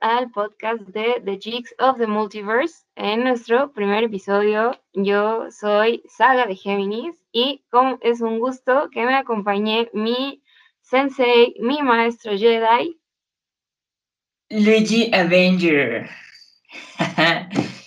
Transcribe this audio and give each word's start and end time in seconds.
al 0.00 0.30
podcast 0.30 0.80
de 0.88 1.22
The 1.24 1.38
Jigs 1.38 1.74
of 1.78 1.98
the 1.98 2.06
Multiverse. 2.06 2.84
En 2.96 3.24
nuestro 3.24 3.72
primer 3.72 4.04
episodio, 4.04 4.72
yo 4.92 5.50
soy 5.50 6.02
Saga 6.08 6.46
de 6.46 6.56
Géminis 6.56 7.14
y 7.32 7.62
como 7.70 7.98
es 8.02 8.20
un 8.20 8.38
gusto 8.38 8.88
que 8.90 9.04
me 9.04 9.14
acompañe 9.14 9.88
mi 9.92 10.42
sensei, 10.80 11.54
mi 11.60 11.82
maestro 11.82 12.36
Jedi. 12.36 12.98
Luigi 14.50 15.10
Avenger. 15.12 16.08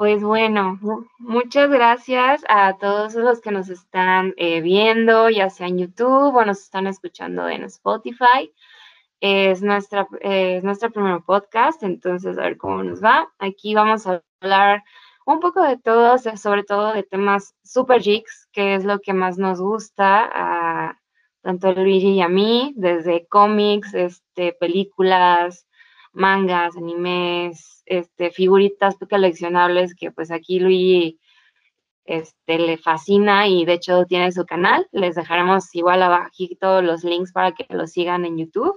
Pues 0.00 0.22
bueno, 0.22 0.80
muchas 1.18 1.68
gracias 1.68 2.42
a 2.48 2.78
todos 2.78 3.14
los 3.16 3.42
que 3.42 3.50
nos 3.50 3.68
están 3.68 4.32
eh, 4.38 4.62
viendo, 4.62 5.28
ya 5.28 5.50
sea 5.50 5.66
en 5.66 5.76
YouTube 5.76 6.34
o 6.34 6.44
nos 6.46 6.62
están 6.62 6.86
escuchando 6.86 7.46
en 7.50 7.64
Spotify. 7.64 8.50
Es 9.20 9.62
nuestra, 9.62 10.08
es 10.20 10.64
nuestro 10.64 10.90
primer 10.90 11.20
podcast, 11.22 11.82
entonces 11.82 12.38
a 12.38 12.42
ver 12.42 12.56
cómo 12.56 12.82
nos 12.82 13.02
va. 13.02 13.28
Aquí 13.38 13.74
vamos 13.74 14.06
a 14.06 14.22
hablar 14.40 14.82
un 15.26 15.40
poco 15.40 15.62
de 15.62 15.78
todo, 15.78 16.16
sobre 16.18 16.64
todo 16.64 16.92
de 16.92 17.02
temas 17.02 17.54
super 17.62 18.00
geeks, 18.02 18.48
que 18.52 18.74
es 18.74 18.84
lo 18.84 19.00
que 19.00 19.12
más 19.12 19.38
nos 19.38 19.60
gusta 19.60 20.30
a 20.32 21.00
tanto 21.42 21.68
a 21.68 21.72
Luigi 21.72 22.14
y 22.14 22.20
a 22.20 22.28
mí, 22.28 22.72
desde 22.76 23.26
cómics, 23.26 23.94
este, 23.94 24.52
películas, 24.52 25.66
mangas, 26.12 26.76
animes, 26.76 27.82
este, 27.86 28.30
figuritas 28.30 28.96
coleccionables 29.08 29.94
que 29.94 30.10
pues 30.10 30.30
aquí 30.30 30.60
Luigi 30.60 31.18
este, 32.04 32.58
le 32.58 32.76
fascina 32.76 33.48
y 33.48 33.64
de 33.64 33.74
hecho 33.74 34.04
tiene 34.04 34.32
su 34.32 34.44
canal. 34.44 34.86
Les 34.92 35.14
dejaremos 35.14 35.74
igual 35.74 36.02
abajito 36.02 36.82
los 36.82 37.04
links 37.04 37.32
para 37.32 37.52
que 37.52 37.66
lo 37.70 37.86
sigan 37.86 38.24
en 38.24 38.38
YouTube. 38.38 38.76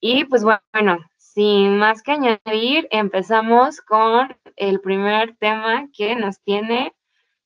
Y 0.00 0.24
pues 0.24 0.42
bueno, 0.42 0.98
sin 1.16 1.76
más 1.76 2.02
que 2.02 2.12
añadir, 2.12 2.88
empezamos 2.90 3.80
con 3.80 4.34
el 4.56 4.80
primer 4.80 5.36
tema 5.36 5.88
que 5.92 6.16
nos 6.16 6.40
tiene 6.40 6.94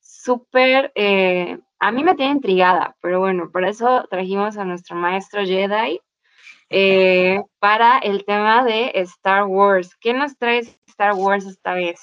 súper, 0.00 0.92
eh, 0.94 1.58
a 1.80 1.92
mí 1.92 2.04
me 2.04 2.14
tiene 2.14 2.32
intrigada, 2.32 2.96
pero 3.02 3.20
bueno, 3.20 3.50
por 3.52 3.64
eso 3.64 4.06
trajimos 4.08 4.56
a 4.56 4.64
nuestro 4.64 4.96
maestro 4.96 5.44
Jedi 5.44 6.00
eh, 6.70 7.42
para 7.58 7.98
el 7.98 8.24
tema 8.24 8.64
de 8.64 8.92
Star 8.94 9.44
Wars. 9.44 9.94
¿Qué 10.00 10.14
nos 10.14 10.36
trae 10.38 10.60
Star 10.86 11.14
Wars 11.14 11.44
esta 11.44 11.74
vez? 11.74 12.00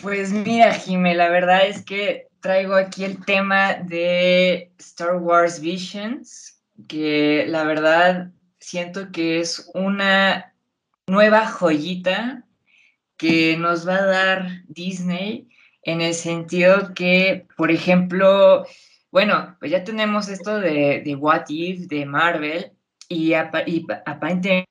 Pues 0.00 0.32
mira, 0.32 0.72
Jime, 0.72 1.14
la 1.14 1.28
verdad 1.28 1.66
es 1.66 1.84
que 1.84 2.28
traigo 2.40 2.74
aquí 2.74 3.04
el 3.04 3.24
tema 3.24 3.74
de 3.74 4.72
Star 4.78 5.16
Wars 5.16 5.60
Visions, 5.60 6.62
que 6.86 7.44
la 7.48 7.64
verdad 7.64 8.30
siento 8.68 9.10
que 9.12 9.40
es 9.40 9.70
una 9.72 10.54
nueva 11.06 11.46
joyita 11.46 12.44
que 13.16 13.56
nos 13.56 13.88
va 13.88 13.96
a 13.96 14.06
dar 14.06 14.48
Disney 14.68 15.48
en 15.82 16.02
el 16.02 16.12
sentido 16.12 16.92
que, 16.94 17.46
por 17.56 17.70
ejemplo, 17.70 18.66
bueno, 19.10 19.56
pues 19.58 19.70
ya 19.70 19.84
tenemos 19.84 20.28
esto 20.28 20.60
de, 20.60 21.02
de 21.02 21.16
What 21.16 21.46
If, 21.48 21.88
de 21.88 22.04
Marvel, 22.04 22.72
y, 23.08 23.32
aparentemente 23.32 24.66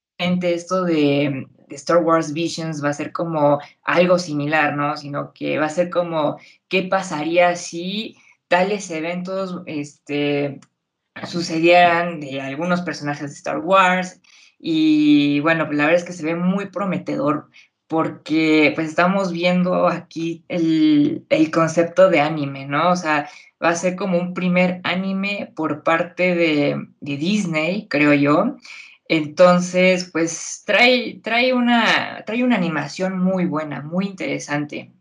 esto 0.54 0.84
de, 0.84 1.48
Star 1.70 1.98
Wars 1.98 2.32
Visions 2.32 2.82
va 2.82 2.90
a 2.90 2.94
ser 2.94 3.12
como 3.12 3.60
algo 3.84 4.20
similar, 4.20 4.78
¿no? 4.78 4.96
Sino 4.96 5.34
que 5.34 5.60
va 5.60 5.66
a 5.66 5.70
ser 5.70 5.90
como, 5.90 6.38
¿qué 6.70 6.84
pasaría 6.84 7.58
si 7.58 8.16
tales 8.48 8.90
eventos 8.90 9.64
este, 9.66 10.62
sucedieran 11.26 12.20
de 12.20 12.42
algunos 12.42 12.82
personajes 12.82 13.30
de 13.30 13.36
Star 13.36 13.60
Wars? 13.60 14.22
Y 14.60 15.40
bueno, 15.42 15.64
la 15.72 15.86
verdad 15.86 15.96
es 15.96 16.04
que 16.04 16.14
se 16.14 16.26
ve 16.26 16.36
muy 16.36 16.68
prometedor 16.68 17.50
porque 17.88 18.74
pues 18.76 18.90
estamos 18.90 19.32
viendo 19.32 19.88
aquí 19.88 20.44
el, 20.50 21.26
el, 21.30 21.52
concepto 21.52 22.10
de 22.10 22.20
anime, 22.20 22.66
¿no? 22.66 22.92
O 22.92 22.96
sea, 22.96 23.30
va 23.64 23.70
a 23.70 23.76
ser 23.76 23.96
como 23.96 24.18
un 24.20 24.34
primer 24.34 24.82
anime 24.84 25.52
por 25.56 25.84
parte 25.84 26.36
de, 26.36 26.88
de 27.00 27.18
Disney, 27.18 27.88
creo 27.88 28.14
yo. 28.14 28.58
Entonces, 29.10 30.10
pues 30.12 30.64
trae, 30.66 31.20
trae, 31.24 31.54
una, 31.54 32.24
trae 32.26 32.44
una 32.44 32.58
animación 32.58 33.20
muy 33.20 33.46
buena, 33.46 33.82
muy 33.82 34.06
interesante. 34.06 34.92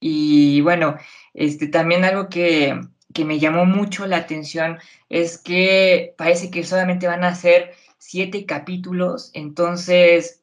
Y 0.00 0.60
bueno, 0.62 0.96
este, 1.34 1.68
también 1.68 2.04
algo 2.04 2.28
que, 2.28 2.80
que 3.12 3.24
me 3.24 3.38
llamó 3.38 3.64
mucho 3.64 4.06
la 4.06 4.18
atención 4.18 4.78
es 5.08 5.38
que 5.38 6.14
parece 6.16 6.50
que 6.50 6.64
solamente 6.64 7.06
van 7.06 7.24
a 7.24 7.34
ser 7.34 7.72
siete 7.98 8.46
capítulos, 8.46 9.30
entonces 9.34 10.42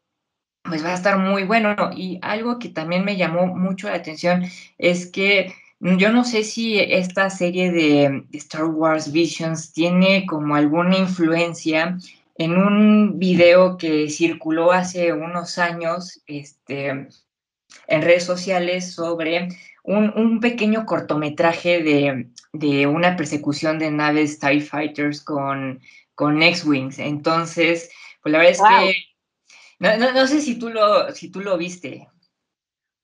pues 0.63 0.83
va 0.83 0.91
a 0.91 0.95
estar 0.95 1.17
muy 1.17 1.43
bueno. 1.43 1.75
Y 1.95 2.19
algo 2.21 2.59
que 2.59 2.69
también 2.69 3.05
me 3.05 3.17
llamó 3.17 3.47
mucho 3.47 3.89
la 3.89 3.95
atención 3.95 4.43
es 4.77 5.07
que 5.07 5.53
yo 5.79 6.11
no 6.11 6.23
sé 6.23 6.43
si 6.43 6.79
esta 6.79 7.29
serie 7.29 7.71
de, 7.71 8.25
Star 8.33 8.65
Wars 8.65 9.11
Visions 9.11 9.73
tiene 9.73 10.25
como 10.25 10.55
alguna 10.55 10.97
influencia 10.97 11.97
en 12.35 12.57
un 12.57 13.19
video 13.19 13.77
que 13.77 14.09
circuló 14.09 14.71
hace 14.71 15.13
unos 15.13 15.57
años 15.57 16.21
este, 16.27 16.87
en 16.89 18.01
redes 18.01 18.23
sociales 18.23 18.93
sobre 18.93 19.49
un, 19.83 20.39
pequeño 20.39 20.85
cortometraje 20.85 21.81
de, 21.81 22.27
una 22.53 23.15
persecución 23.15 23.79
de 23.79 23.91
naves 23.91 24.39
TIE 24.39 24.61
Fighters 24.61 25.21
con, 25.23 25.79
con 26.15 26.41
X-Wings. 26.41 26.99
Entonces, 26.99 27.91
pues 28.21 28.31
la 28.31 28.39
verdad 28.39 28.53
es 28.53 28.61
que 28.61 29.07
no, 29.79 30.13
no, 30.13 30.27
sé 30.27 30.41
si 30.41 30.57
tú 30.57 30.69
lo, 30.69 31.11
si 31.13 31.31
tú 31.31 31.41
lo 31.41 31.57
viste. 31.57 32.07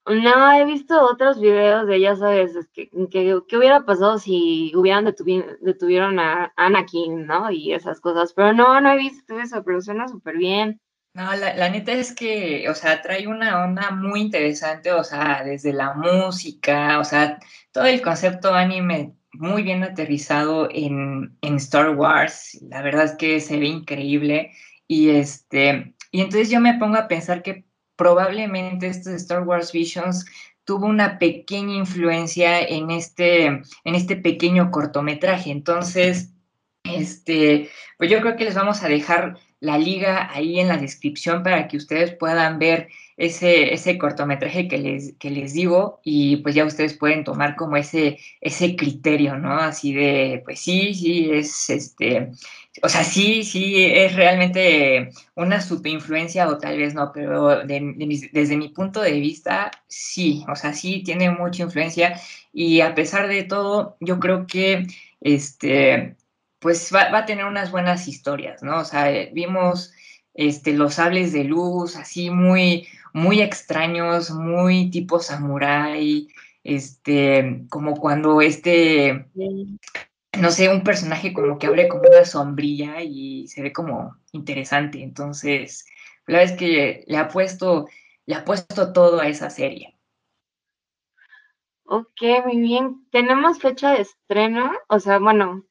No, 0.05 0.51
he 0.51 0.65
visto 0.65 1.01
otros 1.01 1.39
videos 1.39 1.87
de, 1.87 1.99
ya 2.01 2.15
sabes, 2.15 2.51
que, 2.73 2.89
que, 3.09 3.57
hubiera 3.57 3.85
pasado 3.85 4.19
si 4.19 4.73
hubieran 4.75 5.05
detuvieron 5.05 6.19
a 6.19 6.51
Anakin, 6.57 7.25
¿no? 7.25 7.51
Y 7.51 7.73
esas 7.73 8.01
cosas, 8.01 8.33
pero 8.33 8.51
no, 8.53 8.81
no 8.81 8.91
he 8.91 8.97
visto 8.97 9.39
eso, 9.39 9.63
pero 9.63 9.81
suena 9.81 10.09
súper 10.09 10.37
bien. 10.37 10.81
No, 11.13 11.33
la, 11.35 11.55
la, 11.55 11.69
neta 11.69 11.93
es 11.93 12.13
que, 12.13 12.67
o 12.69 12.75
sea, 12.75 13.01
trae 13.01 13.27
una 13.27 13.63
onda 13.63 13.91
muy 13.91 14.19
interesante, 14.19 14.91
o 14.91 15.03
sea, 15.03 15.43
desde 15.43 15.71
la 15.71 15.93
música, 15.93 16.99
o 16.99 17.03
sea, 17.05 17.39
todo 17.71 17.85
el 17.85 18.01
concepto 18.01 18.53
anime 18.53 19.15
muy 19.33 19.63
bien 19.63 19.83
aterrizado 19.83 20.69
en, 20.71 21.35
en 21.41 21.55
Star 21.55 21.95
Wars, 21.95 22.59
la 22.69 22.81
verdad 22.81 23.05
es 23.05 23.15
que 23.15 23.39
se 23.39 23.57
ve 23.57 23.67
increíble 23.67 24.51
y 24.87 25.09
este, 25.09 25.93
y 26.11 26.21
entonces 26.21 26.49
yo 26.49 26.59
me 26.59 26.77
pongo 26.77 26.97
a 26.97 27.07
pensar 27.07 27.41
que 27.41 27.65
probablemente 27.95 28.87
este 28.87 29.15
Star 29.15 29.43
Wars 29.43 29.71
Visions 29.71 30.25
tuvo 30.65 30.85
una 30.85 31.19
pequeña 31.19 31.75
influencia 31.75 32.61
en 32.61 32.91
este, 32.91 33.45
en 33.45 33.95
este 33.95 34.15
pequeño 34.15 34.71
cortometraje. 34.71 35.51
Entonces, 35.51 36.33
este, 36.83 37.69
pues 37.97 38.09
yo 38.09 38.21
creo 38.21 38.35
que 38.35 38.45
les 38.45 38.55
vamos 38.55 38.83
a 38.83 38.87
dejar 38.87 39.37
la 39.59 39.77
liga 39.77 40.29
ahí 40.33 40.59
en 40.59 40.67
la 40.67 40.77
descripción 40.77 41.43
para 41.43 41.67
que 41.67 41.77
ustedes 41.77 42.13
puedan 42.15 42.59
ver 42.59 42.89
ese, 43.17 43.73
ese 43.73 43.97
cortometraje 43.97 44.67
que 44.67 44.77
les, 44.77 45.13
que 45.19 45.29
les 45.29 45.53
digo 45.53 45.99
y 46.03 46.37
pues 46.37 46.55
ya 46.55 46.65
ustedes 46.65 46.97
pueden 46.97 47.23
tomar 47.23 47.55
como 47.55 47.77
ese, 47.77 48.19
ese 48.41 48.75
criterio, 48.75 49.37
¿no? 49.37 49.53
Así 49.59 49.93
de, 49.93 50.41
pues 50.45 50.59
sí, 50.59 50.93
sí, 50.93 51.29
es 51.31 51.69
este, 51.69 52.31
o 52.81 52.89
sea, 52.89 53.03
sí, 53.03 53.43
sí, 53.43 53.85
es 53.85 54.15
realmente 54.15 55.11
una 55.35 55.59
influencia 55.85 56.47
o 56.47 56.57
tal 56.57 56.77
vez 56.77 56.95
no, 56.95 57.11
pero 57.13 57.65
desde 57.65 58.57
mi 58.57 58.69
punto 58.69 59.01
de 59.01 59.19
vista, 59.19 59.71
sí, 59.87 60.43
o 60.49 60.55
sea, 60.55 60.73
sí 60.73 61.03
tiene 61.03 61.29
mucha 61.29 61.63
influencia 61.63 62.19
y 62.51 62.81
a 62.81 62.95
pesar 62.95 63.27
de 63.27 63.43
todo, 63.43 63.97
yo 63.99 64.19
creo 64.19 64.47
que 64.47 64.87
este, 65.21 66.15
pues 66.59 66.91
va, 66.93 67.15
a 67.15 67.25
tener 67.25 67.45
unas 67.45 67.71
buenas 67.71 68.07
historias, 68.07 68.63
¿no? 68.63 68.79
O 68.79 68.85
sea, 68.85 69.29
vimos 69.33 69.93
este, 70.33 70.73
los 70.73 70.95
sables 70.95 71.31
de 71.33 71.43
luz 71.43 71.95
así 71.95 72.29
muy, 72.31 72.87
muy 73.13 73.41
extraños, 73.41 74.31
muy 74.31 74.89
tipo 74.91 75.19
samurai, 75.19 76.27
este, 76.63 77.65
como 77.69 77.95
cuando 77.95 78.41
este 78.41 79.27
no 80.39 80.49
sé, 80.51 80.69
un 80.69 80.83
personaje 80.83 81.33
como 81.33 81.59
que 81.59 81.67
abre 81.67 81.87
como 81.87 82.03
una 82.09 82.25
sombrilla 82.25 83.01
y 83.01 83.47
se 83.47 83.61
ve 83.61 83.71
como 83.71 84.17
interesante. 84.31 85.03
Entonces, 85.03 85.85
la 86.25 86.39
verdad 86.39 86.53
es 86.53 86.59
que 86.59 87.03
le 87.07 87.17
ha 87.17 87.27
puesto, 87.27 87.87
le 88.25 88.35
ha 88.35 88.45
puesto 88.45 88.93
todo 88.93 89.19
a 89.19 89.27
esa 89.27 89.49
serie. 89.49 89.97
Ok, 91.85 92.21
muy 92.45 92.57
bien. 92.57 93.07
Tenemos 93.11 93.59
fecha 93.59 93.91
de 93.91 94.01
estreno, 94.01 94.71
o 94.87 94.99
sea, 94.99 95.19
bueno, 95.19 95.65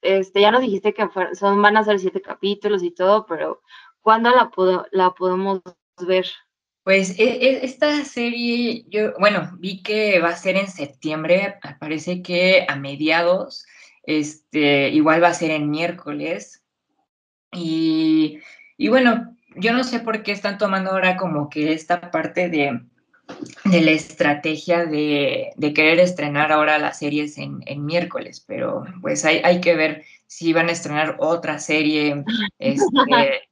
este, 0.00 0.40
ya 0.40 0.50
nos 0.50 0.62
dijiste 0.62 0.94
que 0.94 1.06
son, 1.34 1.60
van 1.60 1.76
a 1.76 1.84
ser 1.84 1.98
siete 1.98 2.22
capítulos 2.22 2.82
y 2.82 2.92
todo, 2.92 3.26
pero 3.26 3.62
¿cuándo 4.00 4.30
la, 4.30 4.50
la 4.92 5.10
podemos 5.10 5.60
ver? 6.06 6.26
Pues 6.86 7.18
e, 7.18 7.24
e, 7.24 7.64
esta 7.64 8.04
serie, 8.04 8.84
yo, 8.88 9.12
bueno, 9.18 9.50
vi 9.58 9.82
que 9.82 10.20
va 10.20 10.28
a 10.28 10.36
ser 10.36 10.54
en 10.56 10.68
septiembre, 10.68 11.56
parece 11.80 12.22
que 12.22 12.64
a 12.68 12.76
mediados, 12.76 13.66
este, 14.04 14.90
igual 14.90 15.20
va 15.20 15.26
a 15.26 15.34
ser 15.34 15.50
en 15.50 15.68
miércoles. 15.68 16.62
Y, 17.50 18.38
bueno, 18.88 19.36
yo 19.56 19.72
no 19.72 19.82
sé 19.82 19.98
por 19.98 20.22
qué 20.22 20.30
están 20.30 20.58
tomando 20.58 20.92
ahora 20.92 21.16
como 21.16 21.50
que 21.50 21.72
esta 21.72 22.12
parte 22.12 22.48
de, 22.48 22.80
de 23.64 23.80
la 23.80 23.90
estrategia 23.90 24.86
de, 24.86 25.50
de, 25.56 25.74
querer 25.74 25.98
estrenar 25.98 26.52
ahora 26.52 26.78
las 26.78 27.00
series 27.00 27.36
en, 27.38 27.64
en 27.66 27.84
miércoles, 27.84 28.44
pero 28.46 28.84
pues 29.02 29.24
hay, 29.24 29.40
hay, 29.42 29.60
que 29.60 29.74
ver 29.74 30.04
si 30.28 30.52
van 30.52 30.68
a 30.68 30.72
estrenar 30.72 31.16
otra 31.18 31.58
serie 31.58 32.22
este, 32.60 33.48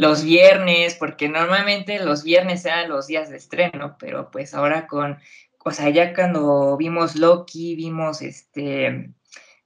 los 0.00 0.24
viernes, 0.24 0.94
porque 0.94 1.28
normalmente 1.28 2.02
los 2.02 2.24
viernes 2.24 2.64
eran 2.64 2.88
los 2.88 3.06
días 3.06 3.28
de 3.28 3.36
estreno, 3.36 3.96
pero 3.98 4.30
pues 4.30 4.54
ahora 4.54 4.86
con, 4.86 5.18
o 5.62 5.70
sea, 5.72 5.90
ya 5.90 6.14
cuando 6.14 6.78
vimos 6.78 7.16
Loki, 7.16 7.76
vimos 7.76 8.22
este, 8.22 9.10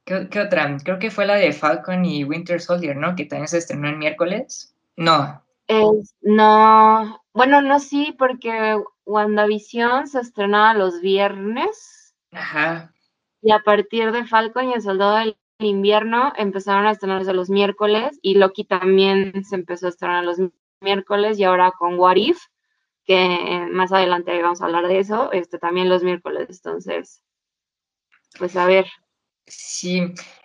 ¿qué, 0.05 0.29
qué 0.29 0.41
otra? 0.41 0.77
Creo 0.83 0.99
que 0.99 1.13
fue 1.13 1.25
la 1.25 1.37
de 1.37 1.53
Falcon 1.53 2.05
y 2.05 2.25
Winter 2.25 2.61
Soldier, 2.61 2.97
¿no? 2.97 3.15
Que 3.15 3.27
también 3.27 3.47
se 3.47 3.59
estrenó 3.59 3.89
el 3.89 3.97
miércoles. 3.97 4.75
No. 4.97 5.41
Es, 5.69 6.17
no, 6.21 7.23
bueno, 7.33 7.63
no 7.63 7.79
sí, 7.79 8.13
porque 8.19 8.77
WandaVision 9.07 10.09
se 10.09 10.19
estrenaba 10.19 10.75
los 10.75 11.01
viernes. 11.01 12.13
Ajá. 12.33 12.93
Y 13.41 13.53
a 13.53 13.61
partir 13.61 14.11
de 14.11 14.25
Falcon 14.25 14.71
y 14.71 14.73
el 14.73 14.83
Soldado 14.83 15.17
del 15.19 15.37
Invierno 15.59 16.33
empezaron 16.37 16.87
a 16.87 16.91
estrenarse 16.91 17.33
los 17.33 17.49
miércoles 17.49 18.19
y 18.23 18.35
Loki 18.35 18.65
también 18.65 19.45
se 19.45 19.55
empezó 19.55 19.87
a 19.87 19.91
estrenar 19.91 20.25
los 20.25 20.39
miércoles 20.81 21.39
y 21.39 21.45
ahora 21.45 21.73
con 21.79 21.99
What 21.99 22.17
If, 22.17 22.39
que 23.05 23.67
más 23.71 23.93
adelante 23.93 24.41
vamos 24.43 24.61
a 24.61 24.65
hablar 24.65 24.89
de 24.89 24.99
eso, 24.99 25.31
este 25.33 25.59
también 25.59 25.89
los 25.89 26.03
miércoles. 26.03 26.49
Entonces, 26.51 27.23
pues 28.39 28.57
a 28.57 28.67
ver. 28.67 28.87
Sí, 29.47 30.03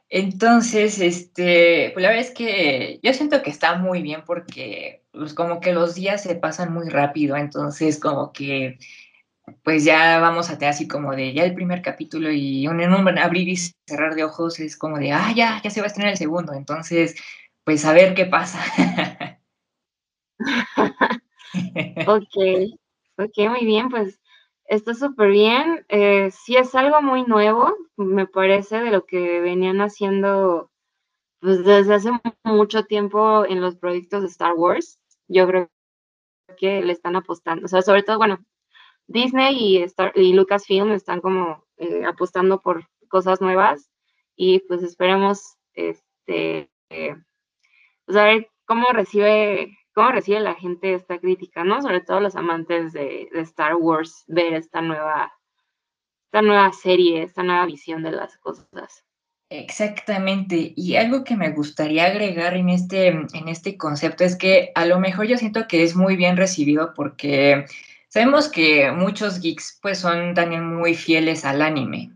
entonces, 0.09 0.99
este, 0.99 1.91
pues 1.93 2.03
la 2.03 2.09
verdad 2.09 2.25
es 2.25 2.33
que 2.33 2.99
yo 3.03 3.13
siento 3.13 3.41
que 3.41 3.49
está 3.49 3.75
muy 3.75 4.01
bien 4.01 4.23
porque 4.25 5.03
pues 5.11 5.33
como 5.33 5.59
que 5.59 5.73
los 5.73 5.95
días 5.95 6.23
se 6.23 6.35
pasan 6.35 6.73
muy 6.73 6.89
rápido, 6.89 7.35
entonces 7.35 7.99
como 7.99 8.31
que 8.31 8.77
pues 9.63 9.83
ya 9.85 10.19
vamos 10.19 10.49
a 10.49 10.57
tener 10.57 10.71
así 10.71 10.87
como 10.87 11.15
de 11.15 11.33
ya 11.33 11.43
el 11.43 11.53
primer 11.55 11.81
capítulo 11.81 12.31
y 12.31 12.67
un, 12.67 12.81
en 12.81 13.17
abrir 13.19 13.49
y 13.49 13.57
cerrar 13.87 14.15
de 14.15 14.23
ojos 14.23 14.59
es 14.59 14.77
como 14.77 14.97
de, 14.97 15.11
ah, 15.11 15.31
ya, 15.35 15.61
ya 15.63 15.69
se 15.69 15.81
va 15.81 15.85
a 15.85 15.87
estrenar 15.87 16.11
el 16.11 16.17
segundo, 16.17 16.53
entonces, 16.53 17.15
pues 17.63 17.85
a 17.85 17.93
ver 17.93 18.13
qué 18.15 18.25
pasa. 18.25 18.59
ok, 22.07 22.35
ok, 23.17 23.37
muy 23.49 23.65
bien, 23.65 23.89
pues 23.89 24.19
está 24.65 24.93
súper 24.93 25.29
bien. 25.31 25.85
Eh, 25.89 26.31
sí 26.31 26.55
es 26.55 26.75
algo 26.75 27.01
muy 27.01 27.23
nuevo, 27.23 27.75
me 27.97 28.27
parece, 28.27 28.79
de 28.79 28.91
lo 28.91 29.05
que 29.05 29.41
venían 29.41 29.81
haciendo 29.81 30.71
pues, 31.41 31.63
desde 31.65 31.95
hace 31.95 32.11
mucho 32.43 32.85
tiempo 32.85 33.45
en 33.45 33.61
los 33.61 33.75
proyectos 33.77 34.21
de 34.21 34.27
Star 34.27 34.53
Wars. 34.53 34.99
Yo 35.27 35.47
creo 35.47 35.69
que 36.57 36.81
le 36.81 36.93
están 36.93 37.15
apostando, 37.15 37.65
o 37.65 37.67
sea, 37.67 37.81
sobre 37.81 38.03
todo, 38.03 38.17
bueno, 38.17 38.43
Disney 39.09 39.57
y, 39.57 39.77
Star, 39.83 40.13
y 40.15 40.33
Lucasfilm 40.33 40.91
están 40.91 41.19
como 41.19 41.65
eh, 41.77 42.05
apostando 42.05 42.61
por 42.61 42.87
cosas 43.09 43.41
nuevas 43.41 43.89
y 44.35 44.59
pues 44.59 44.83
esperemos 44.83 45.57
este, 45.73 46.69
eh, 46.89 47.15
cómo 48.65 48.87
recibe 48.93 49.75
cómo 49.93 50.11
recibe 50.11 50.39
la 50.39 50.55
gente 50.55 50.93
esta 50.93 51.19
crítica, 51.19 51.63
¿no? 51.63 51.81
Sobre 51.81 51.99
todo 51.99 52.21
los 52.21 52.35
amantes 52.35 52.93
de, 52.93 53.27
de, 53.33 53.41
Star 53.41 53.75
Wars, 53.75 54.23
ver 54.27 54.53
esta 54.53 54.81
nueva, 54.81 55.33
esta 56.27 56.41
nueva 56.41 56.71
serie, 56.71 57.23
esta 57.23 57.43
nueva 57.43 57.65
visión 57.65 58.03
de 58.03 58.11
las 58.11 58.37
cosas. 58.37 59.03
Exactamente. 59.49 60.73
Y 60.75 60.95
algo 60.95 61.23
que 61.23 61.35
me 61.35 61.49
gustaría 61.51 62.05
agregar 62.05 62.55
en 62.55 62.69
este, 62.69 63.07
en 63.07 63.47
este 63.47 63.77
concepto 63.77 64.23
es 64.23 64.37
que 64.37 64.71
a 64.75 64.85
lo 64.85 64.99
mejor 64.99 65.25
yo 65.25 65.37
siento 65.37 65.67
que 65.67 65.83
es 65.83 65.95
muy 65.95 66.15
bien 66.15 66.37
recibido 66.37 66.93
porque 66.93 67.65
sabemos 68.09 68.49
que 68.49 68.91
muchos 68.91 69.39
geeks 69.39 69.79
pues 69.81 69.99
son 69.99 70.33
también 70.33 70.65
muy 70.75 70.95
fieles 70.95 71.45
al 71.45 71.61
anime. 71.61 72.11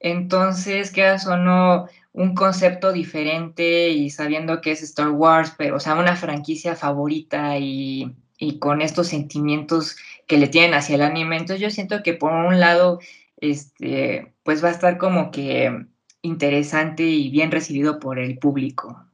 Entonces, 0.00 0.90
quedas 0.90 1.26
o 1.26 1.36
no, 1.36 1.86
un 2.12 2.34
concepto 2.34 2.92
diferente 2.92 3.90
y 3.90 4.10
sabiendo 4.10 4.60
que 4.60 4.72
es 4.72 4.82
Star 4.82 5.10
Wars, 5.10 5.54
pero, 5.56 5.76
o 5.76 5.80
sea, 5.80 5.94
una 5.94 6.16
franquicia 6.16 6.76
favorita 6.76 7.58
y, 7.58 8.14
y, 8.38 8.58
con 8.58 8.82
estos 8.82 9.08
sentimientos 9.08 9.96
que 10.26 10.38
le 10.38 10.48
tienen 10.48 10.74
hacia 10.74 10.96
el 10.96 11.02
anime. 11.02 11.36
Entonces 11.36 11.60
yo 11.60 11.70
siento 11.70 12.02
que 12.02 12.14
por 12.14 12.32
un 12.32 12.60
lado, 12.60 13.00
este, 13.38 14.34
pues 14.42 14.62
va 14.62 14.68
a 14.68 14.72
estar 14.72 14.98
como 14.98 15.30
que 15.30 15.86
interesante 16.22 17.04
y 17.04 17.30
bien 17.30 17.50
recibido 17.50 17.98
por 17.98 18.18
el 18.18 18.38
público. 18.38 19.06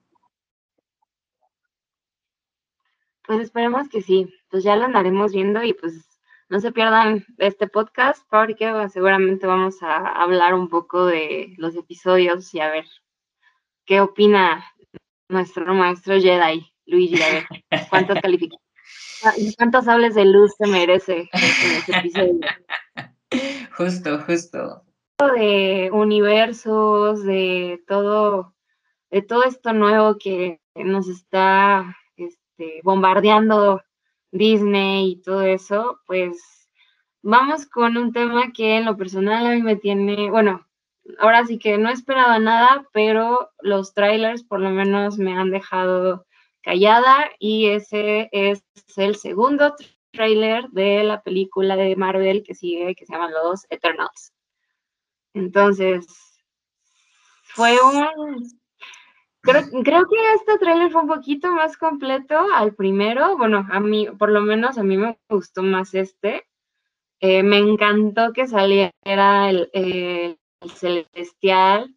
Pues 3.26 3.40
esperemos 3.40 3.88
que 3.88 4.02
sí, 4.02 4.26
pues 4.50 4.64
ya 4.64 4.76
lo 4.76 4.84
andaremos 4.84 5.32
viendo 5.32 5.62
y 5.62 5.72
pues 5.72 6.09
no 6.50 6.58
se 6.60 6.72
pierdan 6.72 7.24
este 7.38 7.68
podcast 7.68 8.26
porque 8.28 8.72
seguramente 8.92 9.46
vamos 9.46 9.80
a 9.82 9.98
hablar 10.20 10.52
un 10.54 10.68
poco 10.68 11.06
de 11.06 11.54
los 11.58 11.76
episodios 11.76 12.52
y 12.52 12.60
a 12.60 12.68
ver 12.68 12.84
qué 13.86 14.00
opina 14.00 14.64
nuestro 15.28 15.72
maestro 15.74 16.20
Jedi, 16.20 16.66
Luigi, 16.86 17.22
a 17.22 17.30
ver 17.30 17.46
cuántos 17.88 18.18
calificaciones, 18.22 19.56
cuántos 19.56 19.86
hables 19.86 20.16
de 20.16 20.24
luz 20.24 20.52
se 20.58 20.66
merece 20.66 21.30
en 21.32 21.70
este 21.76 21.98
episodio. 21.98 22.40
Justo, 23.76 24.18
justo. 24.26 24.82
De 25.36 25.88
universos, 25.92 27.22
de 27.24 27.80
todo, 27.86 28.56
de 29.10 29.22
todo 29.22 29.44
esto 29.44 29.72
nuevo 29.72 30.18
que 30.18 30.60
nos 30.74 31.08
está 31.08 31.96
este, 32.16 32.80
bombardeando 32.82 33.82
Disney 34.32 35.12
y 35.12 35.22
todo 35.22 35.42
eso, 35.42 36.00
pues 36.06 36.68
vamos 37.22 37.66
con 37.66 37.96
un 37.96 38.12
tema 38.12 38.52
que 38.52 38.76
en 38.76 38.84
lo 38.84 38.96
personal 38.96 39.46
a 39.46 39.54
mí 39.54 39.62
me 39.62 39.76
tiene, 39.76 40.30
bueno, 40.30 40.66
ahora 41.18 41.44
sí 41.46 41.58
que 41.58 41.78
no 41.78 41.90
esperaba 41.90 42.38
nada, 42.38 42.86
pero 42.92 43.50
los 43.60 43.94
trailers 43.94 44.44
por 44.44 44.60
lo 44.60 44.70
menos 44.70 45.18
me 45.18 45.36
han 45.36 45.50
dejado 45.50 46.26
callada 46.62 47.30
y 47.38 47.68
ese 47.68 48.28
es 48.32 48.64
el 48.96 49.16
segundo 49.16 49.74
trailer 50.12 50.68
de 50.70 51.04
la 51.04 51.22
película 51.22 51.76
de 51.76 51.96
Marvel 51.96 52.42
que 52.42 52.54
sigue, 52.54 52.94
que 52.94 53.06
se 53.06 53.12
llama 53.12 53.30
Los 53.30 53.66
Eternals. 53.70 54.32
Entonces, 55.34 56.06
fue 57.42 57.76
un 57.80 58.59
Creo, 59.42 59.62
creo, 59.84 60.06
que 60.06 60.34
este 60.34 60.58
tráiler 60.58 60.90
fue 60.90 61.02
un 61.02 61.08
poquito 61.08 61.50
más 61.52 61.76
completo 61.78 62.38
al 62.54 62.74
primero. 62.74 63.38
Bueno, 63.38 63.66
a 63.70 63.80
mí, 63.80 64.06
por 64.18 64.30
lo 64.30 64.42
menos 64.42 64.76
a 64.76 64.82
mí 64.82 64.96
me 64.96 65.18
gustó 65.28 65.62
más 65.62 65.94
este. 65.94 66.46
Eh, 67.20 67.42
me 67.42 67.58
encantó 67.58 68.32
que 68.32 68.46
saliera 68.46 68.90
el, 69.04 69.70
el, 69.72 70.38
el, 70.60 70.70
celestial, 70.70 71.94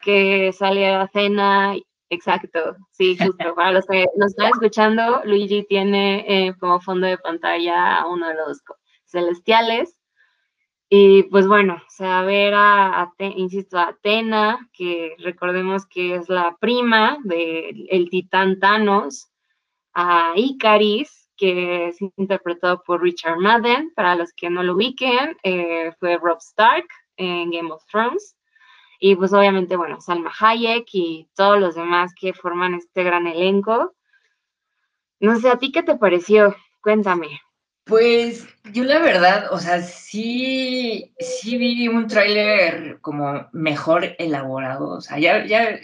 que 0.00 0.52
saliera 0.52 1.08
cena. 1.08 1.74
Exacto, 2.08 2.76
sí, 2.90 3.16
justo. 3.16 3.54
Para 3.54 3.72
los 3.72 3.86
que 3.86 4.06
nos 4.16 4.30
están 4.30 4.50
escuchando, 4.50 5.22
Luigi 5.24 5.64
tiene 5.64 6.24
eh, 6.26 6.54
como 6.58 6.80
fondo 6.80 7.06
de 7.06 7.18
pantalla 7.18 7.98
a 7.98 8.06
uno 8.08 8.28
de 8.28 8.34
los 8.34 8.62
celestiales. 9.06 9.99
Y 10.92 11.22
pues 11.24 11.46
bueno, 11.46 11.74
o 11.74 11.90
sea, 11.90 12.22
ver 12.22 12.52
a, 12.56 13.12
insisto, 13.36 13.78
a 13.78 13.90
Atena, 13.90 14.68
que 14.72 15.14
recordemos 15.20 15.86
que 15.86 16.16
es 16.16 16.28
la 16.28 16.56
prima 16.58 17.18
del 17.22 17.86
el 17.90 18.10
titán 18.10 18.58
Thanos, 18.58 19.30
a 19.94 20.32
Icaris, 20.34 21.30
que 21.36 21.88
es 21.88 21.98
interpretado 22.16 22.82
por 22.82 23.02
Richard 23.02 23.38
Madden, 23.38 23.92
para 23.94 24.16
los 24.16 24.32
que 24.32 24.50
no 24.50 24.64
lo 24.64 24.74
ubiquen, 24.74 25.36
eh, 25.44 25.92
fue 26.00 26.18
Rob 26.18 26.38
Stark 26.38 26.88
en 27.16 27.52
Game 27.52 27.70
of 27.70 27.84
Thrones, 27.86 28.36
y 28.98 29.14
pues 29.14 29.32
obviamente, 29.32 29.76
bueno, 29.76 30.00
Salma 30.00 30.32
Hayek 30.40 30.88
y 30.92 31.28
todos 31.36 31.60
los 31.60 31.76
demás 31.76 32.12
que 32.20 32.34
forman 32.34 32.74
este 32.74 33.04
gran 33.04 33.28
elenco. 33.28 33.94
No 35.20 35.38
sé, 35.38 35.50
¿a 35.50 35.58
ti 35.58 35.70
qué 35.70 35.84
te 35.84 35.96
pareció? 35.96 36.56
Cuéntame. 36.82 37.40
Pues 37.90 38.46
yo 38.72 38.84
la 38.84 39.00
verdad, 39.00 39.52
o 39.52 39.58
sea, 39.58 39.82
sí, 39.82 41.12
sí 41.18 41.56
vi 41.58 41.88
un 41.88 42.06
tráiler 42.06 43.00
como 43.00 43.48
mejor 43.52 44.14
elaborado, 44.20 44.90
o 44.90 45.00
sea, 45.00 45.18
ya, 45.18 45.44
ya 45.44 45.76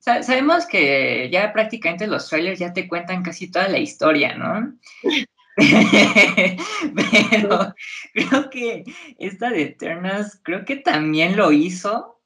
sabemos 0.00 0.66
que 0.66 1.28
ya 1.32 1.52
prácticamente 1.52 2.06
los 2.06 2.28
trailers 2.28 2.60
ya 2.60 2.72
te 2.72 2.86
cuentan 2.86 3.24
casi 3.24 3.50
toda 3.50 3.66
la 3.66 3.78
historia, 3.78 4.36
¿no? 4.36 4.72
Pero 6.94 7.74
creo 8.14 8.50
que 8.50 8.84
esta 9.18 9.50
de 9.50 9.62
Eternals, 9.62 10.40
creo 10.44 10.64
que 10.64 10.76
también 10.76 11.36
lo 11.36 11.50
hizo, 11.50 12.20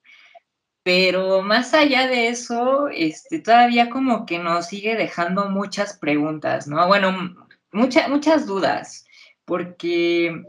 pero 0.82 1.40
más 1.40 1.72
allá 1.72 2.06
de 2.06 2.28
eso, 2.28 2.88
este, 2.88 3.38
todavía 3.38 3.88
como 3.88 4.26
que 4.26 4.38
nos 4.38 4.66
sigue 4.66 4.94
dejando 4.94 5.48
muchas 5.48 5.96
preguntas, 5.96 6.66
¿no? 6.66 6.86
Bueno, 6.86 7.34
muchas 7.72 8.10
muchas 8.10 8.46
dudas 8.46 9.06
porque, 9.44 10.42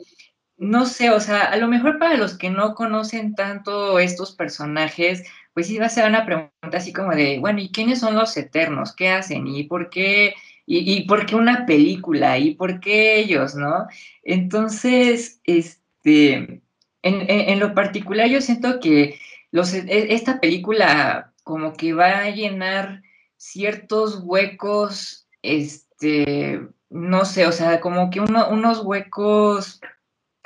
no 0.58 0.86
sé, 0.86 1.10
o 1.12 1.20
sea, 1.20 1.44
a 1.44 1.58
lo 1.58 1.68
mejor 1.68 2.00
para 2.00 2.18
los 2.18 2.38
que 2.38 2.50
no 2.50 2.76
conocen 2.76 3.36
tanto 3.36 4.00
estos 4.00 4.34
personajes, 4.36 5.24
pues 5.54 5.68
sí 5.68 5.78
va 5.78 5.88
a 5.88 5.90
ser 5.90 6.08
una 6.08 6.26
pregunta 6.26 6.78
así 6.78 6.94
como 6.94 7.12
de, 7.12 7.40
bueno, 7.40 7.60
¿y 7.60 7.72
quiénes 7.72 8.00
son 8.00 8.16
los 8.16 8.36
eternos? 8.38 8.96
¿Qué 8.96 9.10
hacen? 9.10 9.48
¿Y 9.48 9.64
por 9.64 9.90
qué 9.90 10.34
¿Y, 10.66 11.02
por 11.08 11.26
qué 11.26 11.36
una 11.36 11.66
película? 11.66 12.38
¿Y 12.38 12.56
por 12.56 12.80
qué 12.80 13.18
ellos, 13.20 13.56
no? 13.56 13.88
Entonces, 14.24 15.42
este, 15.44 16.62
en, 17.02 17.60
lo 17.60 17.74
particular 17.74 18.30
yo 18.30 18.40
siento 18.42 18.80
que 18.80 19.20
los, 19.52 19.74
e, 19.74 20.14
esta 20.14 20.40
película 20.40 21.34
como 21.44 21.74
que 21.74 21.94
va 21.94 22.20
a 22.20 22.30
llenar 22.30 23.04
ciertos 23.36 24.22
huecos, 24.24 25.28
este, 25.42 26.62
no 26.94 27.26
sé, 27.26 27.48
o 27.48 27.52
sea, 27.52 27.82
como 27.82 28.10
que 28.12 28.22
unos 28.22 28.80
huecos, 28.86 29.82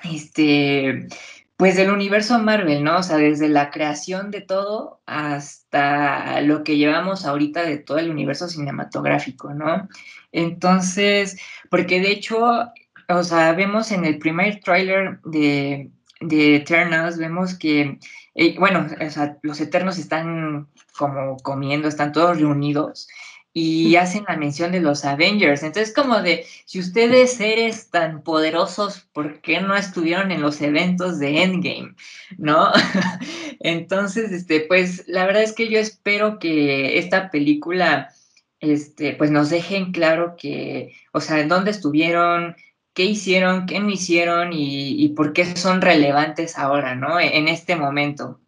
este, 0.03 1.07
pues 1.57 1.75
del 1.75 1.91
universo 1.91 2.39
Marvel, 2.39 2.83
¿no? 2.83 2.99
O 2.99 3.03
sea, 3.03 3.17
desde 3.17 3.49
la 3.49 3.69
creación 3.69 4.31
de 4.31 4.41
todo 4.41 5.01
hasta 5.05 6.39
lo 6.41 6.63
que 6.63 6.77
llevamos 6.77 7.25
ahorita 7.25 7.63
de 7.63 7.79
todo 7.79 7.97
el 7.97 8.09
universo 8.09 8.47
cinematográfico, 8.47 9.53
¿no? 9.53 9.89
Entonces, 10.31 11.37
porque 11.69 11.99
de 11.99 12.11
hecho, 12.11 12.39
o 13.09 13.23
sea, 13.23 13.53
vemos 13.53 13.91
en 13.91 14.05
el 14.05 14.17
primer 14.17 14.61
tráiler 14.61 15.19
de, 15.25 15.91
de 16.21 16.55
Eternals, 16.55 17.17
vemos 17.17 17.55
que, 17.55 17.99
eh, 18.35 18.55
bueno, 18.57 18.87
o 19.05 19.09
sea, 19.09 19.37
los 19.41 19.59
Eternos 19.59 19.97
están 19.97 20.67
como 20.97 21.37
comiendo, 21.37 21.89
están 21.89 22.13
todos 22.13 22.39
reunidos 22.39 23.09
y 23.59 23.95
hacen 23.95 24.23
la 24.27 24.37
mención 24.37 24.71
de 24.71 24.81
los 24.81 25.03
Avengers. 25.03 25.63
Entonces, 25.63 25.91
como 25.91 26.21
de, 26.21 26.45
si 26.65 26.79
ustedes 26.79 27.33
seres 27.33 27.89
tan 27.89 28.21
poderosos, 28.21 29.07
¿por 29.13 29.41
qué 29.41 29.61
no 29.61 29.75
estuvieron 29.75 30.31
en 30.31 30.43
los 30.43 30.61
eventos 30.61 31.17
de 31.17 31.41
Endgame? 31.41 31.95
¿No? 32.37 32.71
Entonces, 33.59 34.31
este, 34.31 34.59
pues 34.59 35.05
la 35.07 35.25
verdad 35.25 35.41
es 35.41 35.53
que 35.53 35.69
yo 35.69 35.79
espero 35.79 36.37
que 36.37 36.99
esta 36.99 37.31
película, 37.31 38.13
este, 38.59 39.13
pues 39.13 39.31
nos 39.31 39.49
dejen 39.49 39.91
claro 39.91 40.35
que, 40.37 40.93
o 41.11 41.19
sea, 41.19 41.39
en 41.39 41.47
dónde 41.47 41.71
estuvieron, 41.71 42.55
qué 42.93 43.05
hicieron, 43.05 43.65
qué 43.65 43.79
no 43.79 43.89
hicieron 43.89 44.53
y, 44.53 45.03
y 45.03 45.09
por 45.09 45.33
qué 45.33 45.45
son 45.55 45.81
relevantes 45.81 46.59
ahora, 46.59 46.93
¿no? 46.93 47.19
En 47.19 47.47
este 47.47 47.75
momento. 47.75 48.39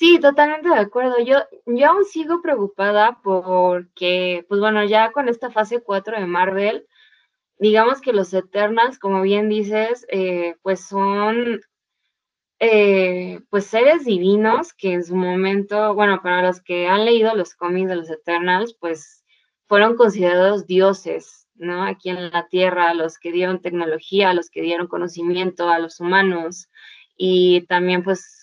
Sí, 0.00 0.18
totalmente 0.18 0.70
de 0.70 0.76
acuerdo. 0.76 1.16
Yo, 1.22 1.36
yo 1.66 1.88
aún 1.90 2.06
sigo 2.06 2.40
preocupada 2.40 3.20
porque, 3.22 4.46
pues 4.48 4.58
bueno, 4.58 4.82
ya 4.86 5.12
con 5.12 5.28
esta 5.28 5.50
fase 5.50 5.82
4 5.82 6.18
de 6.18 6.24
Marvel, 6.24 6.86
digamos 7.58 8.00
que 8.00 8.12
los 8.12 8.32
Eternals, 8.34 8.98
como 8.98 9.22
bien 9.22 9.48
dices, 9.48 10.06
eh, 10.10 10.56
pues 10.62 10.86
son 10.86 11.60
eh, 12.60 13.40
pues 13.50 13.66
seres 13.66 14.04
divinos 14.04 14.74
que 14.74 14.92
en 14.92 15.04
su 15.04 15.16
momento, 15.16 15.94
bueno, 15.94 16.20
para 16.22 16.42
los 16.42 16.62
que 16.62 16.86
han 16.88 17.04
leído 17.06 17.34
los 17.34 17.54
cómics 17.54 17.88
de 17.88 17.96
los 17.96 18.10
Eternals, 18.10 18.76
pues 18.80 19.24
fueron 19.68 19.96
considerados 19.96 20.66
dioses, 20.66 21.48
¿no? 21.54 21.84
Aquí 21.84 22.10
en 22.10 22.30
la 22.30 22.48
Tierra, 22.48 22.94
los 22.94 23.18
que 23.18 23.32
dieron 23.32 23.62
tecnología, 23.62 24.34
los 24.34 24.50
que 24.50 24.62
dieron 24.62 24.88
conocimiento 24.88 25.68
a 25.70 25.78
los 25.78 26.00
humanos 26.00 26.68
y 27.16 27.62
también 27.66 28.02
pues 28.02 28.39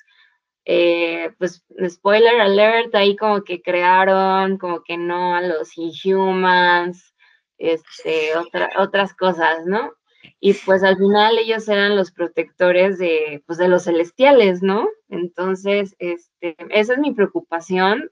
eh, 0.70 1.32
pues 1.38 1.64
spoiler 1.88 2.42
alert, 2.42 2.94
ahí 2.94 3.16
como 3.16 3.42
que 3.46 3.62
crearon, 3.62 4.58
como 4.58 4.84
que 4.84 4.98
no 4.98 5.34
a 5.34 5.42
los 5.42 5.78
Inhumans, 5.78 7.16
este, 7.58 8.32
otras 8.78 9.14
cosas, 9.16 9.66
¿no? 9.66 9.94
Y 10.42 10.54
pues 10.56 10.84
al 10.84 10.98
final 10.98 11.38
ellos 11.38 11.70
eran 11.70 11.96
los 11.96 12.12
protectores 12.12 12.98
de, 12.98 13.42
pues, 13.48 13.58
de 13.58 13.70
los 13.70 13.86
celestiales, 13.86 14.62
¿no? 14.62 14.90
Entonces, 15.08 15.96
este, 16.00 16.58
esa 16.70 16.94
es 16.94 17.00
mi 17.00 17.14
preocupación 17.14 18.12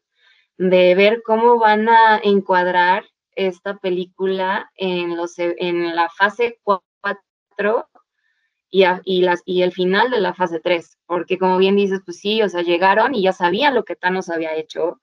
de 0.58 0.96
ver 0.96 1.24
cómo 1.24 1.60
van 1.60 1.90
a 1.90 2.22
encuadrar 2.24 3.04
esta 3.36 3.76
película 3.80 4.72
en, 4.78 5.18
los, 5.18 5.38
en 5.38 5.94
la 5.94 6.08
fase 6.10 6.58
4 6.64 7.90
y, 8.84 9.62
el 9.62 9.72
final 9.72 10.12
de 10.12 10.20
la 10.20 10.34
fase 10.34 10.60
3, 10.60 10.98
porque 11.06 11.38
como 11.38 11.58
bien 11.58 11.76
dices, 11.76 12.02
pues 12.04 12.20
sí, 12.20 12.42
o 12.42 12.50
sea, 12.50 12.62
llegaron 12.62 13.16
y 13.16 13.24
ya 13.24 13.32
sabían 13.32 13.76
lo 13.76 13.86
que 13.86 13.96
Thanos 13.96 14.30
había 14.30 14.56
hecho, 14.56 15.02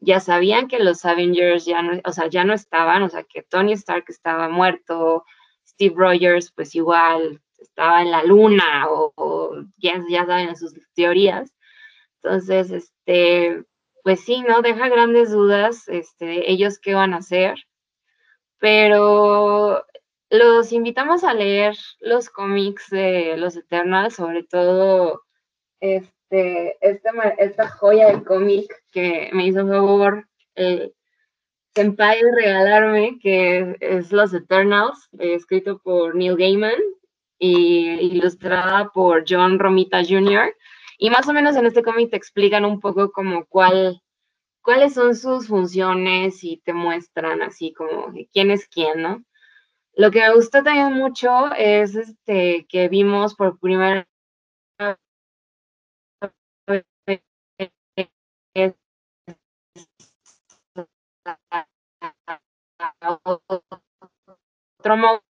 ya 0.00 0.20
sabían 0.20 0.68
que 0.68 0.78
los 0.78 1.04
Avengers 1.04 1.66
ya 1.66 1.82
no, 1.82 2.00
o 2.04 2.12
sea, 2.12 2.28
ya 2.28 2.44
no 2.44 2.54
estaban, 2.54 3.02
o 3.02 3.10
sea, 3.10 3.24
que 3.24 3.42
Tony 3.42 3.72
Stark 3.72 4.04
estaba 4.08 4.48
muerto, 4.48 5.24
Steve 5.66 5.94
Rogers 5.96 6.52
pues 6.52 6.74
igual 6.74 7.40
estaba 7.58 8.02
en 8.02 8.10
la 8.10 8.24
luna 8.24 8.86
o, 8.88 9.54
ya, 9.76 10.02
ya 10.08 10.24
saben 10.26 10.56
sus 10.56 10.74
teorías. 10.94 11.52
Entonces, 12.22 12.70
este, 12.70 13.64
pues 14.02 14.20
sí, 14.20 14.42
¿no? 14.42 14.62
Deja 14.62 14.88
grandes 14.88 15.30
dudas, 15.30 15.88
este, 15.88 16.50
ellos 16.50 16.78
qué 16.78 16.94
van 16.94 17.14
a 17.14 17.18
hacer, 17.18 17.56
pero 18.58 19.84
los 20.30 20.72
invitamos 20.72 21.24
a 21.24 21.34
leer 21.34 21.76
los 22.00 22.30
cómics 22.30 22.88
de 22.90 23.36
los 23.36 23.56
Eternals, 23.56 24.14
sobre 24.14 24.44
todo 24.44 25.22
este, 25.80 26.76
este 26.80 27.10
esta 27.38 27.68
joya 27.68 28.08
de 28.08 28.24
cómic 28.24 28.72
que 28.92 29.30
me 29.32 29.46
hizo 29.46 29.66
favor 29.66 30.28
el 30.54 30.94
Senpai 31.74 32.20
regalarme, 32.22 33.18
que 33.20 33.76
es 33.80 34.10
Los 34.10 34.34
Eternals, 34.34 35.08
escrito 35.18 35.78
por 35.78 36.16
Neil 36.16 36.36
Gaiman 36.36 36.80
y 37.38 37.86
ilustrada 38.12 38.90
por 38.92 39.24
John 39.26 39.58
Romita 39.58 40.02
Jr. 40.04 40.54
Y 40.98 41.10
más 41.10 41.28
o 41.28 41.32
menos 41.32 41.56
en 41.56 41.66
este 41.66 41.82
cómic 41.82 42.10
te 42.10 42.16
explican 42.16 42.64
un 42.64 42.80
poco 42.80 43.12
como 43.12 43.46
cuál, 43.46 44.02
cuáles 44.62 44.94
son 44.94 45.14
sus 45.14 45.46
funciones 45.46 46.42
y 46.42 46.58
te 46.58 46.72
muestran 46.72 47.40
así 47.40 47.72
como 47.72 48.12
quién 48.32 48.50
es 48.50 48.66
quién, 48.66 49.02
¿no? 49.02 49.24
Lo 49.94 50.10
que 50.10 50.20
me 50.20 50.34
gustó 50.34 50.62
también 50.62 50.94
mucho 50.94 51.52
es 51.54 51.94
este 51.94 52.66
que 52.68 52.88
vimos 52.88 53.34
por 53.34 53.58
primera 53.58 54.06
vez 58.54 58.74
otro 64.80 65.22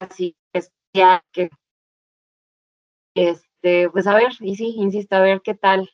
así 0.00 0.36
es 0.52 0.72
ya 0.94 1.24
que 1.32 1.50
este 3.14 3.90
pues 3.90 4.06
a 4.06 4.14
ver 4.14 4.32
y 4.40 4.56
sí 4.56 4.74
insisto 4.76 5.16
a 5.16 5.20
ver 5.20 5.42
qué 5.42 5.54
tal 5.54 5.90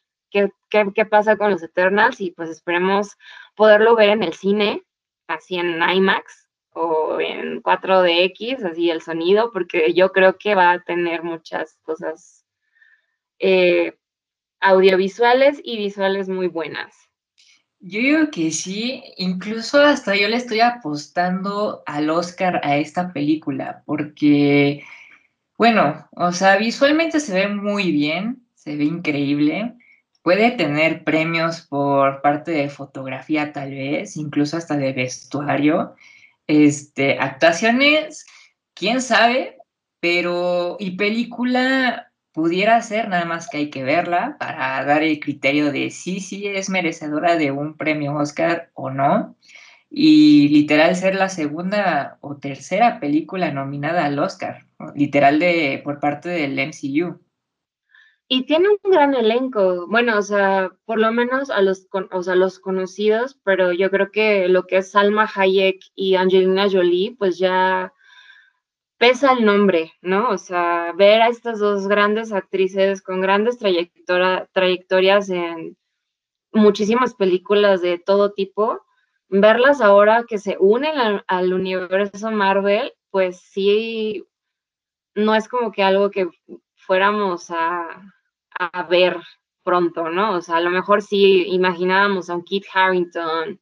qué, 0.71 1.05
pasa 1.07 1.37
con 1.37 1.50
los 1.50 1.62
Eternals 1.62 2.21
y 2.21 2.33
pues 2.33 2.50
esperemos 2.50 3.16
poderlo 3.55 3.97
ver 3.97 4.11
en 4.11 4.23
el 4.23 4.35
cine, 4.35 4.83
así 5.26 5.57
en 5.57 5.81
IMAX 5.83 6.49
o 6.73 7.21
en 7.21 7.62
4DX, 7.62 8.64
así 8.64 8.90
el 8.90 9.00
sonido, 9.00 9.50
porque 9.52 9.95
yo 9.95 10.12
creo 10.12 10.37
que 10.38 10.55
va 10.55 10.73
a 10.73 10.81
tener 10.83 11.23
muchas 11.23 11.78
cosas 11.83 12.45
eh, 13.38 13.97
audiovisuales 14.61 15.61
y 15.62 15.78
visuales 15.78 16.28
muy 16.28 16.49
buenas. 16.49 16.95
Yo 17.78 18.00
digo 18.00 18.31
que 18.31 18.50
sí, 18.50 19.02
incluso 19.16 19.81
hasta 19.81 20.16
yo 20.16 20.28
le 20.28 20.37
estoy 20.37 20.61
apostando 20.61 21.83
al 21.87 22.11
Oscar 22.11 22.61
a 22.64 22.76
esta 22.78 23.12
película, 23.12 23.83
porque, 23.87 24.83
bueno, 25.57 26.09
o 26.12 26.33
sea, 26.33 26.57
visualmente 26.57 27.21
se 27.21 27.35
ve 27.35 27.49
muy 27.49 27.93
bien, 27.93 28.47
se 28.55 28.76
ve 28.76 28.85
increíble, 28.85 29.76
Puede 30.26 30.50
tener 30.50 31.04
premios 31.04 31.61
por 31.61 32.21
parte 32.21 32.50
de 32.50 32.68
fotografía 32.68 33.52
tal 33.52 33.71
vez, 33.71 34.16
incluso 34.16 34.56
hasta 34.56 34.76
de 34.76 34.92
vestuario. 34.92 35.95
Este, 36.49 37.21
actuaciones, 37.21 38.26
quién 38.75 39.02
sabe, 39.02 39.59
pero 40.00 40.78
y 40.80 40.97
película 40.97 42.11
pudiera 42.33 42.83
ser, 42.83 43.09
nada 43.09 43.25
más 43.25 43.49
que 43.49 43.59
hay 43.59 43.71
que 43.71 43.85
verla 43.85 44.37
para 44.40 44.85
dar 44.85 45.04
el 45.04 45.21
criterio 45.21 45.71
de 45.71 45.92
si 45.92 46.18
sí 46.18 46.49
es 46.49 46.71
merecedora 46.71 47.37
de 47.37 47.52
un 47.52 47.76
premio 47.76 48.16
Oscar 48.16 48.73
o 48.75 48.90
no. 48.90 49.37
Y 49.88 50.49
literal 50.49 50.97
ser 50.97 51.14
la 51.14 51.28
segunda 51.28 52.18
o 52.21 52.37
tercera 52.37 52.99
película 52.99 53.52
nominada 53.52 54.04
al 54.04 54.18
Oscar, 54.18 54.66
literal 54.97 55.38
de 55.38 55.80
por 55.85 56.00
parte 56.00 56.30
del 56.30 56.59
MCU. 56.59 57.21
Y 58.28 58.47
tiene 58.47 58.71
un 58.71 58.90
gran 58.90 59.14
elenco, 59.14 59.87
bueno, 59.87 60.18
o 60.18 60.23
sea, 60.23 60.73
por 60.85 60.99
lo 60.99 61.12
menos 61.12 61.49
a 61.49 61.61
los, 61.61 61.87
o 62.11 62.23
sea, 62.25 62.35
los 62.35 62.59
conocidos, 62.59 63.38
pero 63.45 63.73
yo 63.73 63.88
creo 63.88 64.11
que 64.11 64.49
lo 64.49 64.66
que 64.66 64.78
es 64.78 64.90
Salma 64.90 65.30
Hayek 65.33 65.80
y 65.95 66.16
Angelina 66.16 66.68
Jolie, 66.68 67.14
pues 67.16 67.38
ya 67.38 67.92
pesa 68.99 69.33
el 69.33 69.45
nombre, 69.45 69.92
¿no? 70.00 70.30
O 70.30 70.38
sea, 70.38 70.92
ver 70.97 71.23
a 71.23 71.28
estas 71.28 71.61
dos 71.61 71.87
grandes 71.87 72.33
actrices 72.33 73.00
con 73.00 73.21
grandes 73.21 73.59
trayectorias 73.59 75.30
en 75.30 75.76
muchísimas 76.52 77.14
películas 77.14 77.80
de 77.80 77.99
todo 77.99 78.33
tipo, 78.33 78.83
verlas 79.28 79.80
ahora 79.80 80.25
que 80.28 80.38
se 80.38 80.56
unen 80.59 80.99
al, 80.99 81.25
al 81.28 81.52
universo 81.52 82.33
Marvel, 82.33 82.92
pues 83.11 83.40
sí, 83.40 84.25
no 85.14 85.37
es 85.37 85.49
como 85.49 85.71
que 85.71 85.85
algo 85.85 86.11
que 86.11 86.28
fuéramos 86.75 87.50
a, 87.50 88.15
a 88.59 88.83
ver 88.85 89.19
pronto, 89.65 90.11
¿no? 90.11 90.37
O 90.37 90.43
sea, 90.43 90.57
a 90.57 90.61
lo 90.61 90.71
mejor 90.71 91.03
sí 91.03 91.45
imaginábamos 91.49 92.31
a 92.31 92.37
un 92.37 92.45
Kit 92.45 92.65
Harrington, 92.73 93.61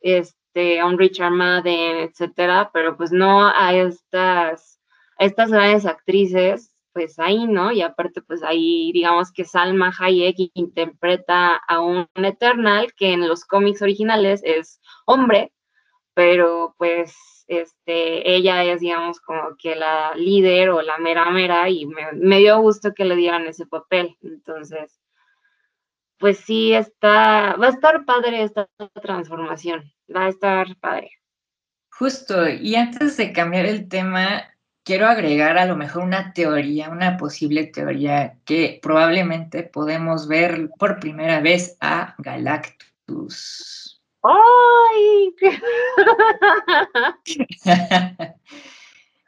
este, 0.00 0.80
a 0.80 0.86
un 0.86 0.98
Richard 0.98 1.32
Madden, 1.32 1.98
etcétera, 1.98 2.70
pero 2.72 2.96
pues 2.96 3.12
no 3.12 3.46
a 3.46 3.74
estas, 3.74 4.80
a 5.18 5.24
estas 5.24 5.50
grandes 5.50 5.86
actrices 5.86 6.72
pues 6.92 7.18
ahí, 7.18 7.46
¿no? 7.46 7.72
Y 7.72 7.82
aparte, 7.82 8.22
pues 8.22 8.42
ahí, 8.42 8.92
digamos 8.92 9.32
que 9.32 9.44
Salma 9.44 9.92
Hayek 9.98 10.36
interpreta 10.54 11.56
a 11.56 11.80
un 11.80 12.06
Eternal 12.14 12.92
que 12.94 13.12
en 13.12 13.28
los 13.28 13.44
cómics 13.44 13.82
originales 13.82 14.42
es 14.44 14.80
hombre, 15.06 15.52
pero 16.14 16.74
pues 16.78 17.14
este, 17.60 18.34
ella 18.34 18.64
es, 18.64 18.80
digamos, 18.80 19.20
como 19.20 19.56
que 19.56 19.76
la 19.76 20.14
líder 20.14 20.70
o 20.70 20.82
la 20.82 20.98
mera 20.98 21.30
mera 21.30 21.68
y 21.68 21.86
me, 21.86 22.38
dio 22.38 22.60
gusto 22.60 22.94
que 22.94 23.04
le 23.04 23.16
dieran 23.16 23.46
ese 23.46 23.66
papel. 23.66 24.16
Entonces, 24.22 25.00
pues 26.18 26.38
sí, 26.38 26.72
está, 26.72 27.56
va 27.56 27.66
a 27.66 27.70
estar 27.70 28.04
padre 28.04 28.42
esta 28.42 28.68
transformación, 29.02 29.92
va 30.14 30.26
a 30.26 30.28
estar 30.28 30.76
padre. 30.76 31.10
Justo, 31.90 32.48
y 32.48 32.74
antes 32.74 33.16
de 33.16 33.32
cambiar 33.32 33.66
el 33.66 33.88
tema, 33.88 34.42
quiero 34.84 35.06
agregar 35.06 35.58
a 35.58 35.66
lo 35.66 35.76
mejor 35.76 36.02
una 36.02 36.32
teoría, 36.32 36.90
una 36.90 37.16
posible 37.16 37.66
teoría 37.66 38.38
que 38.44 38.80
probablemente 38.82 39.62
podemos 39.62 40.26
ver 40.28 40.70
por 40.78 40.98
primera 41.00 41.40
vez 41.40 41.76
a 41.80 42.14
Galactus. 42.18 43.81
¡Ay! 44.22 45.34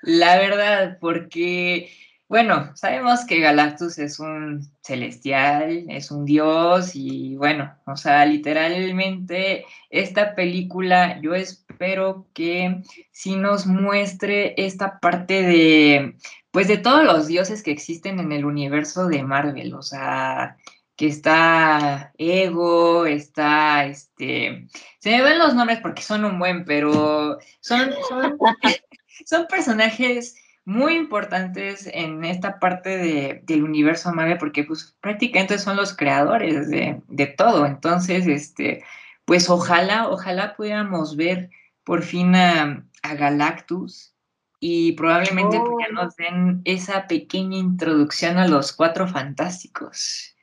La 0.03 0.37
verdad, 0.37 0.99
porque 1.01 1.91
bueno, 2.29 2.71
sabemos 2.75 3.25
que 3.27 3.41
Galactus 3.41 3.99
es 3.99 4.19
un 4.19 4.67
celestial, 4.83 5.85
es 5.89 6.11
un 6.11 6.25
dios 6.25 6.97
y 6.97 7.37
bueno, 7.37 7.75
o 7.87 7.97
sea, 7.97 8.25
literalmente 8.25 9.67
esta 9.91 10.35
película 10.35 11.21
yo 11.21 11.35
espero 11.35 12.27
que 12.33 12.83
sí 13.13 13.37
nos 13.37 13.67
muestre 13.67 14.55
esta 14.57 15.01
parte 15.01 15.43
de, 15.43 16.17
pues 16.51 16.67
de 16.67 16.79
todos 16.79 17.05
los 17.05 17.27
dioses 17.27 17.63
que 17.63 17.71
existen 17.71 18.19
en 18.19 18.33
el 18.33 18.47
universo 18.47 19.07
de 19.07 19.23
Marvel, 19.23 19.75
o 19.75 19.83
sea, 19.83 20.57
que 20.97 21.07
está 21.07 22.13
Ego, 22.19 23.07
está 23.07 23.85
este, 23.87 24.69
se 25.01 25.11
me 25.11 25.23
ven 25.23 25.39
los 25.39 25.55
nombres 25.55 25.81
porque 25.81 26.03
son 26.03 26.25
un 26.25 26.39
buen, 26.39 26.65
pero 26.65 27.39
son, 27.61 27.93
son, 28.09 28.39
son 29.27 29.47
personajes 29.47 30.37
muy 30.65 30.95
importantes 30.95 31.89
en 31.93 32.25
esta 32.25 32.59
parte 32.59 32.97
de, 32.97 33.43
del 33.45 33.65
universo 33.65 34.13
Marvel 34.13 34.39
porque 34.39 34.65
pues 34.65 34.97
prácticamente 35.01 35.59
son 35.59 35.77
los 35.77 35.95
creadores 35.95 36.71
de, 36.71 37.03
de, 37.09 37.27
todo. 37.27 37.67
Entonces, 37.67 38.27
este, 38.27 38.83
pues 39.25 39.51
ojalá, 39.51 40.09
ojalá 40.09 40.55
pudiéramos 40.57 41.17
ver 41.17 41.51
por 41.85 42.03
fin 42.03 42.35
a, 42.35 42.85
Galactus 43.03 44.15
y 44.61 44.93
probablemente 44.93 45.59
pues, 45.59 45.71
ya 45.79 45.87
oh. 45.91 46.05
nos 46.05 46.17
den 46.17 46.63
esa 46.65 47.07
pequeña 47.07 47.59
introducción 47.59 48.39
a 48.39 48.49
los 48.49 48.73
cuatro 48.73 49.07
fantásticos. 49.07 50.34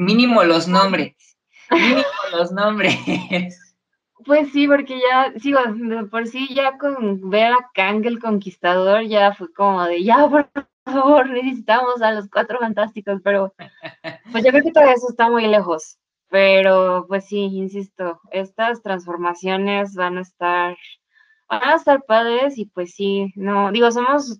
Mínimo 0.00 0.42
los 0.44 0.66
nombres. 0.66 1.14
Mínimo 1.70 2.02
los 2.32 2.50
nombres. 2.52 2.96
Pues 4.26 4.52
sí, 4.52 4.68
porque 4.68 5.00
ya, 5.00 5.32
sí, 5.38 5.54
por 6.10 6.26
sí 6.26 6.52
ya 6.54 6.76
con 6.76 7.30
ver 7.30 7.54
a 7.54 7.70
Kang 7.72 8.04
el 8.04 8.18
Conquistador 8.18 9.04
ya 9.04 9.32
fue 9.32 9.50
como 9.54 9.82
de, 9.84 10.04
ya, 10.04 10.28
por 10.28 10.50
favor, 10.84 11.30
necesitamos 11.30 12.02
a 12.02 12.12
los 12.12 12.28
cuatro 12.28 12.58
fantásticos, 12.58 13.22
pero 13.24 13.54
pues 14.30 14.44
yo 14.44 14.50
creo 14.50 14.62
que 14.62 14.72
todo 14.72 14.84
eso 14.84 15.08
está 15.08 15.30
muy 15.30 15.46
lejos. 15.46 15.96
Pero 16.28 17.06
pues 17.08 17.28
sí, 17.28 17.38
insisto, 17.38 18.20
estas 18.30 18.82
transformaciones 18.82 19.94
van 19.94 20.18
a 20.18 20.20
estar, 20.20 20.76
van 21.48 21.64
a 21.64 21.76
estar 21.76 22.04
padres 22.04 22.58
y 22.58 22.66
pues 22.66 22.94
sí, 22.94 23.32
no, 23.36 23.72
digo, 23.72 23.90
somos 23.90 24.38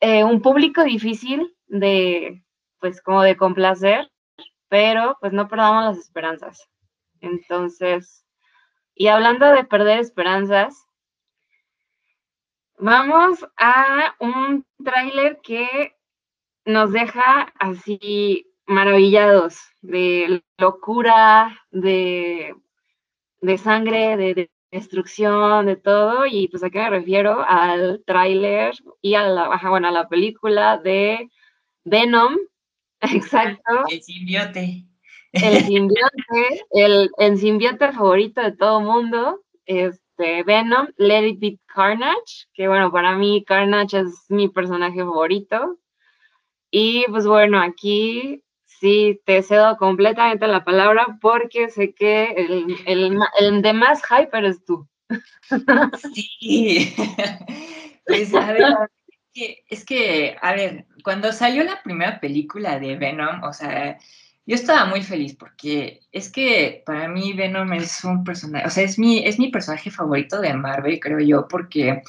eh, 0.00 0.24
un 0.24 0.42
público 0.42 0.82
difícil 0.82 1.54
de, 1.68 2.42
pues 2.80 3.00
como 3.00 3.22
de 3.22 3.36
complacer, 3.36 4.11
pero 4.72 5.18
pues 5.20 5.34
no 5.34 5.48
perdamos 5.48 5.84
las 5.84 5.98
esperanzas. 5.98 6.66
Entonces, 7.20 8.24
y 8.94 9.08
hablando 9.08 9.44
de 9.52 9.64
perder 9.64 9.98
esperanzas, 9.98 10.86
vamos 12.78 13.46
a 13.58 14.16
un 14.18 14.64
tráiler 14.82 15.40
que 15.42 15.94
nos 16.64 16.90
deja 16.90 17.52
así 17.58 18.46
maravillados 18.64 19.60
de 19.82 20.42
locura, 20.56 21.60
de, 21.70 22.54
sangre, 23.58 24.16
de, 24.16 24.50
destrucción, 24.70 25.66
de 25.66 25.76
todo. 25.76 26.24
Y 26.24 26.48
pues 26.48 26.64
a 26.64 26.70
qué 26.70 26.78
me 26.78 26.88
refiero 26.88 27.44
al 27.46 28.02
tráiler 28.06 28.72
y 29.02 29.16
a 29.16 29.24
la, 29.24 29.60
bueno, 29.68 29.88
a 29.88 29.92
la 29.92 30.08
película 30.08 30.78
de 30.78 31.28
Venom. 31.84 32.38
Exacto. 33.02 33.84
El 33.90 34.02
simbiote 34.02 34.86
el 35.32 35.64
simbionte, 35.66 36.64
el, 36.70 37.38
simbionte 37.38 37.92
favorito 37.92 38.42
de 38.42 38.52
todo 38.52 38.80
mundo, 38.80 39.40
este, 39.66 40.42
Venom, 40.44 40.88
Let 40.96 41.26
It 41.26 41.40
Be 41.40 41.58
Carnage, 41.66 42.46
que 42.54 42.68
bueno, 42.68 42.92
para 42.92 43.16
mí 43.16 43.44
Carnage 43.44 44.00
es 44.00 44.26
mi 44.28 44.48
personaje 44.48 44.98
favorito. 44.98 45.78
Y 46.70 47.04
pues 47.08 47.26
bueno, 47.26 47.60
aquí 47.60 48.42
sí 48.64 49.20
te 49.26 49.42
cedo 49.42 49.76
completamente 49.76 50.46
la 50.46 50.64
palabra 50.64 51.18
porque 51.20 51.68
sé 51.68 51.94
que 51.94 52.32
el, 52.32 52.76
el, 52.86 53.18
el 53.38 53.62
de 53.62 53.72
más 53.72 54.02
hype 54.04 54.36
eres 54.36 54.64
tú. 54.64 54.88
Sí, 56.14 56.94
pues 58.06 58.34
a 58.34 58.52
ver, 58.52 58.64
es 59.34 59.84
que, 59.84 60.36
a 60.40 60.52
ver, 60.54 60.86
cuando 61.02 61.32
salió 61.32 61.64
la 61.64 61.82
primera 61.82 62.20
película 62.20 62.78
de 62.78 62.96
Venom, 62.96 63.42
o 63.42 63.52
sea, 63.52 63.98
yo 64.44 64.54
estaba 64.54 64.86
muy 64.86 65.02
feliz 65.02 65.36
porque 65.36 66.00
es 66.10 66.30
que 66.30 66.82
para 66.84 67.08
mí 67.08 67.32
Venom 67.32 67.72
es 67.74 68.02
un 68.04 68.24
personaje, 68.24 68.66
o 68.66 68.70
sea, 68.70 68.84
es 68.84 68.98
mi, 68.98 69.24
es 69.24 69.38
mi 69.38 69.48
personaje 69.50 69.90
favorito 69.90 70.40
de 70.40 70.54
Marvel, 70.54 71.00
creo 71.00 71.20
yo, 71.20 71.46
porque, 71.48 72.02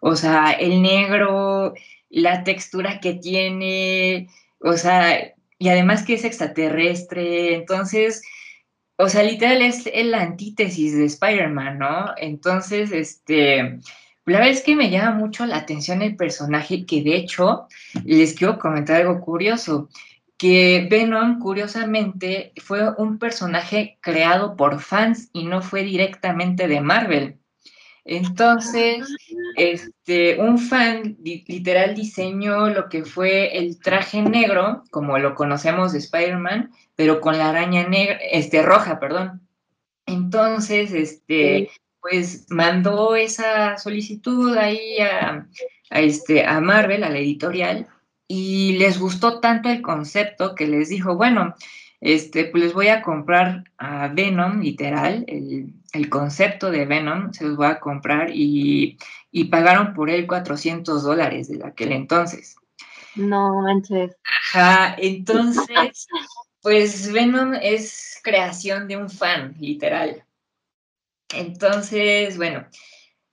o 0.00 0.16
sea, 0.16 0.52
el 0.52 0.82
negro, 0.82 1.74
la 2.08 2.44
textura 2.44 3.00
que 3.00 3.14
tiene, 3.14 4.28
o 4.60 4.76
sea, 4.76 5.34
y 5.58 5.68
además 5.68 6.04
que 6.04 6.14
es 6.14 6.24
extraterrestre, 6.24 7.54
entonces, 7.54 8.22
o 8.96 9.08
sea, 9.08 9.22
literal 9.22 9.62
es 9.62 9.84
la 10.06 10.22
antítesis 10.22 10.96
de 10.96 11.06
Spider-Man, 11.06 11.78
¿no? 11.78 12.12
Entonces, 12.18 12.92
este, 12.92 13.78
la 14.26 14.38
verdad 14.38 14.52
es 14.52 14.62
que 14.62 14.76
me 14.76 14.90
llama 14.90 15.16
mucho 15.16 15.46
la 15.46 15.56
atención 15.56 16.02
el 16.02 16.16
personaje 16.16 16.86
que 16.86 17.02
de 17.02 17.16
hecho 17.16 17.66
les 18.04 18.34
quiero 18.34 18.58
comentar 18.58 19.00
algo 19.00 19.20
curioso 19.20 19.88
que 20.40 20.88
Venom, 20.90 21.38
curiosamente, 21.38 22.54
fue 22.62 22.94
un 22.96 23.18
personaje 23.18 23.98
creado 24.00 24.56
por 24.56 24.80
fans 24.80 25.28
y 25.34 25.44
no 25.44 25.60
fue 25.60 25.82
directamente 25.82 26.66
de 26.66 26.80
Marvel. 26.80 27.36
Entonces, 28.06 29.06
este, 29.56 30.40
un 30.40 30.58
fan 30.58 31.18
literal 31.22 31.94
diseñó 31.94 32.70
lo 32.70 32.88
que 32.88 33.04
fue 33.04 33.58
el 33.58 33.78
traje 33.80 34.22
negro, 34.22 34.82
como 34.90 35.18
lo 35.18 35.34
conocemos 35.34 35.92
de 35.92 35.98
Spider-Man, 35.98 36.70
pero 36.96 37.20
con 37.20 37.36
la 37.36 37.50
araña 37.50 37.86
negra, 37.86 38.16
este, 38.32 38.62
roja, 38.62 38.98
perdón. 38.98 39.46
Entonces, 40.06 40.92
este, 40.92 41.68
pues 42.00 42.46
mandó 42.50 43.14
esa 43.16 43.76
solicitud 43.78 44.56
ahí 44.56 44.98
a, 44.98 45.46
a, 45.90 46.00
este, 46.00 46.46
a 46.46 46.60
Marvel, 46.60 47.04
a 47.04 47.10
la 47.10 47.18
editorial, 47.18 47.86
y 48.26 48.78
les 48.78 48.98
gustó 48.98 49.40
tanto 49.40 49.68
el 49.68 49.82
concepto 49.82 50.54
que 50.54 50.66
les 50.66 50.88
dijo, 50.88 51.16
bueno, 51.16 51.54
este, 52.00 52.46
pues 52.46 52.62
les 52.62 52.72
voy 52.72 52.88
a 52.88 53.02
comprar 53.02 53.64
a 53.76 54.08
Venom, 54.08 54.60
literal, 54.60 55.24
el, 55.26 56.08
concepto 56.08 56.70
de 56.70 56.86
Venom, 56.86 57.32
se 57.32 57.44
los 57.44 57.56
voy 57.56 57.66
a 57.66 57.80
comprar 57.80 58.30
y, 58.32 58.96
pagaron 59.50 59.94
por 59.94 60.10
él 60.10 60.26
400 60.26 61.02
dólares 61.02 61.48
de 61.48 61.64
aquel 61.66 61.92
entonces. 61.92 62.56
No 63.16 63.60
manches. 63.62 64.16
Ajá, 64.24 64.94
entonces, 64.98 66.06
pues 66.62 67.12
Venom 67.12 67.54
es 67.60 68.18
creación 68.22 68.88
de 68.88 68.96
un 68.96 69.10
fan, 69.10 69.54
literal. 69.58 70.24
Entonces, 71.34 72.36
bueno, 72.36 72.66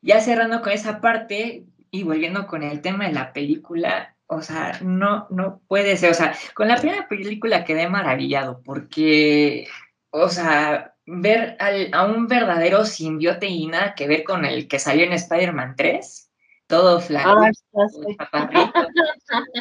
ya 0.01 0.21
cerrando 0.21 0.61
con 0.61 0.71
esa 0.71 1.01
parte 1.01 1.65
y 1.91 2.03
volviendo 2.03 2.47
con 2.47 2.63
el 2.63 2.81
tema 2.81 3.07
de 3.07 3.13
la 3.13 3.33
película, 3.33 4.15
o 4.27 4.41
sea, 4.41 4.79
no, 4.81 5.27
no 5.29 5.61
puede 5.67 5.97
ser. 5.97 6.11
O 6.11 6.13
sea, 6.13 6.35
con 6.53 6.67
la 6.67 6.77
primera 6.77 7.07
película 7.07 7.63
quedé 7.65 7.89
maravillado 7.89 8.61
porque, 8.63 9.67
o 10.09 10.29
sea, 10.29 10.93
ver 11.05 11.57
a 11.59 12.05
un 12.05 12.27
verdadero 12.27 12.85
simbiote 12.85 13.47
y 13.47 13.67
nada 13.67 13.95
que 13.95 14.07
ver 14.07 14.23
con 14.23 14.45
el 14.45 14.67
que 14.67 14.79
salió 14.79 15.05
en 15.05 15.13
Spider-Man 15.13 15.75
3, 15.77 16.31
todo 16.67 16.99
flaco, 16.99 17.43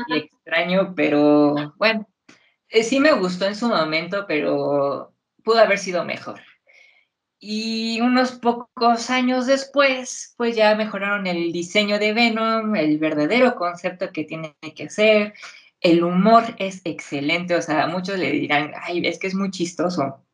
y 0.08 0.16
extraño, 0.16 0.94
pero 0.96 1.54
bueno, 1.76 2.06
Eh, 2.68 2.82
sí 2.82 2.98
me 2.98 3.12
gustó 3.12 3.46
en 3.46 3.54
su 3.54 3.68
momento, 3.68 4.24
pero 4.26 5.14
pudo 5.44 5.60
haber 5.60 5.78
sido 5.78 6.04
mejor. 6.04 6.40
Y 7.38 8.00
unos 8.00 8.32
pocos 8.32 9.10
años 9.10 9.46
después, 9.46 10.34
pues 10.36 10.56
ya 10.56 10.74
mejoraron 10.74 11.26
el 11.26 11.52
diseño 11.52 11.98
de 11.98 12.14
Venom, 12.14 12.74
el 12.76 12.98
verdadero 12.98 13.56
concepto 13.56 14.10
que 14.12 14.24
tiene 14.24 14.56
que 14.74 14.88
ser. 14.88 15.34
El 15.80 16.02
humor 16.02 16.44
es 16.58 16.80
excelente, 16.84 17.54
o 17.54 17.62
sea, 17.62 17.86
muchos 17.88 18.18
le 18.18 18.32
dirán, 18.32 18.72
ay, 18.82 19.06
es 19.06 19.18
que 19.18 19.26
es 19.26 19.34
muy 19.34 19.50
chistoso. 19.50 20.24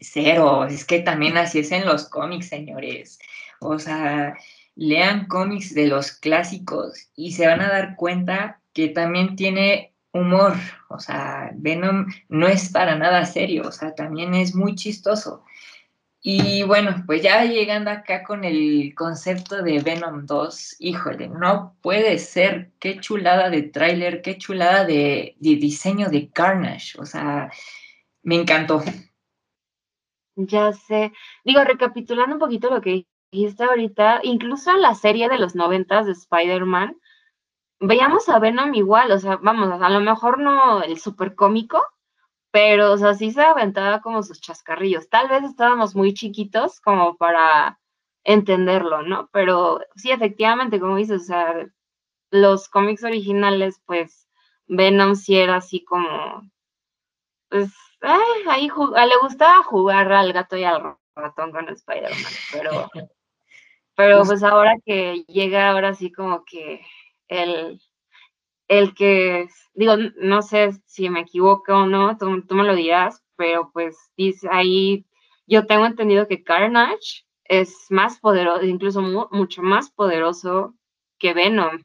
Cero, 0.00 0.64
es 0.66 0.84
que 0.84 1.00
también 1.00 1.36
así 1.36 1.60
es 1.60 1.72
en 1.72 1.86
los 1.86 2.08
cómics, 2.08 2.48
señores. 2.48 3.18
O 3.60 3.78
sea, 3.78 4.36
lean 4.76 5.26
cómics 5.26 5.74
de 5.74 5.86
los 5.86 6.12
clásicos 6.12 7.10
y 7.16 7.32
se 7.32 7.46
van 7.46 7.60
a 7.60 7.68
dar 7.68 7.96
cuenta 7.96 8.60
que 8.72 8.88
también 8.88 9.36
tiene 9.36 9.94
humor. 10.12 10.54
O 10.88 10.98
sea, 10.98 11.50
Venom 11.54 12.06
no 12.28 12.46
es 12.48 12.70
para 12.70 12.96
nada 12.96 13.24
serio, 13.26 13.64
o 13.68 13.72
sea, 13.72 13.94
también 13.94 14.34
es 14.34 14.54
muy 14.54 14.74
chistoso. 14.74 15.44
Y 16.22 16.64
bueno, 16.64 17.02
pues 17.06 17.22
ya 17.22 17.44
llegando 17.46 17.90
acá 17.90 18.22
con 18.24 18.44
el 18.44 18.94
concepto 18.94 19.62
de 19.62 19.80
Venom 19.80 20.26
2, 20.26 20.76
híjole, 20.80 21.28
no 21.28 21.76
puede 21.80 22.18
ser, 22.18 22.72
qué 22.78 23.00
chulada 23.00 23.48
de 23.48 23.62
tráiler, 23.62 24.20
qué 24.20 24.36
chulada 24.36 24.84
de, 24.84 25.34
diseño 25.38 26.10
de 26.10 26.30
Carnage, 26.30 27.00
o 27.00 27.06
sea, 27.06 27.50
me 28.22 28.34
encantó. 28.36 28.82
Ya 30.36 30.72
sé, 30.72 31.12
digo, 31.42 31.64
recapitulando 31.64 32.34
un 32.34 32.40
poquito 32.40 32.68
lo 32.68 32.82
que 32.82 33.06
dijiste 33.32 33.64
ahorita, 33.64 34.20
incluso 34.22 34.72
en 34.72 34.82
la 34.82 34.94
serie 34.94 35.30
de 35.30 35.38
los 35.38 35.54
noventas 35.54 36.04
de 36.04 36.12
Spider-Man, 36.12 37.00
veíamos 37.80 38.28
a 38.28 38.38
Venom 38.38 38.74
igual, 38.74 39.10
o 39.10 39.18
sea, 39.18 39.36
vamos, 39.36 39.80
a 39.80 39.88
lo 39.88 40.00
mejor 40.00 40.38
no 40.38 40.82
el 40.82 40.98
súper 40.98 41.34
cómico, 41.34 41.82
pero, 42.50 42.92
o 42.92 42.98
sea, 42.98 43.14
sí 43.14 43.30
se 43.32 43.42
aventaba 43.42 44.00
como 44.00 44.22
sus 44.22 44.40
chascarrillos. 44.40 45.08
Tal 45.08 45.28
vez 45.28 45.44
estábamos 45.44 45.94
muy 45.94 46.14
chiquitos 46.14 46.80
como 46.80 47.16
para 47.16 47.78
entenderlo, 48.24 49.02
¿no? 49.02 49.28
Pero 49.32 49.80
sí, 49.96 50.10
efectivamente, 50.10 50.80
como 50.80 50.96
dices, 50.96 51.22
o 51.22 51.24
sea, 51.24 51.66
los 52.30 52.68
cómics 52.68 53.04
originales, 53.04 53.80
pues, 53.86 54.28
Venom 54.66 55.16
sí 55.16 55.36
era 55.38 55.56
así 55.56 55.84
como, 55.84 56.42
pues, 57.48 57.72
ahí 58.00 58.68
le 58.68 59.18
gustaba 59.22 59.62
jugar 59.64 60.12
al 60.12 60.32
gato 60.32 60.56
y 60.56 60.64
al 60.64 60.96
ratón 61.14 61.52
con 61.52 61.68
Spider-Man, 61.68 62.32
pero 62.52 62.70
pero 63.96 64.24
pues 64.24 64.42
ahora 64.42 64.76
que 64.84 65.24
llega 65.28 65.70
ahora 65.70 65.94
sí 65.94 66.10
como 66.10 66.44
que 66.44 66.80
el, 67.28 67.80
el 68.70 68.94
que, 68.94 69.48
digo, 69.74 69.94
no 70.20 70.42
sé 70.42 70.70
si 70.86 71.10
me 71.10 71.22
equivoco 71.22 71.74
o 71.74 71.86
no, 71.86 72.16
tú, 72.16 72.54
me 72.54 72.62
lo 72.62 72.76
dirás, 72.76 73.20
pero 73.34 73.68
pues 73.72 73.98
dice 74.16 74.48
ahí, 74.48 75.04
yo 75.48 75.66
tengo 75.66 75.86
entendido 75.86 76.28
que 76.28 76.44
Carnage 76.44 77.24
es 77.42 77.86
más 77.90 78.20
poderoso, 78.20 78.64
incluso 78.64 79.02
mucho 79.32 79.62
más 79.62 79.90
poderoso 79.90 80.76
que 81.18 81.34
Venom. 81.34 81.82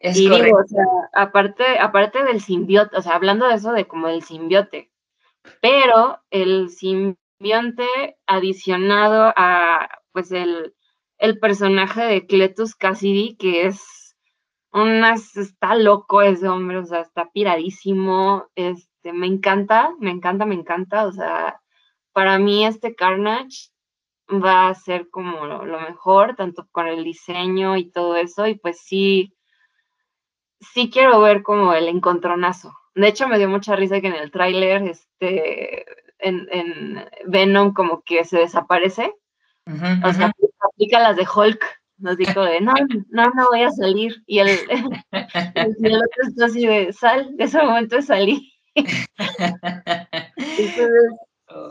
Es 0.00 0.18
y 0.18 0.28
digo, 0.28 0.58
o 0.58 0.66
sea, 0.66 0.84
aparte, 1.12 1.78
aparte 1.78 2.24
del 2.24 2.40
simbiote, 2.40 2.96
o 2.96 3.00
sea, 3.00 3.14
hablando 3.14 3.46
de 3.46 3.54
eso 3.54 3.70
de 3.70 3.86
como 3.86 4.08
el 4.08 4.24
simbiote, 4.24 4.90
pero 5.60 6.18
el 6.30 6.68
simbionte 6.70 8.16
adicionado 8.26 9.32
a, 9.36 9.88
pues, 10.10 10.32
el, 10.32 10.74
el 11.18 11.38
personaje 11.38 12.02
de 12.02 12.26
Cletus 12.26 12.74
Cassidy, 12.74 13.36
que 13.36 13.66
es 13.66 14.01
una, 14.72 15.14
está 15.14 15.74
loco 15.74 16.22
ese 16.22 16.48
hombre, 16.48 16.78
o 16.78 16.84
sea, 16.84 17.00
está 17.00 17.30
piradísimo, 17.30 18.48
este, 18.54 19.12
me 19.12 19.26
encanta, 19.26 19.94
me 19.98 20.10
encanta, 20.10 20.46
me 20.46 20.54
encanta, 20.54 21.06
o 21.06 21.12
sea, 21.12 21.60
para 22.12 22.38
mí 22.38 22.64
este 22.64 22.94
Carnage 22.94 23.70
va 24.30 24.68
a 24.68 24.74
ser 24.74 25.10
como 25.10 25.46
lo, 25.46 25.80
mejor, 25.80 26.36
tanto 26.36 26.66
con 26.72 26.86
el 26.86 27.04
diseño 27.04 27.76
y 27.76 27.90
todo 27.90 28.16
eso, 28.16 28.46
y 28.46 28.54
pues 28.54 28.80
sí, 28.80 29.36
sí 30.60 30.90
quiero 30.90 31.20
ver 31.20 31.42
como 31.42 31.74
el 31.74 31.88
encontronazo. 31.88 32.72
De 32.94 33.08
hecho, 33.08 33.28
me 33.28 33.38
dio 33.38 33.48
mucha 33.48 33.76
risa 33.76 34.00
que 34.00 34.08
en 34.08 34.14
el 34.14 34.30
tráiler, 34.30 34.82
este, 34.82 35.84
en, 36.18 36.48
en 36.50 37.08
Venom 37.26 37.74
como 37.74 38.02
que 38.02 38.24
se 38.24 38.38
desaparece, 38.38 39.14
o 39.66 40.12
sea, 40.12 40.32
aplica 40.60 40.98
las 40.98 41.16
de 41.16 41.26
Hulk, 41.32 41.81
nos 42.02 42.16
dijo 42.16 42.42
de, 42.42 42.60
no, 42.60 42.74
no, 43.10 43.30
no 43.34 43.48
voy 43.50 43.62
a 43.62 43.70
salir. 43.70 44.22
Y 44.26 44.40
el, 44.40 44.48
el, 45.10 45.94
otro 45.94 46.28
está 46.28 46.46
así 46.46 46.66
de, 46.66 46.92
sal, 46.92 47.36
de 47.36 47.44
ese 47.44 47.62
momento 47.62 48.02
salí. 48.02 48.52
Entonces, 48.74 50.90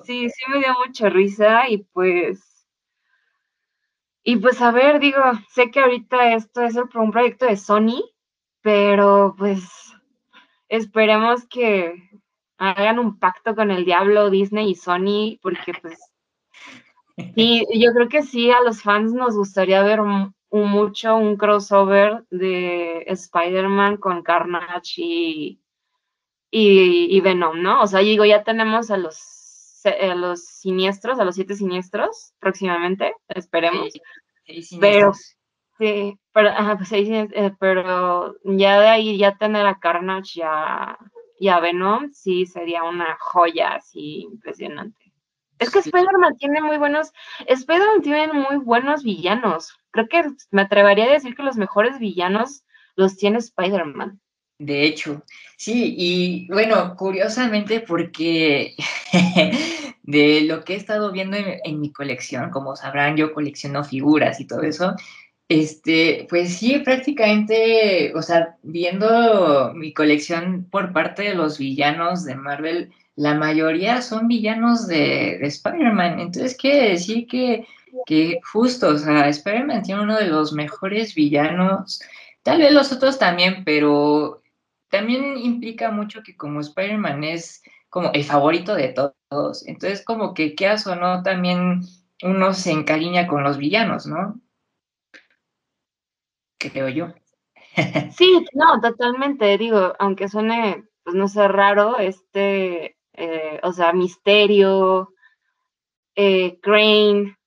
sí, 0.04 0.30
sí 0.30 0.44
me 0.50 0.60
dio 0.60 0.74
mucha 0.86 1.10
risa 1.10 1.68
y 1.70 1.80
pues, 1.94 2.68
y 4.24 4.38
pues 4.38 4.62
a 4.62 4.72
ver, 4.72 5.00
digo, 5.00 5.22
sé 5.50 5.72
que 5.72 5.80
ahorita 5.80 6.34
esto 6.34 6.62
es 6.62 6.76
un 6.76 7.12
proyecto 7.12 7.48
de 7.48 7.58
Sony, 7.58 8.04
pero 8.62 9.34
pues 9.38 9.64
esperemos 10.70 11.48
que 11.48 11.96
hagan 12.58 13.00
un 13.00 13.18
pacto 13.18 13.56
con 13.56 13.72
el 13.72 13.86
diablo 13.86 14.30
Disney 14.30 14.72
y 14.72 14.76
Sony, 14.76 15.40
porque 15.42 15.74
pues 15.82 16.11
y 17.18 17.80
yo 17.80 17.94
creo 17.94 18.10
que 18.10 18.24
sí, 18.24 18.52
a 18.52 18.62
los 18.62 18.82
fans 18.82 19.14
nos 19.14 19.36
gustaría 19.36 19.84
ver 19.84 20.02
mucho 20.52 21.16
un 21.16 21.38
crossover 21.38 22.24
de 22.30 23.04
Spider-Man 23.08 23.98
con 23.98 24.22
Carnage 24.22 25.02
y, 25.02 25.62
y, 26.52 27.22
Venom, 27.22 27.62
¿no? 27.62 27.82
O 27.82 27.88
sea, 27.88 28.02
digo, 28.02 28.26
ya 28.26 28.44
tenemos 28.44 28.92
a 28.92 28.98
los, 28.98 29.82
a 29.86 30.16
los 30.16 30.44
siniestros, 30.46 31.20
a 31.20 31.26
los 31.26 31.36
siete 31.36 31.56
siniestros 31.56 32.34
próximamente, 32.40 33.16
esperemos. 33.30 33.94
pero, 34.80 35.14
sí, 35.14 36.20
pero, 36.34 36.54
pues 36.78 36.92
eh, 36.92 37.54
pero 37.60 38.36
ya 38.44 38.82
de 38.82 38.88
ahí, 38.88 39.18
ya 39.18 39.38
tener 39.38 39.66
a 39.66 39.80
Carnage 39.80 40.40
ya, 40.40 40.98
y 41.40 41.48
a 41.48 41.60
Venom, 41.60 42.12
sí 42.12 42.46
sería 42.46 42.84
una 42.84 43.18
joya 43.20 43.76
así 43.76 44.22
impresionante. 44.22 45.01
Es 45.62 45.70
que 45.70 45.78
Spider-Man 45.78 46.38
tiene 46.38 46.60
muy 46.60 46.80
buenos, 46.80 47.14
Spider-Man 47.46 48.02
tiene 48.02 48.34
muy 48.34 48.58
buenos 48.58 49.04
villanos. 49.04 49.78
Creo 49.92 50.08
que 50.08 50.24
me 50.50 50.64
atrevería 50.64 51.06
a 51.06 51.12
decir 51.12 51.36
que 51.36 51.44
los 51.44 51.56
mejores 51.56 52.00
villanos 52.00 52.64
los 52.96 53.16
tiene 53.16 53.38
Spider-Man. 53.38 54.20
De 54.58 54.84
hecho, 54.84 55.24
sí, 55.58 55.94
y 55.96 56.48
bueno, 56.48 56.96
curiosamente 56.96 57.80
porque 57.80 58.76
de 60.02 60.42
lo 60.42 60.64
que 60.64 60.74
he 60.74 60.78
estado 60.78 61.12
viendo 61.12 61.38
en, 61.38 61.80
mi 61.80 61.94
colección, 61.94 62.50
como 62.50 62.76
sabrán, 62.76 63.16
yo 63.16 63.32
colecciono 63.32 63.84
figuras 63.84 64.40
y 64.40 64.48
todo 64.48 64.64
eso, 64.64 64.96
este, 65.48 66.26
pues 66.28 66.58
sí, 66.58 66.80
prácticamente, 66.80 68.14
o 68.16 68.24
sea, 68.24 68.58
viendo 68.64 69.74
mi 69.76 69.94
colección 69.94 70.68
por 70.72 70.92
parte 70.92 71.22
de 71.22 71.36
los 71.36 71.60
villanos 71.60 72.26
de 72.26 72.34
Marvel, 72.34 72.92
la 73.16 73.36
mayoría 73.36 74.02
son 74.02 74.28
villanos 74.28 74.88
de, 74.88 75.36
Spider-Man. 75.46 76.20
Entonces 76.20 76.56
quiere 76.56 76.90
decir 76.92 77.28
que, 77.28 77.68
que 78.06 78.40
justo, 78.52 78.90
o 78.90 78.98
sea, 78.98 79.28
Spider-Man 79.30 79.84
tiene 79.84 80.02
uno 80.02 80.18
de 80.18 80.28
los 80.28 80.54
mejores 80.54 81.14
villanos, 81.16 82.02
tal 82.44 82.60
vez 82.60 82.74
los 82.74 82.92
otros 82.92 83.20
también, 83.20 83.64
pero 83.66 84.42
también 84.90 85.38
implica 85.38 85.92
mucho 85.92 86.22
que 86.24 86.36
como 86.36 86.60
Spider-Man 86.62 87.24
es 87.24 87.64
como 87.90 88.12
el 88.14 88.24
favorito 88.24 88.76
de 88.76 88.90
todos, 88.90 89.68
entonces 89.68 90.04
como 90.06 90.34
que 90.34 90.56
qué 90.56 90.70
o 90.86 90.96
no, 90.96 91.24
también 91.24 91.82
uno 92.24 92.54
se 92.54 92.72
encariña 92.72 93.28
con 93.28 93.44
los 93.44 93.58
villanos, 93.58 94.06
¿no? 94.06 94.40
Creo 96.58 96.90
yo. 96.90 97.14
Sí, 98.18 98.46
no, 98.54 98.80
totalmente, 98.82 99.58
digo, 99.58 99.94
aunque 99.98 100.28
suene, 100.28 100.86
pues 101.04 101.16
no 101.16 101.28
sé, 101.30 101.48
raro, 101.48 101.98
este, 102.00 102.98
eh, 103.22 103.60
o 103.62 103.72
sea, 103.72 103.94
Misterio, 103.94 105.14
eh, 106.16 106.60
Crane, 106.60 107.38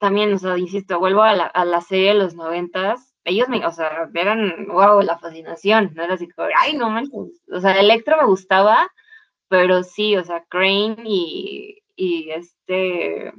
también, 0.00 0.34
o 0.34 0.38
sea, 0.38 0.58
insisto, 0.58 0.98
vuelvo 0.98 1.22
a 1.22 1.34
la, 1.64 1.80
serie 1.80 2.08
de 2.08 2.18
los 2.18 2.34
noventas, 2.34 3.14
ellos 3.22 3.48
me, 3.48 3.64
o 3.64 3.70
sea, 3.70 4.10
eran, 4.14 4.66
wow, 4.66 5.00
la 5.02 5.16
fascinación, 5.16 5.92
no 5.94 6.02
era 6.02 6.14
así 6.14 6.28
como, 6.28 6.48
ay, 6.58 6.76
no 6.76 6.90
manches, 6.90 7.40
o 7.52 7.60
sea, 7.60 7.78
Electro 7.78 8.16
me 8.16 8.26
gustaba, 8.26 8.90
pero 9.46 9.84
sí, 9.84 10.16
o 10.16 10.24
sea, 10.24 10.44
Crane 10.48 10.96
y, 11.04 11.78
y 11.94 12.30
este, 12.30 13.32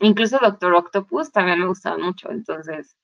incluso 0.00 0.38
Doctor 0.38 0.74
Octopus 0.76 1.30
también 1.30 1.60
me 1.60 1.66
gustaba 1.66 1.98
mucho, 1.98 2.30
entonces, 2.30 2.96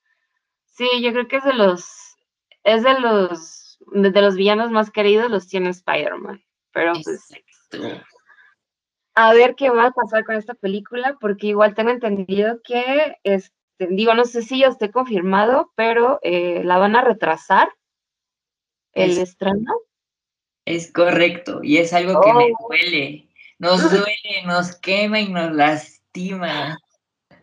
sí, 0.64 0.88
yo 1.02 1.12
creo 1.12 1.28
que 1.28 1.36
es 1.36 1.44
de 1.44 1.52
los, 1.52 2.16
es 2.64 2.82
de 2.84 2.98
los, 3.00 3.78
de 3.92 4.22
los 4.22 4.36
villanos 4.36 4.70
más 4.70 4.90
queridos 4.90 5.30
los 5.30 5.46
tiene 5.46 5.68
Spider-Man, 5.68 6.42
pero 6.72 6.94
pues 7.04 7.28
a 9.14 9.32
ver 9.34 9.54
qué 9.54 9.70
va 9.70 9.86
a 9.86 9.92
pasar 9.92 10.24
con 10.24 10.36
esta 10.36 10.54
película, 10.54 11.16
porque 11.20 11.48
igual 11.48 11.74
tengo 11.74 11.90
entendido 11.90 12.60
que, 12.62 13.16
este, 13.24 13.52
digo, 13.90 14.14
no 14.14 14.24
sé 14.24 14.42
si 14.42 14.60
ya 14.60 14.68
esté 14.68 14.90
confirmado, 14.90 15.72
pero 15.74 16.18
eh, 16.22 16.62
la 16.64 16.78
van 16.78 16.96
a 16.96 17.02
retrasar 17.02 17.68
el 18.92 19.18
estreno. 19.18 19.72
Es 20.64 20.92
correcto, 20.92 21.60
y 21.62 21.78
es 21.78 21.92
algo 21.92 22.20
que 22.20 22.32
me 22.32 22.44
oh. 22.44 22.68
duele. 22.68 23.28
Nos 23.58 23.82
duele, 23.90 24.42
nos 24.46 24.76
quema 24.76 25.20
y 25.20 25.28
nos 25.28 25.52
lastima. 25.52 26.78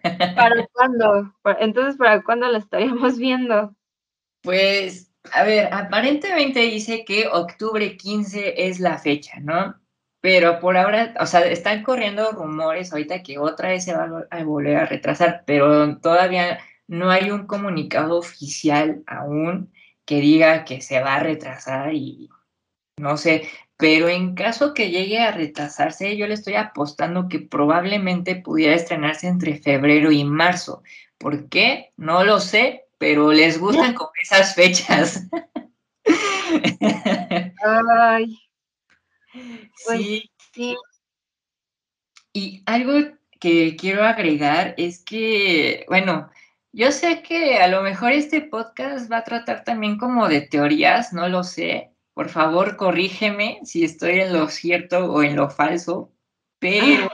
¿Para 0.01 0.67
cuándo? 0.73 1.33
Entonces, 1.59 1.97
¿para 1.97 2.23
cuándo 2.23 2.47
la 2.47 2.57
estaríamos 2.57 3.17
viendo? 3.17 3.75
Pues, 4.41 5.11
a 5.33 5.43
ver, 5.43 5.73
aparentemente 5.73 6.61
dice 6.61 7.03
que 7.03 7.27
octubre 7.27 7.97
15 7.97 8.67
es 8.67 8.79
la 8.79 8.97
fecha, 8.97 9.39
¿no? 9.41 9.75
Pero 10.21 10.59
por 10.59 10.77
ahora, 10.77 11.13
o 11.19 11.25
sea, 11.25 11.41
están 11.45 11.83
corriendo 11.83 12.31
rumores 12.31 12.91
ahorita 12.91 13.23
que 13.23 13.37
otra 13.39 13.69
vez 13.69 13.85
se 13.85 13.95
va 13.95 14.25
a 14.29 14.43
volver 14.43 14.75
a 14.77 14.85
retrasar, 14.85 15.43
pero 15.45 15.97
todavía 15.99 16.59
no 16.87 17.09
hay 17.11 17.31
un 17.31 17.47
comunicado 17.47 18.17
oficial 18.17 19.03
aún 19.07 19.71
que 20.05 20.19
diga 20.21 20.65
que 20.65 20.81
se 20.81 21.01
va 21.01 21.15
a 21.15 21.23
retrasar 21.23 21.93
y 21.93 22.29
no 22.97 23.15
sé, 23.15 23.47
pero 23.77 24.09
en 24.09 24.35
caso 24.35 24.73
que 24.73 24.89
llegue 24.91 25.19
a 25.19 25.31
retrasarse, 25.31 26.17
yo 26.17 26.27
le 26.27 26.33
estoy 26.33 26.55
apostando 26.55 27.29
que 27.29 27.39
probablemente 27.39 28.35
pudiera 28.35 28.75
estrenarse 28.75 29.27
entre 29.27 29.57
febrero 29.57 30.11
y 30.11 30.25
marzo. 30.25 30.83
¿Por 31.17 31.47
qué? 31.47 31.93
No 31.95 32.25
lo 32.25 32.41
sé, 32.41 32.87
pero 32.97 33.31
les 33.31 33.57
gustan 33.57 33.93
con 33.95 34.09
esas 34.21 34.53
fechas. 34.53 35.27
Ay. 37.65 38.48
Pues 39.85 39.99
sí. 39.99 40.31
sí. 40.53 40.75
Y 42.33 42.63
algo 42.65 42.93
que 43.39 43.75
quiero 43.75 44.03
agregar 44.03 44.75
es 44.77 45.03
que, 45.03 45.85
bueno, 45.87 46.29
yo 46.71 46.91
sé 46.91 47.23
que 47.23 47.57
a 47.57 47.67
lo 47.67 47.81
mejor 47.81 48.11
este 48.11 48.41
podcast 48.41 49.11
va 49.11 49.17
a 49.17 49.23
tratar 49.23 49.63
también 49.63 49.97
como 49.97 50.27
de 50.27 50.41
teorías, 50.41 51.13
no 51.13 51.27
lo 51.27 51.43
sé. 51.43 51.91
Por 52.13 52.29
favor, 52.29 52.77
corrígeme 52.77 53.59
si 53.63 53.83
estoy 53.83 54.19
en 54.19 54.33
lo 54.33 54.49
cierto 54.49 55.11
o 55.11 55.23
en 55.23 55.35
lo 55.35 55.49
falso, 55.49 56.13
pero 56.59 57.09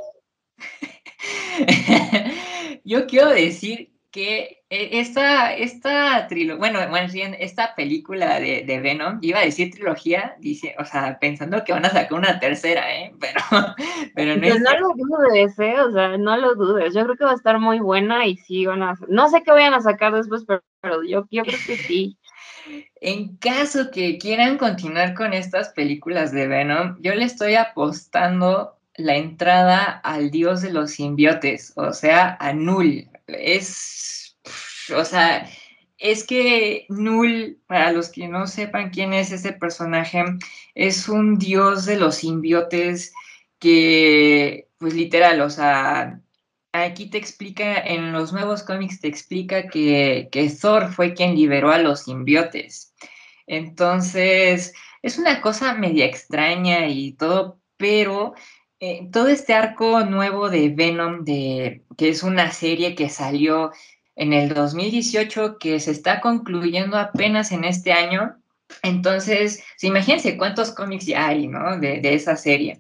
yo 2.84 3.08
quiero 3.08 3.30
decir 3.30 3.95
que 4.16 4.64
e, 4.70 5.02
esta, 5.02 5.54
esta 5.54 6.26
trilogía, 6.30 6.58
bueno, 6.58 6.80
bueno, 6.90 7.10
esta 7.38 7.76
película 7.76 8.40
de, 8.40 8.64
de, 8.66 8.80
Venom, 8.80 9.20
iba 9.22 9.40
a 9.40 9.44
decir 9.44 9.72
trilogía, 9.72 10.38
dice, 10.40 10.74
o 10.80 10.86
sea, 10.86 11.20
pensando 11.20 11.66
que 11.66 11.74
van 11.74 11.84
a 11.84 11.90
sacar 11.90 12.14
una 12.14 12.40
tercera, 12.40 12.96
¿eh? 12.96 13.14
Pero, 13.20 13.76
pero 14.16 14.38
no, 14.38 14.60
no 14.60 14.80
lo 14.80 14.94
dudes, 14.96 15.60
¿eh? 15.60 15.76
O 15.82 15.92
sea, 15.92 16.18
no 16.18 16.38
lo 16.38 16.56
dudes. 16.56 16.94
Yo 16.94 17.04
creo 17.04 17.18
que 17.18 17.26
va 17.26 17.32
a 17.32 17.36
estar 17.36 17.60
muy 17.60 17.80
buena 17.80 18.26
y 18.26 18.38
sí 18.38 18.66
van 18.66 18.84
a, 18.84 18.94
no 19.10 19.28
sé 19.28 19.44
qué 19.44 19.52
vayan 19.52 19.74
a 19.74 19.82
sacar 19.82 20.14
después, 20.14 20.46
pero, 20.48 20.64
pero 20.80 21.04
yo, 21.04 21.28
yo 21.30 21.44
creo 21.44 21.60
que 21.68 21.76
sí. 21.76 22.18
En 23.02 23.36
caso 23.38 23.92
que 23.92 24.18
quieran 24.18 24.58
continuar 24.58 25.14
con 25.14 25.34
estas 25.34 25.70
películas 25.70 26.32
de 26.32 26.48
Venom, 26.48 26.98
yo 27.02 27.14
le 27.14 27.26
estoy 27.26 27.56
apostando 27.56 28.78
la 28.96 29.18
entrada 29.18 29.84
al 29.84 30.32
dios 30.32 30.62
de 30.62 30.72
los 30.72 30.92
simbiotes, 30.92 31.74
o 31.76 31.94
sea, 31.94 32.38
a 32.40 32.54
Null 32.54 33.08
es, 33.28 34.38
o 34.96 35.06
sea, 35.06 35.50
es 35.98 36.24
que 36.26 36.86
Null, 36.90 37.62
para 37.68 37.92
los 37.92 38.10
que 38.10 38.28
no 38.28 38.48
sepan 38.48 38.90
quién 38.90 39.14
es 39.14 39.32
ese 39.32 39.54
personaje, 39.54 40.24
es 40.76 41.08
un 41.10 41.38
dios 41.38 41.86
de 41.86 41.98
los 41.98 42.16
simbiotes 42.16 43.14
que, 43.60 44.68
pues 44.78 44.94
literal, 44.94 45.42
o 45.42 45.50
sea, 45.50 46.22
aquí 46.74 47.10
te 47.10 47.18
explica, 47.18 47.80
en 47.80 48.12
los 48.12 48.34
nuevos 48.34 48.64
cómics 48.64 49.00
te 49.00 49.08
explica 49.08 49.68
que, 49.68 50.30
que 50.32 50.50
Thor 50.50 50.92
fue 50.92 51.14
quien 51.14 51.36
liberó 51.36 51.72
a 51.72 51.80
los 51.80 52.04
simbiotes. 52.04 52.94
Entonces, 53.48 54.74
es 55.02 55.18
una 55.18 55.42
cosa 55.42 55.74
media 55.76 56.06
extraña 56.06 56.88
y 56.88 57.14
todo, 57.14 57.60
pero 57.78 58.34
eh, 58.88 59.10
todo 59.12 59.30
este 59.30 59.56
arco 59.56 60.02
nuevo 60.06 60.52
de 60.52 60.70
Venom, 60.70 61.26
de, 61.26 61.82
que 61.98 62.10
es 62.10 62.22
una 62.22 62.52
serie 62.52 62.94
que 62.94 63.10
salió 63.10 63.72
en 64.16 64.32
el 64.32 64.54
2018, 64.54 65.58
que 65.58 65.80
se 65.80 65.90
está 65.90 66.22
concluyendo 66.22 66.96
apenas 66.96 67.52
en 67.52 67.64
este 67.64 67.94
año. 67.94 68.36
Entonces, 68.84 69.64
imagínense 69.82 70.38
cuántos 70.38 70.70
cómics 70.70 71.08
ya 71.08 71.30
hay, 71.30 71.48
¿no? 71.48 71.80
De, 71.80 72.00
esa 72.14 72.36
serie. 72.36 72.80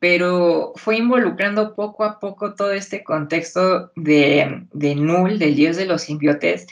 Pero 0.00 0.74
fue 0.76 0.98
involucrando 0.98 1.74
poco 1.74 2.04
a 2.04 2.20
poco 2.20 2.54
todo 2.54 2.72
este 2.72 3.02
contexto 3.02 3.90
de, 3.96 4.66
de 4.74 4.94
Null, 4.96 5.38
del 5.38 5.54
dios 5.54 5.78
de 5.78 5.86
los 5.86 6.02
simbiotes, 6.02 6.66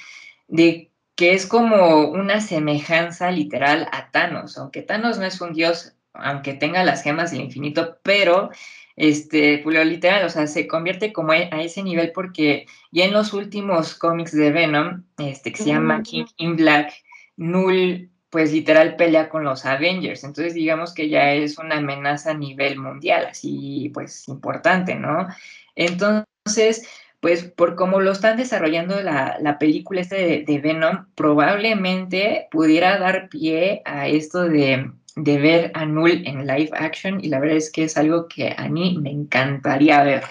de 0.48 0.90
que 1.14 1.32
es 1.32 1.46
como 1.46 2.08
una 2.10 2.42
semejanza 2.42 3.30
literal 3.30 3.88
a 3.90 4.10
Thanos, 4.10 4.58
aunque 4.58 4.82
Thanos 4.82 5.18
no 5.18 5.24
es 5.24 5.40
un 5.40 5.54
dios 5.54 5.95
aunque 6.20 6.54
tenga 6.54 6.84
las 6.84 7.02
gemas 7.02 7.30
del 7.30 7.42
infinito, 7.42 7.98
pero 8.02 8.50
este, 8.96 9.62
Julio, 9.62 9.84
literal, 9.84 10.24
o 10.24 10.30
sea, 10.30 10.46
se 10.46 10.66
convierte 10.66 11.12
como 11.12 11.34
e, 11.34 11.50
a 11.52 11.60
ese 11.62 11.82
nivel 11.82 12.12
porque 12.12 12.66
ya 12.90 13.04
en 13.04 13.12
los 13.12 13.34
últimos 13.34 13.94
cómics 13.94 14.32
de 14.32 14.50
Venom, 14.50 15.04
este, 15.18 15.52
que 15.52 15.58
se 15.58 15.68
llama 15.68 16.02
King 16.02 16.24
in 16.38 16.56
Black, 16.56 16.92
Null, 17.36 18.10
pues 18.30 18.52
literal 18.52 18.96
pelea 18.96 19.28
con 19.28 19.44
los 19.44 19.66
Avengers, 19.66 20.24
entonces 20.24 20.54
digamos 20.54 20.94
que 20.94 21.08
ya 21.08 21.32
es 21.32 21.58
una 21.58 21.76
amenaza 21.76 22.30
a 22.30 22.34
nivel 22.34 22.78
mundial, 22.78 23.26
así 23.30 23.90
pues 23.92 24.26
importante, 24.28 24.94
¿no? 24.94 25.28
Entonces, 25.74 26.88
pues 27.20 27.44
por 27.44 27.76
cómo 27.76 28.00
lo 28.00 28.12
están 28.12 28.36
desarrollando 28.36 29.00
la, 29.02 29.36
la 29.40 29.58
película 29.58 30.00
este 30.00 30.44
de 30.46 30.58
Venom, 30.58 31.06
probablemente 31.14 32.48
pudiera 32.50 32.98
dar 32.98 33.28
pie 33.28 33.82
a 33.84 34.08
esto 34.08 34.44
de 34.44 34.90
de 35.16 35.38
ver 35.38 35.72
a 35.74 35.86
Null 35.86 36.26
en 36.26 36.46
live 36.46 36.70
action 36.74 37.24
y 37.24 37.28
la 37.28 37.40
verdad 37.40 37.56
es 37.56 37.72
que 37.72 37.84
es 37.84 37.96
algo 37.96 38.28
que 38.28 38.54
a 38.56 38.68
mí 38.68 38.98
me 38.98 39.10
encantaría 39.10 40.04
ver. 40.04 40.24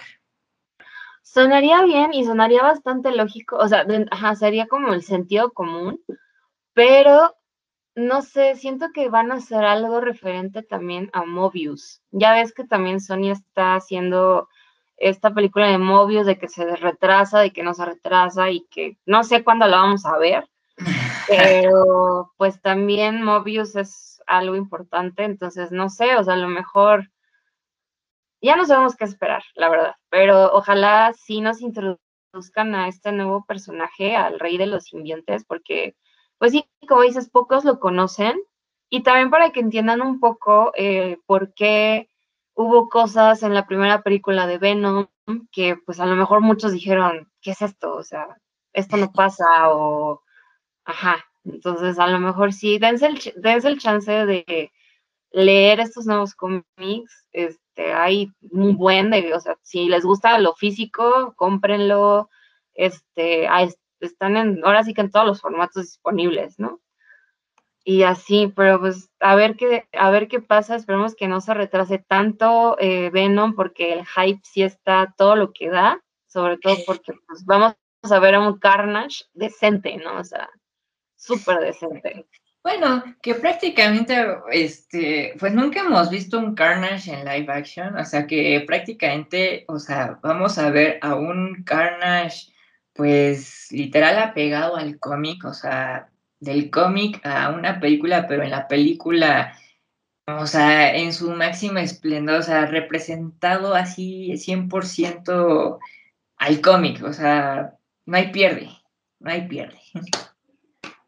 Sonaría 1.23 1.83
bien 1.83 2.13
y 2.13 2.23
sonaría 2.23 2.61
bastante 2.61 3.11
lógico, 3.11 3.57
o 3.57 3.67
sea, 3.67 3.85
sería 4.35 4.67
como 4.67 4.93
el 4.93 5.03
sentido 5.03 5.51
común, 5.51 5.99
pero 6.73 7.35
no 7.95 8.21
sé, 8.21 8.55
siento 8.55 8.91
que 8.93 9.09
van 9.09 9.31
a 9.31 9.35
hacer 9.35 9.65
algo 9.65 10.01
referente 10.01 10.61
también 10.61 11.09
a 11.13 11.25
Mobius. 11.25 12.01
Ya 12.11 12.33
ves 12.33 12.53
que 12.53 12.63
también 12.63 13.01
Sony 13.01 13.31
está 13.31 13.75
haciendo 13.75 14.49
esta 14.97 15.33
película 15.33 15.67
de 15.67 15.77
Mobius, 15.77 16.25
de 16.25 16.37
que 16.37 16.47
se 16.47 16.75
retrasa, 16.75 17.39
de 17.39 17.51
que 17.51 17.63
no 17.63 17.73
se 17.73 17.85
retrasa 17.85 18.51
y 18.51 18.65
que 18.69 18.97
no 19.05 19.23
sé 19.23 19.43
cuándo 19.43 19.67
la 19.67 19.77
vamos 19.77 20.05
a 20.05 20.17
ver, 20.17 20.47
pero 21.27 22.31
pues 22.37 22.61
también 22.61 23.23
Mobius 23.23 23.75
es 23.75 24.14
algo 24.27 24.55
importante, 24.55 25.23
entonces 25.23 25.71
no 25.71 25.89
sé, 25.89 26.15
o 26.15 26.23
sea, 26.23 26.35
a 26.35 26.37
lo 26.37 26.47
mejor 26.47 27.11
ya 28.41 28.55
no 28.55 28.65
sabemos 28.65 28.95
qué 28.95 29.05
esperar, 29.05 29.43
la 29.55 29.69
verdad, 29.69 29.95
pero 30.09 30.51
ojalá 30.53 31.13
sí 31.13 31.41
nos 31.41 31.61
introduzcan 31.61 32.75
a 32.75 32.87
este 32.87 33.11
nuevo 33.11 33.45
personaje, 33.45 34.15
al 34.15 34.39
rey 34.39 34.57
de 34.57 34.67
los 34.67 34.85
simbiontes, 34.85 35.45
porque, 35.45 35.95
pues 36.37 36.51
sí, 36.51 36.65
como 36.87 37.01
dices, 37.01 37.29
pocos 37.29 37.65
lo 37.65 37.79
conocen, 37.79 38.39
y 38.89 39.03
también 39.03 39.29
para 39.29 39.51
que 39.51 39.61
entiendan 39.61 40.01
un 40.01 40.19
poco 40.19 40.71
eh, 40.75 41.17
por 41.25 41.53
qué 41.53 42.09
hubo 42.53 42.89
cosas 42.89 43.43
en 43.43 43.53
la 43.53 43.67
primera 43.67 44.01
película 44.03 44.47
de 44.47 44.57
Venom 44.57 45.07
que 45.51 45.77
pues 45.85 45.99
a 45.99 46.05
lo 46.05 46.15
mejor 46.15 46.41
muchos 46.41 46.71
dijeron, 46.71 47.31
¿qué 47.41 47.51
es 47.51 47.61
esto? 47.61 47.95
O 47.95 48.03
sea, 48.03 48.27
esto 48.73 48.97
no 48.97 49.11
pasa 49.11 49.45
o, 49.69 50.21
ajá, 50.85 51.25
entonces, 51.45 51.99
a 51.99 52.07
lo 52.07 52.19
mejor 52.19 52.53
sí, 52.53 52.79
dense 52.79 53.07
el, 53.07 53.19
dense 53.37 53.67
el 53.67 53.79
chance 53.79 54.11
de 54.11 54.71
leer 55.31 55.79
estos 55.79 56.05
nuevos 56.05 56.33
cómics. 56.33 57.27
Este, 57.31 57.93
hay 57.93 58.31
un 58.51 58.77
buen 58.77 59.11
de, 59.11 59.33
o 59.33 59.39
sea, 59.39 59.57
si 59.61 59.87
les 59.87 60.03
gusta 60.03 60.39
lo 60.39 60.55
físico, 60.55 61.33
cómprenlo. 61.35 62.29
Este, 62.73 63.47
están 63.99 64.37
en, 64.37 64.65
ahora 64.65 64.83
sí 64.83 64.93
que 64.93 65.01
en 65.01 65.11
todos 65.11 65.25
los 65.25 65.41
formatos 65.41 65.83
disponibles, 65.83 66.59
¿no? 66.59 66.81
Y 67.83 68.03
así, 68.03 68.51
pero 68.55 68.79
pues 68.79 69.11
a 69.19 69.35
ver 69.35 69.55
qué, 69.55 69.87
a 69.93 70.09
ver 70.09 70.27
qué 70.27 70.41
pasa, 70.41 70.75
esperemos 70.75 71.15
que 71.15 71.27
no 71.27 71.39
se 71.39 71.53
retrase 71.53 71.99
tanto 71.99 72.77
eh, 72.79 73.11
Venom, 73.11 73.53
porque 73.55 73.93
el 73.93 74.05
hype 74.07 74.41
sí 74.43 74.63
está 74.63 75.13
todo 75.17 75.35
lo 75.35 75.53
que 75.53 75.69
da, 75.69 76.01
sobre 76.25 76.57
todo 76.57 76.77
porque 76.87 77.13
pues 77.27 77.45
vamos 77.45 77.75
a 78.01 78.19
ver 78.19 78.35
a 78.35 78.39
un 78.39 78.57
Carnage 78.57 79.25
decente, 79.33 79.97
¿no? 79.97 80.19
O 80.19 80.23
sea, 80.23 80.49
súper 81.25 81.59
decente. 81.59 82.25
Bueno, 82.65 83.03
que 83.21 83.35
prácticamente, 83.35 84.25
este, 84.51 85.35
pues 85.39 85.53
nunca 85.53 85.81
hemos 85.81 86.09
visto 86.09 86.39
un 86.39 86.55
Carnage 86.55 87.13
en 87.13 87.23
live 87.23 87.53
action, 87.53 87.95
o 87.95 88.03
sea 88.03 88.25
que 88.25 88.63
prácticamente, 88.65 89.65
o 89.67 89.77
sea, 89.77 90.19
vamos 90.23 90.57
a 90.57 90.71
ver 90.71 90.97
a 91.03 91.13
un 91.13 91.63
Carnage, 91.63 92.51
pues 92.93 93.67
literal 93.71 94.17
apegado 94.17 94.77
al 94.77 94.99
cómic, 94.99 95.45
o 95.45 95.53
sea, 95.53 96.09
del 96.39 96.71
cómic 96.71 97.21
a 97.23 97.49
una 97.49 97.79
película, 97.79 98.27
pero 98.27 98.41
en 98.41 98.49
la 98.49 98.67
película, 98.67 99.55
o 100.25 100.47
sea, 100.47 100.95
en 100.95 101.13
su 101.13 101.31
máximo 101.31 101.77
esplendor, 101.77 102.39
o 102.39 102.43
sea, 102.43 102.65
representado 102.65 103.75
así 103.75 104.31
100% 104.37 105.79
al 106.37 106.61
cómic, 106.61 107.03
o 107.03 107.13
sea, 107.13 107.75
no 108.07 108.17
hay 108.17 108.31
pierde, 108.31 108.69
no 109.19 109.29
hay 109.31 109.47
pierde. 109.47 109.79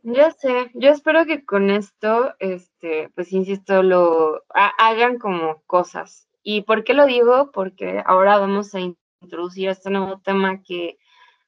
Ya 0.09 0.31
sé, 0.31 0.71
yo 0.73 0.89
espero 0.91 1.25
que 1.25 1.43
con 1.43 1.69
esto, 1.69 2.33
este, 2.39 3.09
pues 3.13 3.33
insisto, 3.33 3.83
lo 3.83 4.41
hagan 4.53 5.19
como 5.19 5.61
cosas. 5.63 6.29
¿Y 6.41 6.61
por 6.61 6.85
qué 6.85 6.93
lo 6.93 7.05
digo? 7.05 7.51
Porque 7.51 8.01
ahora 8.05 8.37
vamos 8.37 8.73
a 8.73 8.79
introducir 9.21 9.67
este 9.67 9.89
nuevo 9.89 10.21
tema 10.21 10.63
que 10.63 10.97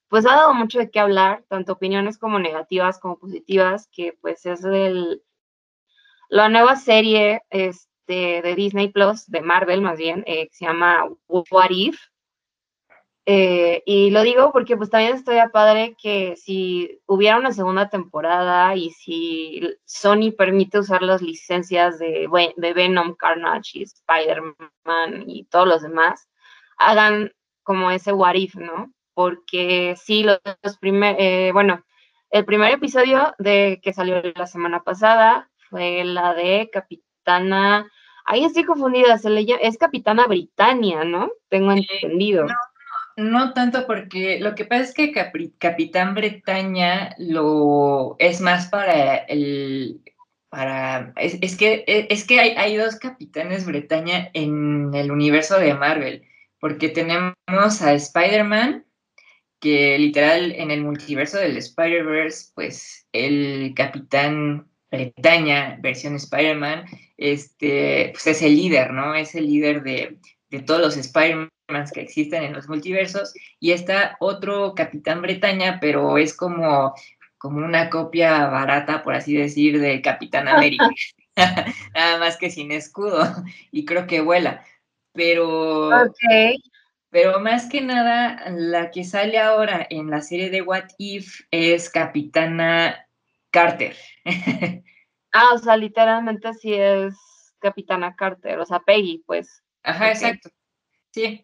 pues 0.09 0.25
ha 0.25 0.35
dado 0.35 0.53
mucho 0.53 0.77
de 0.77 0.91
qué 0.91 0.99
hablar, 0.99 1.45
tanto 1.47 1.71
opiniones 1.71 2.17
como 2.17 2.37
negativas 2.37 2.99
como 2.99 3.17
positivas, 3.17 3.87
que 3.93 4.17
pues 4.19 4.45
es 4.45 4.61
del, 4.61 5.23
la 6.27 6.49
nueva 6.49 6.75
serie 6.75 7.43
este, 7.51 8.41
de 8.41 8.55
Disney 8.55 8.89
Plus, 8.89 9.25
de 9.27 9.39
Marvel 9.39 9.81
más 9.81 9.97
bien, 9.97 10.25
eh, 10.27 10.49
que 10.49 10.53
se 10.53 10.65
llama 10.65 11.07
What 11.29 11.69
If. 11.69 11.97
Eh, 13.31 13.83
y 13.85 14.09
lo 14.09 14.23
digo 14.23 14.51
porque 14.51 14.75
pues 14.75 14.89
también 14.89 15.13
estoy 15.13 15.37
a 15.37 15.49
padre 15.49 15.95
que 16.01 16.35
si 16.35 16.99
hubiera 17.05 17.37
una 17.37 17.51
segunda 17.51 17.87
temporada 17.87 18.75
y 18.75 18.89
si 18.89 19.61
Sony 19.85 20.31
permite 20.35 20.79
usar 20.79 21.03
las 21.03 21.21
licencias 21.21 21.99
de, 21.99 22.27
de 22.57 22.73
Venom, 22.73 23.13
Carnage 23.15 23.79
y 23.79 23.83
Spider-Man 23.83 25.25
y 25.27 25.43
todos 25.45 25.67
los 25.67 25.83
demás, 25.83 26.27
hagan 26.77 27.31
como 27.61 27.91
ese 27.91 28.13
what 28.13 28.33
if, 28.33 28.55
¿no? 28.55 28.91
porque 29.19 29.97
sí, 30.01 30.23
los, 30.23 30.39
primeros, 30.79 31.17
eh, 31.19 31.49
bueno, 31.51 31.83
el 32.29 32.45
primer 32.45 32.71
episodio 32.71 33.35
de 33.37 33.81
que 33.83 33.91
salió 33.91 34.21
la 34.33 34.47
semana 34.47 34.81
pasada 34.81 35.51
fue 35.69 36.05
la 36.05 36.33
de 36.33 36.69
Capitana, 36.71 37.91
ahí 38.23 38.45
estoy 38.45 38.63
confundida, 38.63 39.17
se 39.17 39.29
le 39.29 39.45
es 39.61 39.77
Capitana 39.77 40.25
Britannia, 40.25 41.03
¿no? 41.03 41.31
Tengo 41.49 41.73
entendido. 41.73 42.45
No, 42.45 42.53
tanto 43.53 43.85
porque 43.87 44.39
lo 44.39 44.55
que 44.55 44.65
pasa 44.65 44.83
es 44.83 44.93
que 44.93 45.13
Capitán 45.57 46.15
Bretaña 46.15 47.15
lo 47.17 48.15
es 48.19 48.41
más 48.41 48.67
para 48.67 49.15
el 49.15 50.01
para 50.49 51.13
es, 51.17 51.57
que 51.57 51.83
es 51.87 52.25
que 52.25 52.39
hay, 52.39 52.49
hay, 52.57 52.75
dos 52.75 52.95
capitanes 52.95 53.65
Bretaña 53.65 54.31
en 54.33 54.93
el 54.95 55.11
universo 55.11 55.59
de 55.59 55.75
Marvel, 55.75 56.23
porque 56.59 56.89
tenemos 56.89 57.35
a 57.81 57.93
Spider-Man 57.93 58.85
que 59.59 59.97
literal 59.97 60.53
en 60.53 60.71
el 60.71 60.81
multiverso 60.81 61.37
del 61.37 61.57
Spider-Verse, 61.57 62.51
pues 62.55 63.07
el 63.11 63.73
Capitán 63.75 64.67
Bretaña, 64.89 65.77
versión 65.81 66.15
Spider-Man, 66.15 66.85
este, 67.17 68.09
pues 68.13 68.27
es 68.27 68.41
el 68.41 68.55
líder, 68.55 68.91
¿no? 68.91 69.13
Es 69.13 69.35
el 69.35 69.47
líder 69.47 69.83
de, 69.83 70.17
todos 70.65 70.81
los 70.81 70.97
Spider-Mans 70.97 71.51
que 71.93 72.01
existen 72.01 72.43
en 72.43 72.53
los 72.53 72.67
multiversos. 72.67 73.33
Y 73.59 73.71
está 73.71 74.17
otro 74.19 74.73
Capitán 74.75 75.21
Bretaña, 75.21 75.79
pero 75.79 76.17
es 76.17 76.35
como, 76.35 76.93
como 77.37 77.57
una 77.57 77.89
copia 77.89 78.47
barata, 78.47 79.03
por 79.03 79.13
así 79.15 79.35
decir, 79.35 79.79
de 79.79 80.01
Capitán 80.01 80.47
América. 80.47 80.89
Nada 81.95 82.19
más 82.19 82.37
que 82.37 82.49
sin 82.49 82.71
escudo. 82.71 83.19
Y 83.71 83.85
creo 83.85 84.07
que 84.07 84.21
vuela. 84.21 84.63
Pero. 85.13 85.89
Pero 87.11 87.39
más 87.39 87.67
que 87.67 87.81
nada, 87.81 88.51
la 88.51 88.91
que 88.91 89.03
sale 89.03 89.39
ahora 89.39 89.87
en 89.89 90.11
la 90.11 90.21
serie 90.21 90.51
de 90.51 90.61
What 90.61 90.89
If 90.99 91.41
es 91.49 91.89
Capitana 91.89 93.07
Carter. 93.49 93.95
ah, 95.31 95.53
o 95.55 95.57
sea, 95.57 95.75
literalmente 95.75 96.53
sí 96.53 96.71
es 96.71 97.15
Capitana 97.57 98.15
Carter, 98.15 98.59
o 98.59 98.65
sea, 98.65 98.79
Peggy, 98.79 99.23
pues. 99.25 99.63
Ajá, 99.81 100.11
exacto. 100.11 100.51
Sí. 101.11 101.43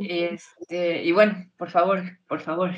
Este, 0.00 1.02
y 1.02 1.12
bueno, 1.12 1.50
por 1.56 1.70
favor, 1.70 2.02
por 2.28 2.40
favor. 2.40 2.70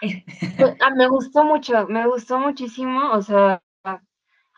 Pues, 0.00 0.76
ah, 0.80 0.90
me 0.90 1.08
gustó 1.08 1.44
mucho, 1.44 1.86
me 1.88 2.06
gustó 2.06 2.38
muchísimo, 2.38 3.12
o 3.12 3.22
sea, 3.22 3.62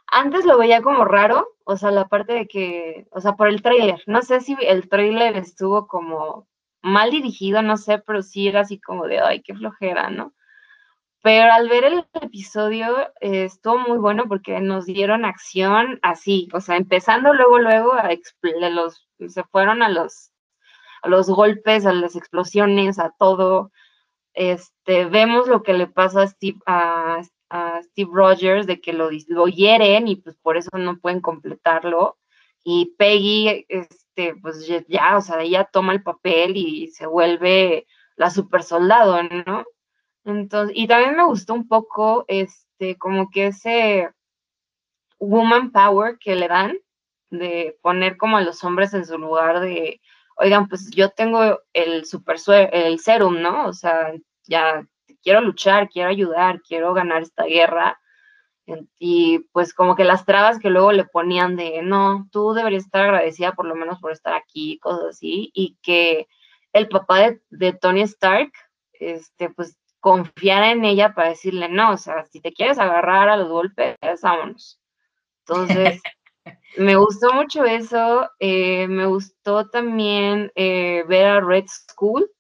antes 0.07 0.45
lo 0.45 0.59
veía 0.59 0.83
como 0.83 1.05
raro, 1.05 1.49
o 1.65 1.77
sea, 1.77 1.91
la 1.91 2.09
parte 2.09 2.33
de 2.33 2.49
que, 2.49 3.07
o 3.13 3.21
sea, 3.21 3.35
por 3.37 3.49
el 3.49 3.63
tráiler, 3.63 4.03
no 4.07 4.23
sé 4.23 4.41
si 4.41 4.57
el 4.61 4.89
tráiler 4.89 5.37
estuvo 5.37 5.87
como 5.87 6.49
mal 6.83 7.11
dirigido, 7.11 7.63
no 7.63 7.77
sé, 7.77 7.99
pero 7.99 8.23
sí 8.23 8.49
era 8.49 8.61
así 8.61 8.81
como 8.81 9.07
de, 9.07 9.21
ay, 9.21 9.43
qué 9.43 9.55
flojera, 9.55 10.11
¿no? 10.11 10.35
Pero 11.23 11.53
al 11.53 11.69
ver 11.69 11.85
el 11.85 12.05
episodio 12.23 12.99
eh, 13.21 13.45
estuvo 13.45 13.79
muy 13.79 13.99
bueno 13.99 14.25
porque 14.27 14.59
nos 14.61 14.87
dieron 14.87 15.25
acción 15.25 15.99
así, 16.03 16.49
o 16.55 16.61
sea, 16.61 16.77
empezando 16.77 17.35
luego, 17.35 17.59
luego 17.59 17.93
a 17.93 18.09
los, 18.71 19.07
se 19.29 19.45
fueron 19.45 19.83
a 19.83 19.91
los, 19.91 20.33
a 21.03 21.09
los 21.09 21.29
golpes, 21.29 21.87
a 21.87 21.93
las 21.93 22.17
explosiones, 22.17 22.99
a 22.99 23.15
todo. 23.19 23.73
Este, 24.35 25.07
vemos 25.07 25.49
lo 25.49 25.63
que 25.63 25.75
le 25.75 25.87
pasa 25.87 26.23
a 26.23 26.29
Steve, 26.29 26.59
a, 26.67 27.23
Steve 27.83 28.11
Rogers, 28.13 28.67
de 28.67 28.81
que 28.81 28.93
lo, 28.93 29.11
lo 29.29 29.49
hieren 29.49 30.07
y 30.07 30.17
pues 30.17 30.37
por 30.37 30.57
eso 30.57 30.71
no 30.79 30.99
pueden 30.99 31.21
completarlo. 31.21 32.19
Y 32.63 32.95
Peggy, 32.99 33.67
este, 33.69 34.37
pues 34.37 34.67
ya, 34.89 35.17
o 35.17 35.21
sea, 35.21 35.41
ella 35.41 35.65
toma 35.65 35.93
el 35.93 36.03
papel 36.03 36.57
y 36.57 36.89
se 36.89 37.07
vuelve 37.07 37.87
la 38.17 38.31
super 38.31 38.63
soldado, 38.63 39.23
¿no? 39.47 39.65
Entonces, 40.25 40.77
y 40.77 40.87
también 40.87 41.17
me 41.17 41.25
gustó 41.25 41.55
un 41.55 41.67
poco, 41.67 42.25
este, 42.29 42.97
como 42.99 43.31
que 43.31 43.49
ese 43.49 44.11
woman 45.19 45.73
power 45.73 46.19
que 46.19 46.37
le 46.37 46.49
dan, 46.49 46.79
de 47.31 47.79
poner 47.83 48.17
como 48.17 48.37
a 48.37 48.43
los 48.43 48.63
hombres 48.65 48.93
en 48.95 49.07
su 49.07 49.17
lugar 49.19 49.61
de, 49.61 50.01
oigan, 50.41 50.69
pues 50.69 50.91
yo 50.91 51.11
tengo 51.11 51.61
el 51.73 52.05
super 52.07 52.37
el 52.73 52.99
serum, 52.99 53.41
¿no? 53.41 53.67
O 53.67 53.73
sea, 53.73 54.13
ya 54.45 54.87
quiero 55.23 55.41
luchar, 55.41 55.89
quiero 55.89 56.09
ayudar, 56.09 56.63
quiero 56.63 56.95
ganar 56.95 57.23
esta 57.23 57.45
guerra, 57.45 58.01
y 58.99 59.41
pues 59.53 59.75
como 59.75 59.97
que 59.97 60.05
las 60.05 60.25
trabas 60.25 60.59
que 60.59 60.71
luego 60.71 60.93
le 60.93 61.05
ponían 61.05 61.57
de, 61.57 61.83
no, 61.83 62.29
tú 62.31 62.53
deberías 62.53 62.85
estar 62.85 63.03
agradecida 63.03 63.53
por 63.53 63.67
lo 63.67 63.75
menos 63.75 63.99
por 64.01 64.13
estar 64.13 64.35
aquí, 64.35 64.79
cosas 64.79 65.07
así, 65.11 65.51
y 65.55 65.77
que 65.83 66.29
el 66.73 66.89
papá 66.89 67.33
de, 67.51 67.73
Tony 67.73 68.03
Stark, 68.03 68.53
este, 68.93 69.51
pues 69.51 69.77
confiara 69.99 70.71
en 70.71 70.85
ella 70.85 71.15
para 71.15 71.31
decirle, 71.31 71.69
no, 71.69 71.93
o 71.93 71.97
sea, 71.97 72.25
si 72.27 72.41
te 72.41 72.53
quieres 72.53 72.79
agarrar 72.79 73.29
a 73.29 73.37
los 73.37 73.49
golpes, 73.49 73.97
vámonos. 74.23 74.81
Entonces, 75.47 76.01
me 76.79 76.97
gustó 76.97 77.33
mucho 77.33 77.65
eso, 77.65 78.31
eh, 78.39 78.87
me 78.89 79.07
gustó 79.07 79.69
también 79.69 80.53
eh, 80.55 81.05
ver 81.09 81.27
a 81.27 81.41
Red 81.41 81.67
School. 81.67 82.31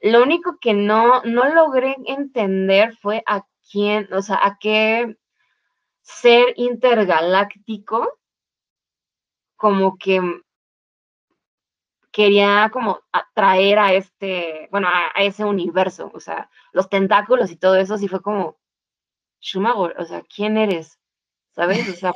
Lo 0.00 0.22
único 0.22 0.58
que 0.60 0.74
no, 0.74 1.22
no 1.22 1.52
logré 1.54 1.96
entender 2.06 2.96
fue 2.96 3.22
a 3.26 3.44
quién, 3.70 4.12
o 4.12 4.22
sea, 4.22 4.38
a 4.42 4.58
qué 4.58 5.16
ser 6.02 6.54
intergaláctico 6.56 8.18
como 9.56 9.98
que 9.98 10.20
quería 12.12 12.70
como 12.72 13.00
atraer 13.12 13.78
a 13.78 13.92
este, 13.92 14.68
bueno, 14.70 14.88
a, 14.88 15.22
ese 15.22 15.44
universo, 15.44 16.10
o 16.14 16.20
sea, 16.20 16.50
los 16.72 16.88
tentáculos 16.88 17.50
y 17.50 17.56
todo 17.56 17.76
eso, 17.76 17.98
sí 17.98 18.08
fue 18.08 18.22
como, 18.22 18.58
Shumagor, 19.40 19.94
o 19.98 20.04
sea, 20.04 20.22
¿quién 20.22 20.56
eres? 20.56 20.97
¿Sabes? 21.58 21.88
O 21.88 21.92
sea, 21.92 22.12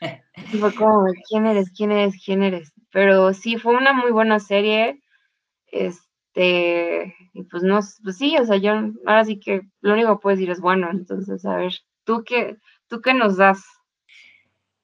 fue 0.60 0.74
como, 0.74 1.06
¿quién 1.28 1.46
eres? 1.46 1.72
¿Quién 1.74 1.92
eres? 1.92 2.14
¿Quién 2.22 2.42
eres? 2.42 2.72
Pero 2.92 3.32
sí, 3.32 3.56
fue 3.56 3.74
una 3.74 3.94
muy 3.94 4.10
buena 4.12 4.38
serie, 4.38 5.00
este, 5.68 7.14
y 7.32 7.42
pues 7.44 7.62
no, 7.62 7.80
pues 8.04 8.18
sí, 8.18 8.36
o 8.36 8.44
sea, 8.44 8.58
yo 8.58 8.72
ahora 9.06 9.24
sí 9.24 9.40
que 9.40 9.62
lo 9.80 9.94
único 9.94 10.14
que 10.14 10.22
puedo 10.22 10.36
decir 10.36 10.50
es 10.50 10.60
bueno, 10.60 10.90
entonces, 10.90 11.44
a 11.46 11.56
ver, 11.56 11.72
tú 12.04 12.22
qué, 12.26 12.58
¿Tú 12.92 13.00
qué 13.00 13.14
nos 13.14 13.38
das? 13.38 13.64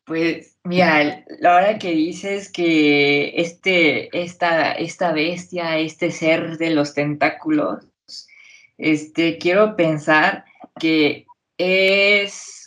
Pues 0.07 0.57
mira, 0.65 1.27
la 1.41 1.57
hora 1.57 1.79
que 1.79 1.91
dices 1.91 2.51
que 2.51 3.35
este, 3.39 4.09
esta, 4.19 4.73
esta 4.73 5.13
bestia, 5.13 5.79
este 5.79 6.11
ser 6.11 6.57
de 6.57 6.71
los 6.71 6.95
tentáculos, 6.95 7.87
este, 8.79 9.37
quiero 9.37 9.77
pensar 9.77 10.47
que 10.81 11.27
es, 11.59 12.58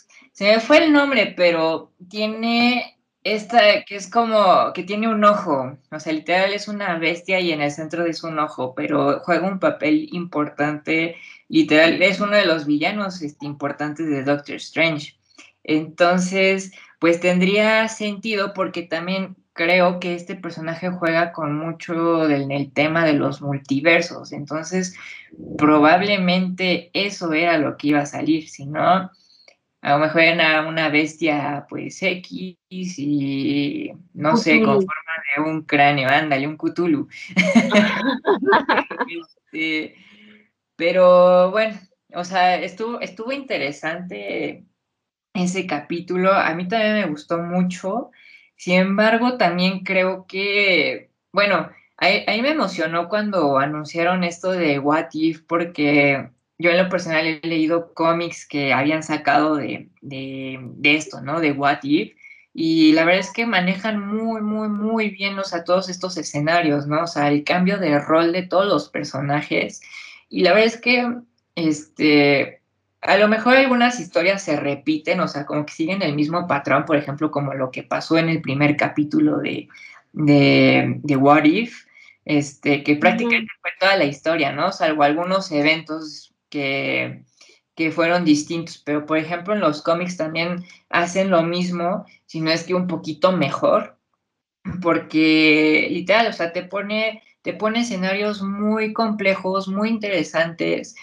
se 0.42 0.54
me 0.54 0.60
fue 0.60 0.84
el 0.84 0.92
nombre, 0.92 1.34
pero 1.36 1.92
tiene 2.10 2.98
esta, 3.22 3.84
que 3.84 3.94
es 3.94 4.10
como, 4.10 4.72
que 4.74 4.82
tiene 4.82 5.06
un 5.06 5.22
ojo, 5.24 5.78
o 5.88 6.00
sea, 6.00 6.12
literal 6.12 6.52
es 6.52 6.66
una 6.66 6.98
bestia 6.98 7.38
y 7.38 7.52
en 7.52 7.62
el 7.62 7.70
centro 7.70 8.04
es 8.04 8.24
un 8.24 8.40
ojo, 8.40 8.74
pero 8.74 9.20
juega 9.20 9.46
un 9.46 9.60
papel 9.60 10.08
importante, 10.10 11.14
literal, 11.48 12.02
es 12.02 12.18
uno 12.18 12.34
de 12.34 12.44
los 12.44 12.66
villanos 12.66 13.22
este, 13.22 13.46
importantes 13.46 14.10
de 14.10 14.24
Doctor 14.24 14.56
Strange. 14.56 15.14
Entonces, 15.62 16.72
pues 16.98 17.20
tendría 17.20 17.86
sentido 17.86 18.52
porque 18.52 18.82
también 18.82 19.36
creo 19.52 20.00
que 20.00 20.16
este 20.16 20.34
personaje 20.34 20.90
juega 20.90 21.30
con 21.30 21.56
mucho 21.56 22.26
del 22.26 22.50
el 22.50 22.72
tema 22.72 23.04
de 23.04 23.12
los 23.12 23.42
multiversos. 23.42 24.32
Entonces, 24.32 24.96
probablemente 25.56 26.90
eso 26.94 27.32
era 27.32 27.58
lo 27.58 27.76
que 27.76 27.88
iba 27.88 28.00
a 28.00 28.06
salir, 28.06 28.48
si 28.48 28.66
no, 28.66 29.12
a 29.82 29.92
lo 29.92 29.98
mejor 29.98 30.22
era 30.22 30.66
una 30.66 30.88
bestia 30.88 31.66
pues 31.68 32.02
X 32.02 32.56
y 32.68 33.92
no 34.14 34.36
sé, 34.36 34.62
con 34.62 34.76
forma 34.76 35.12
de 35.36 35.42
un 35.42 35.62
cráneo, 35.62 36.08
ándale, 36.08 36.46
un 36.46 36.56
Cthulhu. 36.56 37.08
Este, 39.52 39.94
pero 40.76 41.50
bueno, 41.50 41.78
o 42.14 42.24
sea, 42.24 42.56
estuvo, 42.60 43.00
estuvo 43.00 43.32
interesante 43.32 44.64
ese 45.34 45.66
capítulo. 45.66 46.32
A 46.32 46.54
mí 46.54 46.68
también 46.68 46.94
me 46.94 47.06
gustó 47.06 47.38
mucho. 47.38 48.10
Sin 48.56 48.74
embargo, 48.74 49.36
también 49.36 49.80
creo 49.84 50.26
que, 50.26 51.10
bueno, 51.32 51.70
ahí, 51.96 52.42
me 52.42 52.50
emocionó 52.50 53.08
cuando 53.08 53.58
anunciaron 53.58 54.24
esto 54.24 54.52
de 54.52 54.78
What 54.78 55.08
If, 55.12 55.42
porque 55.42 56.30
yo 56.58 56.70
en 56.70 56.78
lo 56.78 56.88
personal 56.88 57.26
he 57.26 57.46
leído 57.46 57.92
cómics 57.94 58.46
que 58.46 58.72
habían 58.72 59.02
sacado 59.02 59.56
de, 59.56 59.88
de, 60.00 60.58
de, 60.60 60.94
esto, 60.94 61.20
¿no? 61.20 61.40
De 61.40 61.52
What 61.52 61.80
If. 61.82 62.14
Y 62.54 62.92
la 62.92 63.04
verdad 63.04 63.20
es 63.20 63.32
que 63.32 63.46
manejan 63.46 63.98
muy, 64.00 64.42
muy, 64.42 64.68
muy 64.68 65.10
bien 65.10 65.38
o 65.38 65.44
sea, 65.44 65.64
todos 65.64 65.88
estos 65.88 66.16
escenarios, 66.18 66.86
¿no? 66.86 67.04
O 67.04 67.06
sea, 67.06 67.28
el 67.28 67.44
cambio 67.44 67.78
de 67.78 67.98
rol 67.98 68.32
de 68.32 68.42
todos 68.42 68.66
los 68.66 68.88
personajes. 68.90 69.80
Y 70.28 70.42
la 70.42 70.52
verdad 70.52 70.66
es 70.66 70.80
que, 70.80 71.14
este, 71.54 72.60
a 73.00 73.16
lo 73.16 73.28
mejor 73.28 73.56
algunas 73.56 73.98
historias 74.00 74.42
se 74.42 74.56
repiten, 74.56 75.20
o 75.20 75.28
sea, 75.28 75.46
como 75.46 75.66
que 75.66 75.72
siguen 75.72 76.02
el 76.02 76.14
mismo 76.14 76.46
patrón, 76.46 76.84
por 76.84 76.96
ejemplo, 76.96 77.30
como 77.30 77.54
lo 77.54 77.70
que 77.70 77.82
pasó 77.82 78.18
en 78.18 78.28
el 78.28 78.40
primer 78.42 78.76
capítulo 78.76 79.38
de, 79.38 79.68
de, 80.12 80.96
de 81.02 81.16
What 81.16 81.44
If, 81.44 81.86
este, 82.24 82.84
que 82.84 82.96
prácticamente 82.96 83.52
fue 83.60 83.70
toda 83.80 83.96
la 83.96 84.04
historia, 84.04 84.52
¿no? 84.52 84.70
Salvo 84.72 85.02
algunos 85.02 85.50
eventos 85.50 86.31
que, 86.52 87.24
que 87.74 87.90
fueron 87.90 88.26
distintos, 88.26 88.78
pero 88.78 89.06
por 89.06 89.16
ejemplo 89.16 89.54
en 89.54 89.60
los 89.60 89.80
cómics 89.80 90.18
también 90.18 90.64
hacen 90.90 91.30
lo 91.30 91.42
mismo, 91.42 92.04
si 92.26 92.40
no 92.40 92.50
es 92.52 92.64
que 92.64 92.74
un 92.74 92.86
poquito 92.86 93.32
mejor, 93.32 93.96
porque 94.82 95.88
literal, 95.90 96.26
o 96.28 96.32
sea, 96.32 96.52
te 96.52 96.62
pone, 96.62 97.22
te 97.40 97.54
pone 97.54 97.80
escenarios 97.80 98.42
muy 98.42 98.92
complejos, 98.92 99.66
muy 99.66 99.88
interesantes, 99.88 100.94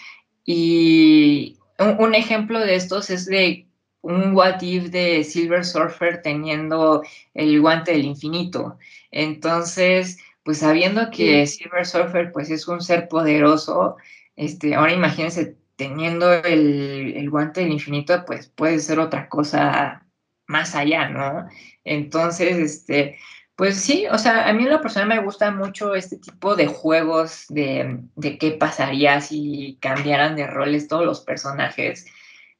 y 0.44 1.58
un, 1.78 1.96
un 1.98 2.14
ejemplo 2.14 2.60
de 2.60 2.76
estos 2.76 3.10
es 3.10 3.26
de 3.26 3.66
un 4.02 4.34
what 4.34 4.62
if 4.62 4.84
de 4.90 5.24
Silver 5.24 5.64
Surfer 5.64 6.22
teniendo 6.22 7.02
el 7.34 7.60
guante 7.60 7.92
del 7.92 8.06
infinito. 8.06 8.78
Entonces, 9.10 10.16
pues 10.42 10.58
sabiendo 10.58 11.10
que 11.10 11.46
Silver 11.46 11.84
Surfer 11.84 12.32
pues 12.32 12.50
es 12.50 12.66
un 12.66 12.80
ser 12.80 13.08
poderoso, 13.08 13.96
este, 14.40 14.74
ahora 14.74 14.94
imagínense 14.94 15.58
teniendo 15.76 16.32
el, 16.32 17.28
guante 17.28 17.60
del 17.60 17.72
infinito, 17.72 18.24
pues 18.26 18.48
puede 18.48 18.78
ser 18.78 18.98
otra 18.98 19.28
cosa 19.28 20.06
más 20.46 20.74
allá, 20.74 21.10
¿no? 21.10 21.46
Entonces, 21.84 22.56
este, 22.56 23.18
pues 23.54 23.76
sí, 23.76 24.06
o 24.10 24.16
sea, 24.16 24.48
a 24.48 24.52
mí 24.54 24.62
en 24.62 24.70
lo 24.70 24.80
personal 24.80 25.08
me 25.08 25.22
gusta 25.22 25.50
mucho 25.50 25.94
este 25.94 26.16
tipo 26.16 26.56
de 26.56 26.68
juegos 26.68 27.44
de, 27.50 28.00
de 28.16 28.38
qué 28.38 28.52
pasaría 28.52 29.20
si 29.20 29.76
cambiaran 29.82 30.36
de 30.36 30.46
roles 30.46 30.88
todos 30.88 31.04
los 31.04 31.20
personajes, 31.20 32.06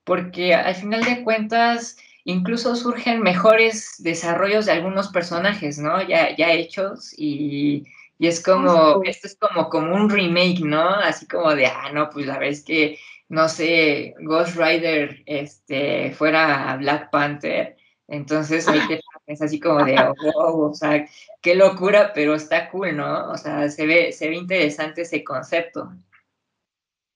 porque 0.05 0.55
al 0.55 0.75
final 0.75 1.03
de 1.03 1.25
cuentas 1.25 1.97
incluso 2.25 2.77
surgen 2.77 3.23
mejores 3.23 3.95
desarrollos 4.01 4.67
de 4.67 4.73
algunos 4.73 5.09
personajes, 5.09 5.79
¿no? 5.79 6.07
Ya, 6.07 6.37
ya 6.37 6.53
hechos 6.53 7.15
y 7.17 7.87
y 8.21 8.27
es 8.27 8.43
como, 8.43 9.03
esto 9.05 9.27
es 9.29 9.37
como, 9.37 9.71
como 9.71 9.97
un 9.97 10.11
remake, 10.11 10.61
¿no? 10.61 10.91
Así 10.91 11.27
como 11.27 11.55
de, 11.55 11.65
ah, 11.65 11.91
no, 11.91 12.11
pues 12.11 12.27
la 12.27 12.37
vez 12.39 12.63
que, 12.63 12.99
no 13.31 13.49
sé, 13.49 14.15
Ghost 14.21 14.57
Rider 14.57 15.23
este, 15.25 16.13
fuera 16.13 16.77
Black 16.77 17.11
Panther, 17.11 17.79
entonces 18.09 18.69
ahí 18.69 18.87
te 18.89 19.01
es 19.27 19.41
así 19.41 19.59
como 19.59 19.83
de, 19.87 19.97
oh, 20.35 20.69
o 20.69 20.75
sea, 20.75 21.09
qué 21.41 21.55
locura, 21.55 22.13
pero 22.13 22.35
está 22.35 22.69
cool, 22.69 22.95
¿no? 22.95 23.31
O 23.31 23.39
sea, 23.39 23.71
se 23.71 23.87
ve, 23.87 24.13
se 24.13 24.29
ve 24.29 24.37
interesante 24.37 25.01
ese 25.01 25.25
concepto. 25.25 25.91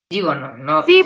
Digo, 0.09 0.35
no, 0.35 0.57
no. 0.57 0.85
Sí. 0.85 1.05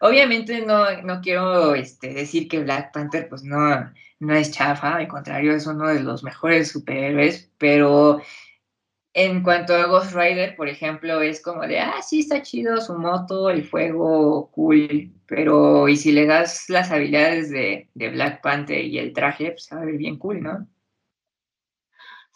Obviamente 0.00 0.64
no, 0.64 1.02
no 1.02 1.20
quiero 1.20 1.74
este, 1.74 2.14
decir 2.14 2.48
que 2.48 2.60
Black 2.60 2.94
Panther, 2.94 3.28
pues 3.28 3.42
no, 3.42 3.92
no 4.20 4.34
es 4.34 4.52
chafa, 4.52 4.94
al 4.94 5.08
contrario, 5.08 5.52
es 5.52 5.66
uno 5.66 5.88
de 5.88 6.00
los 6.00 6.22
mejores 6.22 6.70
superhéroes, 6.70 7.52
pero 7.58 8.22
en 9.14 9.42
cuanto 9.42 9.74
a 9.74 9.86
Ghost 9.86 10.14
Rider, 10.14 10.54
por 10.56 10.68
ejemplo, 10.68 11.20
es 11.20 11.42
como 11.42 11.62
de, 11.62 11.80
ah, 11.80 12.00
sí, 12.02 12.20
está 12.20 12.42
chido 12.42 12.80
su 12.80 12.94
moto, 12.94 13.50
el 13.50 13.64
fuego, 13.64 14.50
cool, 14.52 15.10
pero 15.26 15.88
y 15.88 15.96
si 15.96 16.12
le 16.12 16.26
das 16.26 16.68
las 16.68 16.90
habilidades 16.90 17.50
de, 17.50 17.88
Black 17.94 18.42
Panther 18.42 18.84
y 18.84 18.98
el 18.98 19.12
traje, 19.12 19.52
pues 19.52 19.68
va 19.72 19.82
a 19.82 19.84
ver 19.84 19.96
bien 19.96 20.18
cool, 20.18 20.42
¿no? 20.42 20.66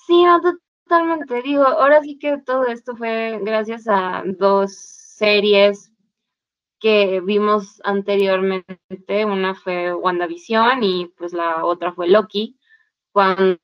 Sí, 0.06 0.24
totalmente. 0.84 1.42
Digo, 1.42 1.64
ahora 1.64 2.02
sí 2.02 2.18
que 2.18 2.38
todo 2.38 2.66
esto 2.66 2.96
fue 2.96 3.38
gracias 3.42 3.86
a 3.88 4.22
dos 4.26 4.74
series 4.74 5.92
que 6.80 7.20
vimos 7.20 7.80
anteriormente. 7.84 9.24
Una 9.24 9.54
fue 9.54 9.94
WandaVision 9.94 10.82
y 10.82 11.06
pues 11.16 11.32
la 11.32 11.64
otra 11.64 11.92
fue 11.92 12.08
Loki. 12.08 12.58
Cuando, 13.12 13.60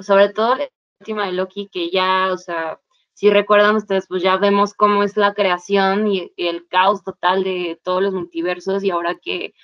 sobre 0.00 0.30
todo 0.30 0.56
última 1.00 1.26
de 1.26 1.32
Loki, 1.32 1.68
que 1.68 1.90
ya, 1.90 2.30
o 2.32 2.38
sea, 2.38 2.80
si 3.14 3.30
recuerdan 3.30 3.76
ustedes, 3.76 4.06
pues 4.08 4.22
ya 4.22 4.36
vemos 4.36 4.74
cómo 4.74 5.02
es 5.02 5.16
la 5.16 5.34
creación 5.34 6.06
y, 6.08 6.32
el 6.36 6.66
caos 6.68 7.02
total 7.02 7.44
de 7.44 7.80
todos 7.82 8.02
los 8.02 8.14
multiversos 8.14 8.84
y 8.84 8.90
ahora 8.90 9.16
que 9.16 9.54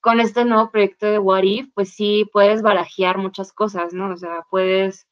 con 0.00 0.20
este 0.20 0.44
nuevo 0.44 0.70
proyecto 0.70 1.06
de 1.06 1.18
What 1.18 1.44
If, 1.44 1.68
pues 1.74 1.94
sí 1.94 2.28
puedes 2.32 2.62
barajear 2.62 3.18
muchas 3.18 3.52
cosas, 3.52 3.94
¿no? 3.94 4.12
O 4.12 4.16
sea, 4.16 4.42
puedes, 4.50 5.06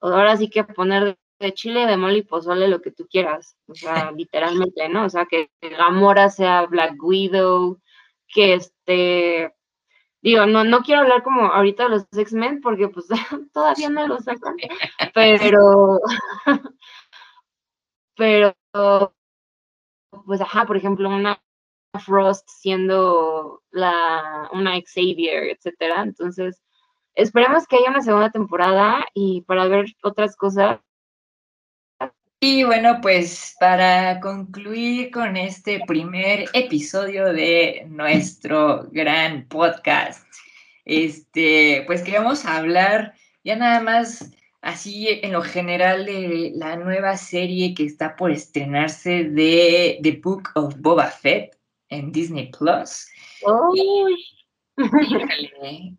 ahora 0.00 0.36
sí 0.36 0.48
que 0.48 0.62
poner 0.64 1.18
de 1.40 1.54
chile, 1.54 1.86
de 1.86 1.96
mole 1.96 2.18
y 2.18 2.22
pozole 2.22 2.68
lo 2.68 2.80
que 2.80 2.92
tú 2.92 3.06
quieras, 3.08 3.56
o 3.66 3.74
sea, 3.74 4.12
literalmente, 4.16 4.88
¿no? 4.88 5.06
O 5.06 5.10
sea, 5.10 5.26
que 5.26 5.50
Gamora 5.60 6.30
sea 6.30 6.66
Black 6.66 6.94
Widow, 7.02 7.80
que 8.28 8.54
este, 8.54 9.52
digo, 10.22 10.46
no, 10.46 10.64
no 10.64 10.80
quiero 10.80 11.02
hablar 11.02 11.22
como 11.22 11.42
ahorita 11.52 11.84
de 11.84 11.88
los 11.90 12.06
X-Men 12.12 12.60
porque 12.60 12.88
pues 12.88 13.06
todavía 13.52 13.90
no 13.90 14.06
los 14.06 14.24
sacan, 14.24 14.56
pero, 15.14 16.00
pero, 18.16 18.54
pues 20.26 20.40
ajá, 20.40 20.66
por 20.66 20.76
ejemplo, 20.76 21.08
una 21.08 21.40
Frost 22.04 22.48
siendo 22.48 23.62
la, 23.70 24.48
una 24.52 24.80
Xavier, 24.80 25.44
etcétera, 25.44 26.02
entonces 26.02 26.62
esperemos 27.14 27.66
que 27.66 27.76
haya 27.76 27.90
una 27.90 28.02
segunda 28.02 28.30
temporada 28.30 29.04
y 29.14 29.42
para 29.42 29.66
ver 29.66 29.86
otras 30.02 30.36
cosas 30.36 30.80
y 32.40 32.62
bueno, 32.62 33.00
pues 33.02 33.56
para 33.58 34.20
concluir 34.20 35.10
con 35.10 35.36
este 35.36 35.80
primer 35.88 36.44
episodio 36.52 37.32
de 37.32 37.84
nuestro 37.88 38.88
gran 38.92 39.48
podcast, 39.48 40.24
este, 40.84 41.82
pues 41.86 42.02
queremos 42.02 42.44
hablar 42.44 43.14
ya 43.42 43.56
nada 43.56 43.80
más 43.80 44.30
así 44.60 45.08
en 45.08 45.32
lo 45.32 45.42
general 45.42 46.06
de 46.06 46.52
la 46.54 46.76
nueva 46.76 47.16
serie 47.16 47.74
que 47.74 47.84
está 47.84 48.14
por 48.14 48.30
estrenarse 48.30 49.24
de 49.24 49.98
The 50.02 50.20
Book 50.22 50.50
of 50.54 50.76
Boba 50.78 51.06
Fett 51.06 51.58
en 51.88 52.12
Disney 52.12 52.52
Plus. 52.56 53.08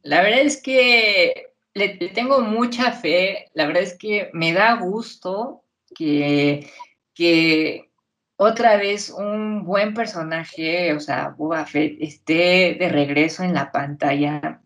la 0.04 0.22
verdad 0.22 0.40
es 0.40 0.62
que 0.62 1.48
le 1.74 1.90
tengo 2.14 2.40
mucha 2.40 2.94
fe, 2.94 3.50
la 3.54 3.68
verdad 3.68 3.84
es 3.84 3.98
que 3.98 4.30
me 4.32 4.54
da 4.54 4.76
gusto 4.76 5.66
que, 5.96 6.72
que 7.14 7.90
otra 8.38 8.78
vez 8.78 9.10
un 9.10 9.66
buen 9.66 9.94
personaje, 9.94 10.94
o 10.94 11.00
sea, 11.00 11.36
Boba 11.38 11.66
Fett, 11.66 11.98
esté 12.00 12.76
de 12.80 12.90
regreso 12.90 13.44
en 13.44 13.54
la 13.54 13.72
pantalla, 13.72 14.62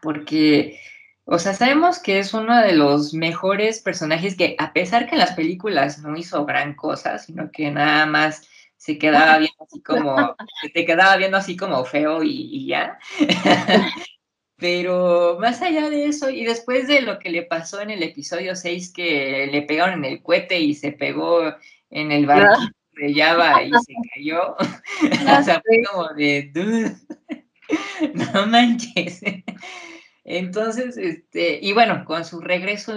porque, 0.00 0.80
o 1.24 1.38
sea, 1.38 1.54
sabemos 1.54 1.98
que 1.98 2.20
es 2.20 2.32
uno 2.34 2.60
de 2.60 2.72
los 2.74 3.12
mejores 3.12 3.80
personajes 3.80 4.36
que, 4.36 4.54
a 4.58 4.72
pesar 4.72 5.06
que 5.06 5.16
en 5.16 5.20
las 5.20 5.32
películas 5.32 5.98
no 5.98 6.16
hizo 6.16 6.46
gran 6.46 6.74
cosa, 6.74 7.18
sino 7.18 7.50
que 7.50 7.70
nada 7.70 8.06
más 8.06 8.48
se 8.76 8.96
quedaba 8.96 9.38
viendo 9.38 9.64
así 9.64 9.82
como, 9.82 10.36
te 10.72 10.84
quedaba 10.84 11.16
viendo 11.16 11.36
así 11.36 11.56
como 11.56 11.84
feo 11.84 12.22
y, 12.22 12.48
y 12.52 12.66
ya. 12.66 12.98
Pero 14.60 15.38
más 15.40 15.62
allá 15.62 15.88
de 15.88 16.06
eso, 16.06 16.28
y 16.28 16.44
después 16.44 16.86
de 16.86 17.00
lo 17.00 17.18
que 17.18 17.30
le 17.30 17.42
pasó 17.42 17.80
en 17.80 17.90
el 17.90 18.02
episodio 18.02 18.54
6, 18.54 18.92
que 18.92 19.48
le 19.50 19.62
pegaron 19.62 20.04
en 20.04 20.12
el 20.12 20.22
cohete 20.22 20.60
y 20.60 20.74
se 20.74 20.92
pegó 20.92 21.40
en 21.88 22.12
el 22.12 22.26
barco 22.26 22.60
de 23.00 23.14
Java 23.14 23.62
y 23.62 23.70
se 23.70 23.94
cayó, 24.14 24.56
o 25.40 25.42
sea, 25.42 25.62
fue 25.64 25.82
como 25.90 26.08
de, 26.14 26.50
dude, 26.52 26.94
no 28.34 28.46
manches. 28.46 29.20
Entonces, 30.24 30.96
este, 30.98 31.58
y 31.62 31.72
bueno, 31.72 32.04
con 32.04 32.24
su 32.26 32.40
regreso 32.40 32.94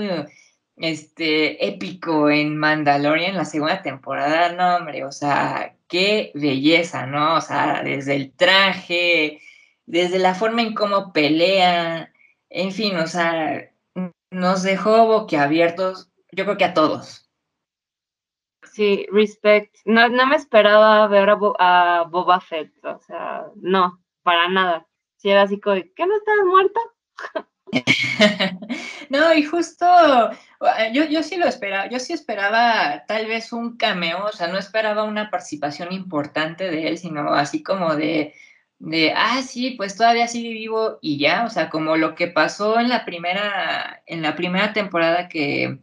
este, 0.76 1.66
épico 1.66 2.30
en 2.30 2.58
Mandalorian, 2.58 3.38
la 3.38 3.46
segunda 3.46 3.82
temporada, 3.82 4.52
no, 4.52 4.78
hombre, 4.78 5.06
o 5.06 5.12
sea, 5.12 5.76
qué 5.88 6.32
belleza, 6.36 7.06
¿no? 7.06 7.36
O 7.36 7.42
sea, 7.42 7.82
desde 7.84 8.16
el 8.16 8.34
traje, 8.34 9.40
desde 9.86 10.20
la 10.20 10.36
forma 10.36 10.62
en 10.62 10.74
cómo 10.74 11.14
pelea, 11.14 12.14
en 12.50 12.72
fin, 12.72 12.98
o 12.98 13.08
sea, 13.08 13.70
nos 14.32 14.64
dejó 14.64 15.08
boquiabiertos, 15.08 16.12
yo 16.32 16.46
creo 16.46 16.58
que 16.58 16.66
a 16.66 16.74
todos. 16.74 17.30
Sí, 18.72 19.06
respect. 19.12 19.76
No, 19.86 20.10
no 20.10 20.26
me 20.26 20.36
esperaba 20.36 21.08
ver 21.08 21.30
a, 21.60 22.04
Boba 22.10 22.40
Fett, 22.42 22.74
o 22.84 23.00
sea, 23.00 23.46
no, 23.56 24.02
para 24.24 24.50
nada. 24.50 24.88
Si 25.18 25.30
era 25.30 25.44
así 25.44 25.60
como, 25.60 25.76
¿qué 25.76 26.06
no 26.06 26.16
estás 26.16 26.36
muerta? 26.46 26.80
no, 29.10 29.34
y 29.34 29.44
justo 29.44 29.86
yo, 30.94 31.06
yo 31.06 31.24
sí 31.24 31.38
lo 31.38 31.48
esperaba, 31.48 31.88
yo 31.88 32.00
sí 32.00 32.14
esperaba 32.14 33.04
tal 33.08 33.28
vez 33.28 33.52
un 33.54 33.78
cameo, 33.78 34.26
o 34.26 34.32
sea, 34.32 34.48
no 34.48 34.58
esperaba 34.58 35.04
una 35.04 35.30
participación 35.30 35.92
importante 35.92 36.70
de 36.70 36.88
él, 36.88 36.98
sino 36.98 37.34
así 37.34 37.64
como 37.64 37.96
de, 37.96 38.34
de, 38.84 39.14
ah, 39.16 39.42
sí, 39.42 39.72
pues 39.72 39.96
todavía 39.96 40.28
sigue 40.28 40.50
vivo 40.50 41.00
y 41.02 41.18
ya, 41.18 41.46
o 41.46 41.50
sea, 41.50 41.70
como 41.70 41.96
lo 41.96 42.16
que 42.16 42.28
pasó 42.28 42.80
en 42.82 42.90
la 42.90 43.06
primera, 43.06 44.04
en 44.06 44.22
la 44.22 44.36
primera 44.36 44.74
temporada 44.74 45.30
que, 45.30 45.80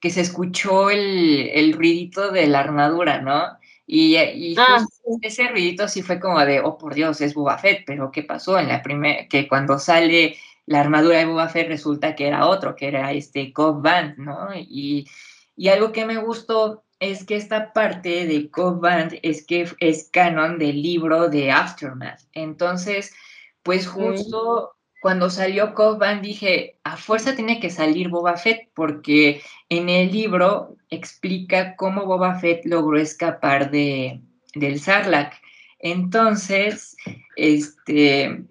que 0.00 0.10
se 0.10 0.20
escuchó 0.20 0.88
el, 0.88 1.50
el 1.52 1.72
ruidito 1.72 2.30
de 2.30 2.46
la 2.46 2.60
armadura, 2.60 3.20
¿no? 3.20 3.58
Y, 3.86 4.16
y 4.16 4.54
ah, 4.56 4.84
ese 5.22 5.48
ruidito 5.48 5.88
sí 5.88 6.02
fue 6.02 6.20
como 6.20 6.38
de, 6.44 6.60
oh 6.60 6.78
por 6.78 6.94
Dios, 6.94 7.20
es 7.20 7.34
Boba 7.34 7.58
Fett, 7.58 7.82
pero 7.84 8.12
¿qué 8.12 8.22
pasó 8.22 8.56
en 8.56 8.68
la 8.68 8.82
primera, 8.84 9.26
que 9.26 9.48
cuando 9.48 9.80
sale 9.80 10.36
la 10.66 10.80
armadura 10.80 11.18
de 11.18 11.26
Boba 11.26 11.48
Fett 11.48 11.66
resulta 11.66 12.14
que 12.14 12.28
era 12.28 12.46
otro, 12.46 12.76
que 12.76 12.86
era 12.86 13.10
este 13.12 13.52
Cobb 13.52 13.82
Band, 13.82 14.16
¿no? 14.18 14.54
Y, 14.54 15.08
y 15.56 15.68
algo 15.68 15.90
que 15.90 16.06
me 16.06 16.18
gustó 16.18 16.83
es 17.00 17.24
que 17.24 17.36
esta 17.36 17.72
parte 17.72 18.26
de 18.26 18.50
Cobb 18.50 18.80
Band 18.80 19.18
es 19.22 19.46
que 19.46 19.68
es 19.80 20.08
canon 20.12 20.58
del 20.58 20.80
libro 20.82 21.28
de 21.28 21.50
Aftermath. 21.50 22.20
Entonces, 22.32 23.14
pues 23.62 23.86
justo 23.86 24.74
cuando 25.04 25.28
salió 25.28 25.74
Cobb 25.74 25.98
Band 25.98 26.22
dije, 26.22 26.78
a 26.82 26.96
fuerza 26.96 27.36
tiene 27.36 27.60
que 27.60 27.68
salir 27.68 28.08
Boba 28.08 28.38
Fett, 28.38 28.70
porque 28.74 29.42
en 29.68 29.90
el 29.90 30.10
libro 30.10 30.76
explica 30.88 31.76
cómo 31.76 32.06
Boba 32.06 32.38
Fett 32.38 32.64
logró 32.64 32.98
escapar 32.98 33.70
de, 33.70 34.22
del 34.54 34.80
Sarlacc. 34.80 35.34
Entonces, 35.78 36.96
este, 37.36 38.44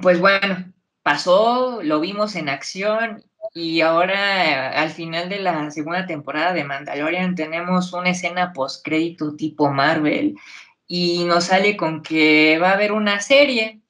pues 0.00 0.18
bueno, 0.18 0.72
pasó, 1.02 1.82
lo 1.82 2.00
vimos 2.00 2.36
en 2.36 2.48
acción 2.48 3.22
y 3.52 3.80
ahora 3.80 4.70
al 4.70 4.90
final 4.90 5.28
de 5.28 5.40
la 5.40 5.70
segunda 5.70 6.06
temporada 6.06 6.52
de 6.52 6.64
Mandalorian 6.64 7.34
tenemos 7.34 7.92
una 7.92 8.10
escena 8.10 8.52
post 8.52 8.84
crédito 8.84 9.34
tipo 9.34 9.70
Marvel 9.70 10.36
y 10.86 11.24
nos 11.24 11.44
sale 11.44 11.76
con 11.76 12.02
que 12.02 12.58
va 12.60 12.70
a 12.70 12.74
haber 12.74 12.92
una 12.92 13.20
serie. 13.20 13.80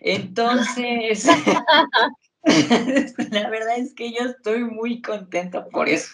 Entonces, 0.00 1.26
la 3.30 3.50
verdad 3.50 3.78
es 3.78 3.94
que 3.94 4.12
yo 4.12 4.24
estoy 4.24 4.64
muy 4.64 5.00
contento 5.00 5.68
por 5.70 5.88
eso. 5.88 6.12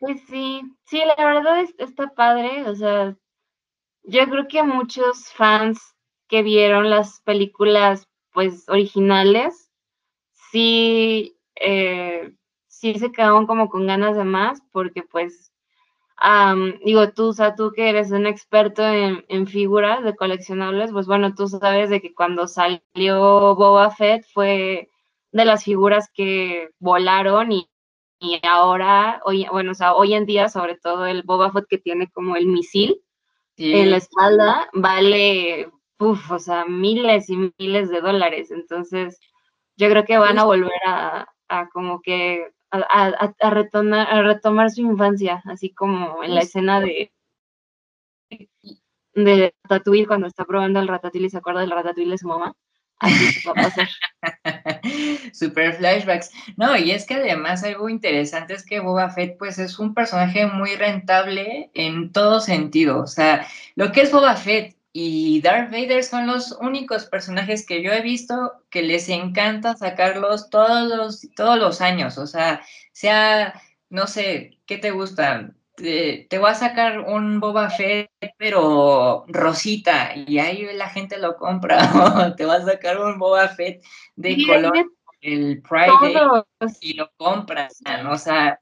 Pues 0.00 0.20
sí, 0.28 0.62
sí, 0.86 1.02
la 1.16 1.24
verdad 1.24 1.60
es, 1.60 1.74
está 1.78 2.08
padre, 2.08 2.68
o 2.68 2.74
sea, 2.74 3.16
yo 4.02 4.28
creo 4.28 4.48
que 4.48 4.62
muchos 4.62 5.30
fans 5.32 5.80
que 6.28 6.42
vieron 6.42 6.90
las 6.90 7.20
películas 7.22 8.06
pues 8.32 8.68
originales, 8.68 9.63
sí, 10.54 11.36
eh, 11.56 12.32
sí 12.68 12.94
se 13.00 13.10
quedaron 13.10 13.46
como 13.48 13.68
con 13.68 13.88
ganas 13.88 14.16
de 14.16 14.22
más, 14.22 14.62
porque 14.70 15.02
pues, 15.02 15.52
digo, 16.84 17.10
tú, 17.12 17.30
o 17.30 17.32
sea, 17.32 17.56
tú 17.56 17.72
que 17.72 17.90
eres 17.90 18.12
un 18.12 18.26
experto 18.26 18.86
en, 18.86 19.46
figuras 19.48 20.04
de 20.04 20.14
coleccionables, 20.14 20.92
pues 20.92 21.08
bueno, 21.08 21.34
tú 21.34 21.48
sabes 21.48 21.90
de 21.90 22.00
que 22.00 22.14
cuando 22.14 22.46
salió 22.46 23.56
Boba 23.56 23.90
Fett 23.90 24.24
fue 24.32 24.90
de 25.32 25.44
las 25.44 25.64
figuras 25.64 26.08
que 26.14 26.70
volaron 26.78 27.50
y, 27.50 27.68
y 28.20 28.40
ahora, 28.46 29.20
hoy, 29.24 29.46
bueno, 29.50 29.72
o 29.72 29.74
sea, 29.74 29.94
hoy 29.94 30.14
en 30.14 30.24
día, 30.24 30.48
sobre 30.48 30.76
todo 30.76 31.06
el 31.06 31.24
Boba 31.24 31.50
Fett 31.50 31.66
que 31.68 31.78
tiene 31.78 32.08
como 32.12 32.36
el 32.36 32.46
misil 32.46 33.02
en 33.56 33.90
la 33.90 33.96
espalda, 33.96 34.68
vale 34.72 35.68
o 35.98 36.38
sea, 36.38 36.64
miles 36.66 37.28
y 37.30 37.52
miles 37.58 37.88
de 37.88 38.00
dólares. 38.00 38.50
Entonces, 38.50 39.18
yo 39.76 39.88
creo 39.88 40.04
que 40.04 40.18
van 40.18 40.38
a 40.38 40.44
volver 40.44 40.80
a, 40.86 41.26
como 41.72 42.00
que 42.02 42.50
a, 42.70 43.50
retomar, 43.50 44.08
a 44.10 44.22
retomar 44.22 44.70
su 44.70 44.80
infancia, 44.80 45.42
así 45.46 45.72
como 45.72 46.24
en 46.24 46.34
la 46.34 46.40
escena 46.40 46.80
de 46.80 47.12
de 49.14 49.54
Ratatouille 49.62 50.06
cuando 50.06 50.26
está 50.26 50.44
probando 50.44 50.80
el 50.80 50.88
ratatouille 50.88 51.26
y 51.26 51.30
se 51.30 51.38
acuerda 51.38 51.60
del 51.60 51.70
ratatouille 51.70 52.10
de 52.10 52.18
su 52.18 52.28
mamá. 52.28 52.54
Así 52.98 53.46
va 53.46 53.52
a 53.52 53.54
pasar. 53.54 53.88
Super 55.32 55.74
flashbacks. 55.74 56.30
No, 56.56 56.76
y 56.76 56.92
es 56.92 57.06
que 57.06 57.14
además 57.14 57.64
algo 57.64 57.88
interesante 57.88 58.54
es 58.54 58.64
que 58.64 58.80
Boba 58.80 59.10
Fett 59.10 59.36
pues 59.36 59.58
es 59.58 59.78
un 59.78 59.94
personaje 59.94 60.46
muy 60.46 60.76
rentable 60.76 61.70
en 61.74 62.12
todo 62.12 62.40
sentido. 62.40 63.00
O 63.00 63.06
sea, 63.06 63.46
lo 63.74 63.92
que 63.92 64.02
es 64.02 64.12
Boba 64.12 64.36
Fett 64.36 64.76
y 64.96 65.40
Darth 65.40 65.72
Vader 65.72 66.04
son 66.04 66.28
los 66.28 66.52
únicos 66.52 67.06
personajes 67.06 67.66
que 67.66 67.82
yo 67.82 67.92
he 67.92 68.00
visto 68.00 68.52
que 68.70 68.80
les 68.80 69.08
encanta 69.08 69.76
sacarlos 69.76 70.50
todos 70.50 70.88
los, 70.88 71.28
todos 71.34 71.58
los 71.58 71.80
años. 71.80 72.16
O 72.16 72.28
sea, 72.28 72.62
sea, 72.92 73.60
no 73.90 74.06
sé, 74.06 74.60
¿qué 74.66 74.78
te 74.78 74.92
gusta? 74.92 75.50
Te, 75.74 76.28
voy 76.38 76.48
a 76.48 76.54
sacar 76.54 77.00
un 77.00 77.40
Boba 77.40 77.70
Fett, 77.70 78.08
pero 78.38 79.24
rosita, 79.26 80.14
y 80.14 80.38
ahí 80.38 80.64
la 80.74 80.88
gente 80.88 81.18
lo 81.18 81.36
compra. 81.38 81.78
Te 82.36 82.44
va 82.44 82.54
a 82.54 82.64
sacar 82.64 83.00
un 83.00 83.18
Boba 83.18 83.48
Fett 83.48 83.82
de 84.14 84.46
color 84.46 84.92
el 85.22 85.60
Pride 85.60 86.44
y 86.80 86.92
lo 86.94 87.10
compras. 87.16 87.80
O 88.08 88.16
sea, 88.16 88.60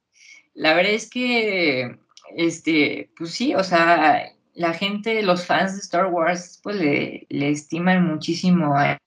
la 0.54 0.72
verdad 0.72 0.92
es 0.92 1.10
que, 1.10 1.98
este, 2.34 3.10
pues 3.18 3.32
sí, 3.32 3.54
o 3.54 3.62
sea, 3.62 4.32
la 4.54 4.74
gente, 4.74 5.22
los 5.22 5.46
fans 5.46 5.74
de 5.74 5.80
Star 5.80 6.06
Wars, 6.06 6.60
pues 6.62 6.76
le, 6.76 7.26
estiman 7.30 8.06
muchísimo 8.06 8.76
a, 8.76 8.98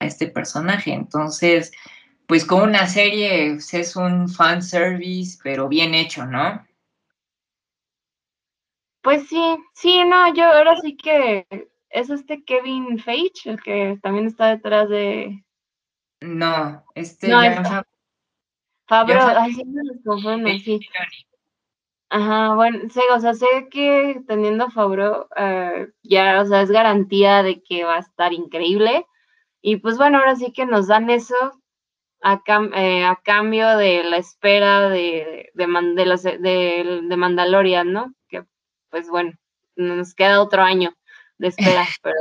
este 0.00 0.26
personaje. 0.26 0.92
Entonces, 0.92 1.72
pues 2.26 2.44
con 2.44 2.62
una 2.62 2.88
serie 2.88 3.52
pues, 3.54 3.72
es 3.74 3.94
un 3.94 4.28
fan 4.28 4.62
service, 4.62 5.38
pero 5.42 5.68
bien 5.68 5.94
hecho, 5.94 6.26
¿no? 6.26 6.66
Pues 9.00 9.28
sí, 9.28 9.56
sí, 9.74 10.02
no, 10.04 10.34
yo 10.34 10.44
ahora 10.44 10.76
sí 10.80 10.96
que 10.96 11.46
es 11.90 12.10
este 12.10 12.42
Kevin 12.44 12.98
Feige, 12.98 13.50
el 13.50 13.62
que 13.62 13.98
también 14.02 14.26
está 14.26 14.48
detrás 14.48 14.88
de. 14.88 15.44
No, 16.20 16.84
este. 16.94 17.28
No, 17.28 17.40
Fabro, 18.86 19.20
ay, 19.22 19.52
sí 19.54 19.64
me 19.64 19.82
los 19.84 20.62
sí. 20.62 20.80
Ajá, 22.14 22.54
bueno, 22.54 22.90
sé, 22.90 23.00
o 23.14 23.20
sea, 23.20 23.32
sé 23.32 23.46
que 23.70 24.20
teniendo 24.28 24.68
Fabro, 24.70 25.28
eh, 25.34 25.88
ya, 26.02 26.42
o 26.42 26.44
sea, 26.44 26.60
es 26.60 26.70
garantía 26.70 27.42
de 27.42 27.62
que 27.62 27.84
va 27.84 27.96
a 27.96 28.00
estar 28.00 28.34
increíble. 28.34 29.06
Y 29.62 29.78
pues 29.78 29.96
bueno, 29.96 30.18
ahora 30.18 30.36
sí 30.36 30.52
que 30.52 30.66
nos 30.66 30.88
dan 30.88 31.08
eso 31.08 31.34
a, 32.22 32.42
eh, 32.74 33.04
a 33.04 33.16
cambio 33.24 33.78
de 33.78 34.04
la 34.04 34.18
espera 34.18 34.90
de, 34.90 35.50
de, 35.54 35.66
de, 35.66 37.00
de, 37.08 37.16
Mandalorian, 37.16 37.90
¿no? 37.92 38.14
Que 38.28 38.44
pues 38.90 39.08
bueno, 39.08 39.32
nos 39.76 40.14
queda 40.14 40.42
otro 40.42 40.62
año 40.62 40.94
de 41.38 41.48
espera, 41.48 41.86
pero 42.02 42.16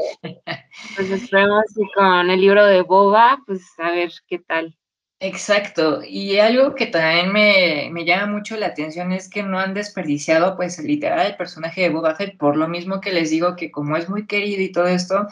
pues 0.95 1.11
esperemos 1.11 1.65
y 1.77 1.91
con 1.93 2.29
el 2.29 2.39
libro 2.39 2.65
de 2.65 2.81
Boba, 2.81 3.39
pues 3.45 3.77
a 3.77 3.91
ver 3.91 4.13
qué 4.27 4.39
tal. 4.39 4.77
Exacto, 5.23 6.01
y 6.03 6.39
algo 6.39 6.73
que 6.73 6.87
también 6.87 7.31
me, 7.31 8.05
llama 8.05 8.25
mucho 8.25 8.57
la 8.57 8.65
atención 8.67 9.11
es 9.11 9.29
que 9.29 9.43
no 9.43 9.59
han 9.59 9.75
desperdiciado 9.75 10.55
pues 10.55 10.79
literal 10.79 11.27
el 11.27 11.35
personaje 11.37 11.81
de 11.81 11.89
Boba 11.89 12.15
Fett, 12.15 12.37
por 12.39 12.57
lo 12.57 12.67
mismo 12.67 12.99
que 13.01 13.13
les 13.13 13.29
digo 13.29 13.55
que 13.55 13.69
como 13.69 13.95
es 13.97 14.09
muy 14.09 14.25
querido 14.25 14.63
y 14.63 14.71
todo 14.71 14.87
esto, 14.87 15.27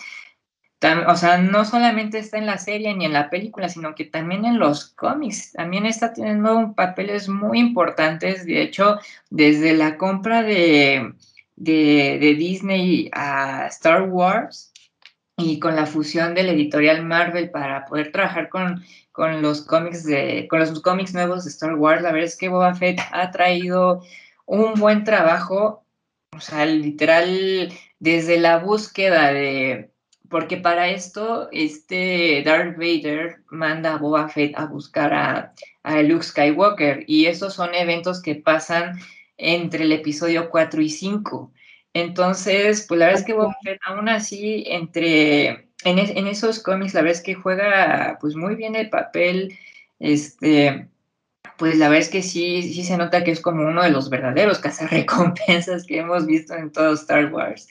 o 1.08 1.16
sea, 1.16 1.40
no 1.40 1.66
solamente 1.66 2.20
está 2.20 2.38
en 2.38 2.46
la 2.46 2.60
serie 2.60 2.94
ni 2.96 3.06
en 3.06 3.14
la 3.14 3.32
película, 3.32 3.68
sino 3.68 3.96
que 3.96 4.06
también 4.06 4.46
en 4.46 4.60
los 4.60 4.90
cómics, 4.90 5.54
también 5.54 5.88
está 5.88 6.14
teniendo 6.14 6.74
papeles 6.76 7.28
muy 7.28 7.60
importantes, 7.60 8.46
de 8.46 8.62
hecho, 8.62 9.00
desde 9.32 9.74
la 9.74 9.98
compra 9.98 10.44
de, 10.44 11.14
de, 11.56 12.20
de 12.22 12.36
Disney 12.36 13.10
a 13.12 13.66
Star 13.68 14.04
Wars, 14.04 14.69
y 15.40 15.60
con 15.60 15.76
la 15.76 15.86
fusión 15.86 16.36
del 16.36 16.50
editorial 16.50 17.06
Marvel 17.06 17.50
para 17.50 17.86
poder 17.86 18.12
trabajar 18.12 18.50
con 18.50 18.84
con 19.20 19.42
los 19.42 19.64
cómics 19.64 20.06
de, 20.06 20.48
con 20.50 20.60
los 20.60 20.80
cómics 20.80 21.14
nuevos 21.14 21.44
de 21.44 21.50
Star 21.50 21.76
Wars, 21.76 22.02
la 22.02 22.14
verdad 22.14 22.28
es 22.28 22.38
que 22.38 22.48
Boba 22.48 22.74
Fett 22.74 23.02
ha 23.12 23.32
traído 23.32 24.02
un 24.46 24.76
buen 24.76 25.04
trabajo, 25.04 25.84
o 26.32 26.40
sea, 26.40 26.66
literal, 26.66 27.70
desde 28.00 28.40
la 28.40 28.60
búsqueda 28.60 29.34
de, 29.34 29.92
porque 30.30 30.56
para 30.56 30.88
esto, 30.88 31.50
este 31.52 32.44
Darth 32.46 32.78
Vader 32.78 33.42
manda 33.50 33.96
a 33.96 33.98
Boba 33.98 34.30
Fett 34.30 34.58
a 34.58 34.68
buscar 34.68 35.14
a, 35.14 35.54
a 35.84 36.02
Luke 36.02 36.24
Skywalker, 36.24 37.04
y 37.06 37.26
esos 37.26 37.54
son 37.54 37.76
eventos 37.76 38.22
que 38.22 38.36
pasan 38.36 39.00
entre 39.36 39.84
el 39.84 39.92
episodio 39.92 40.50
4 40.50 40.82
y 40.82 40.90
5. 40.90 41.52
Entonces, 42.02 42.86
pues 42.88 43.00
la 43.00 43.08
verdad 43.08 43.22
es 43.22 43.26
que 43.26 43.34
Boba 43.34 43.56
Fett, 43.64 43.80
aún 43.86 44.10
así, 44.10 44.64
entre 44.68 45.70
en, 45.84 46.28
esos 46.28 46.62
cómics 46.62 46.94
la 46.94 47.02
verdad 47.02 47.18
es 47.18 47.24
que 47.24 47.36
juega 47.36 48.18
pues 48.20 48.36
muy 48.36 48.56
bien 48.56 48.76
el 48.76 48.90
papel, 48.90 49.58
este, 50.00 50.90
pues 51.58 51.78
la 51.78 51.90
verdad 51.90 52.06
es 52.06 52.10
que 52.10 52.22
sí, 52.22 52.74
sí 52.74 52.84
se 52.84 52.98
nota 52.98 53.24
que 53.24 53.32
es 53.32 53.42
como 53.42 53.68
uno 53.68 53.84
de 53.84 53.90
los 53.90 54.10
verdaderos 54.10 54.60
cazarrecompensas 54.60 55.86
que 55.86 56.00
hemos 56.00 56.26
visto 56.26 56.56
en 56.56 56.72
todo 56.72 56.94
Star 56.94 57.34
Wars. 57.34 57.68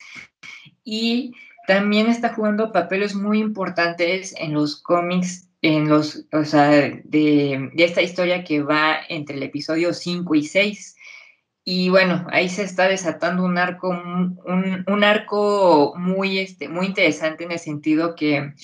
Y 0.84 1.34
también 1.66 2.06
está 2.06 2.32
jugando 2.32 2.72
papeles 2.72 3.14
muy 3.14 3.40
importantes 3.40 4.34
en 4.38 4.54
los 4.54 4.80
cómics, 4.80 5.48
en 5.60 5.88
los, 5.88 6.24
o 6.32 6.44
sea, 6.44 6.70
de, 6.70 7.70
esta 7.76 8.00
historia 8.00 8.42
que 8.44 8.62
va 8.62 8.96
entre 9.08 9.36
el 9.36 9.42
episodio 9.42 9.92
5 9.92 10.34
y 10.34 10.44
6. 10.44 10.96
Y 11.70 11.90
bueno, 11.90 12.26
ahí 12.30 12.48
se 12.48 12.62
está 12.62 12.88
desatando 12.88 13.44
un 13.44 13.58
arco, 13.58 13.90
un, 13.90 15.04
arco 15.04 15.92
muy, 15.98 16.38
este, 16.38 16.66
muy 16.66 16.86
interesante 16.86 17.44
en 17.44 17.52
el 17.52 17.58
sentido 17.58 18.14
que 18.14 18.54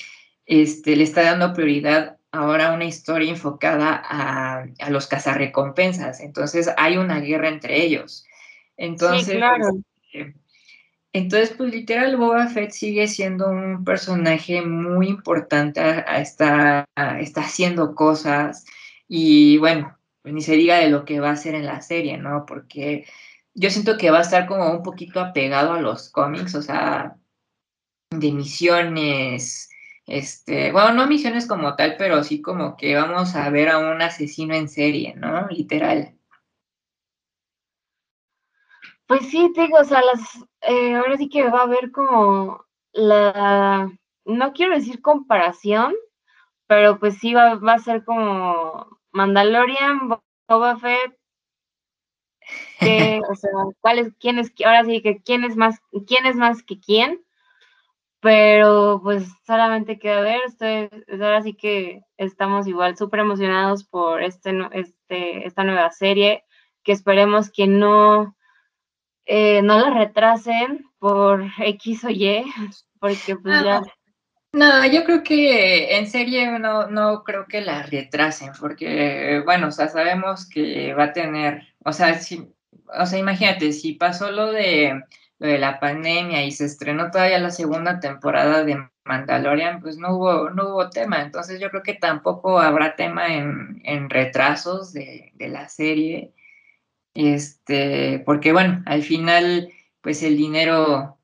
este, 0.47 0.97
le 0.97 1.03
está 1.05 1.21
dando 1.21 1.53
prioridad 1.53 2.17
ahora 2.33 2.71
a 2.71 2.73
una 2.73 2.87
historia 2.87 3.29
enfocada 3.29 4.03
a, 4.03 4.65
a 4.81 4.89
los 4.89 5.07
cazarrecompensas. 5.07 6.21
Entonces 6.21 6.71
hay 6.79 6.97
una 6.97 7.21
guerra 7.21 7.49
entre 7.49 7.85
ellos. 7.85 8.25
Entonces, 8.79 9.37
claro. 9.37 9.67
Este, 10.11 10.35
entonces, 11.13 11.51
pues 11.59 11.75
literal, 11.75 12.17
Boba 12.17 12.47
Fett 12.47 12.71
sigue 12.71 13.07
siendo 13.07 13.51
un 13.51 13.85
personaje 13.85 14.63
muy 14.63 15.09
importante, 15.09 16.07
está, 16.17 16.87
está 17.21 17.43
haciendo 17.43 17.95
cosas 17.95 18.65
y 19.07 19.59
bueno, 19.59 19.94
pues 20.25 20.33
ni 20.33 20.41
se 20.41 20.57
diga 20.57 20.79
de 20.79 20.89
lo 20.89 21.05
que 21.05 21.21
va 21.21 21.29
a 21.29 21.33
hacer 21.33 21.55
en 21.55 21.67
la 21.67 21.83
serie, 21.83 22.17
¿no? 22.17 22.47
Porque 22.47 23.07
yo 23.53 23.69
siento 23.69 23.99
que 23.99 24.11
va 24.11 24.19
a 24.21 24.23
estar 24.23 24.47
como 24.47 24.71
un 24.71 24.83
poquito 24.83 25.21
apegado 25.21 25.75
a 25.75 25.83
los 25.83 26.09
cómics, 26.09 26.55
o 26.55 26.63
sea, 26.63 27.19
de 28.11 28.33
misiones, 28.33 29.69
este, 30.07 30.73
bueno, 30.73 30.95
no 30.95 31.07
misiones 31.09 31.47
como 31.47 31.77
tal, 31.77 31.97
pero 31.99 32.25
sí 32.25 32.41
como 32.41 32.75
que 32.79 32.95
vamos 32.95 33.37
a 33.37 33.51
ver 33.51 33.69
a 33.69 33.79
un 33.79 34.01
asesino 34.01 34.55
en 34.55 34.71
serie, 34.71 35.15
¿no? 35.15 35.47
Literal. 35.49 36.15
Pues 39.07 39.29
sí, 39.29 39.53
te 39.55 39.65
digo, 39.65 39.77
o 39.77 39.85
sea, 39.85 40.01
las, 40.01 40.21
eh, 40.63 40.95
ahora 40.95 41.19
sí 41.19 41.29
que 41.29 41.51
va 41.51 41.61
a 41.61 41.65
haber 41.65 41.93
como 41.93 42.65
la, 42.93 43.93
no 44.25 44.53
quiero 44.55 44.75
decir 44.75 45.03
comparación, 45.03 45.93
pero 46.67 46.99
pues 46.99 47.19
sí 47.19 47.35
va 47.35 47.61
a 47.61 47.79
ser 47.79 48.05
como 48.07 48.94
Mandalorian, 49.15 50.09
Boba 50.49 50.77
Fett, 50.77 51.17
que, 52.81 53.21
o 53.31 53.35
sea, 53.35 53.51
cuál 53.81 53.99
es, 54.01 54.13
quién 54.19 54.39
es, 54.39 54.53
ahora 54.65 54.85
sí 54.85 55.01
que 55.01 55.23
quién 55.23 55.45
es 55.45 55.57
más, 55.57 55.81
quién 56.07 56.27
es 56.27 56.37
más 56.37 56.63
que 56.63 56.79
quién, 56.81 57.25
pero 58.21 59.01
pues 59.03 59.29
solamente 59.47 59.99
queda 59.99 60.21
ver, 60.21 60.41
estoy, 60.47 60.91
ahora 61.13 61.43
sí 61.43 61.55
que 61.55 62.03
estamos 62.17 62.67
igual 62.67 62.97
súper 62.97 63.21
emocionados 63.21 63.85
por 63.85 64.23
este, 64.23 64.53
este, 64.73 65.47
esta 65.47 65.63
nueva 65.63 65.91
serie, 65.91 66.45
que 66.83 66.93
esperemos 66.93 67.51
que 67.51 67.67
no, 67.67 68.37
eh, 69.27 69.63
no 69.63 69.79
la 69.79 69.91
retrasen 69.91 70.85
por 70.99 71.45
X 71.59 72.05
o 72.05 72.11
Y, 72.11 72.45
porque 72.99 73.37
pues 73.37 73.63
ya... 73.63 73.83
No, 74.55 74.87
yo 74.87 75.03
creo 75.03 75.25
que 75.25 75.97
en 75.97 76.07
serie 76.09 76.61
no, 76.61 76.87
no 76.87 77.25
creo 77.25 77.47
que 77.47 77.61
la 77.61 77.83
retrasen, 77.83 78.53
porque, 78.61 79.43
bueno, 79.45 79.67
o 79.67 79.71
sea, 79.73 79.89
sabemos 79.89 80.49
que 80.49 80.95
va 80.95 81.05
a 81.07 81.13
tener, 81.13 81.63
o 81.85 81.93
sea, 81.93 82.15
si, 82.21 82.49
o 82.97 83.05
sea, 83.05 83.19
imagínate, 83.19 83.73
si 83.73 83.95
pasó 83.95 84.31
lo 84.31 84.53
de, 84.53 85.03
lo 85.41 85.49
de 85.49 85.59
la 85.59 85.81
pandemia 85.81 86.45
y 86.45 86.53
se 86.53 86.67
estrenó 86.67 87.11
todavía 87.11 87.41
la 87.41 87.51
segunda 87.51 87.99
temporada 87.99 88.63
de 88.63 88.89
Mandalorian, 89.05 89.81
pues 89.81 89.99
no 89.99 90.15
hubo, 90.17 90.51
no 90.51 90.69
hubo 90.69 90.89
tema, 90.89 91.23
entonces 91.23 91.59
yo 91.59 91.69
creo 91.71 91.83
que 91.83 91.95
tampoco 91.95 92.61
habrá 92.61 92.95
tema 92.95 93.35
en, 93.35 93.81
en 93.85 94.09
retrasos 94.09 94.93
de, 94.93 95.33
de 95.35 95.49
la 95.49 95.69
serie. 95.69 96.33
Este, 97.15 98.21
porque 98.25 98.53
bueno, 98.53 98.83
al 98.87 99.03
final, 99.03 99.73
pues 100.01 100.23
el 100.23 100.37
dinero 100.37 101.19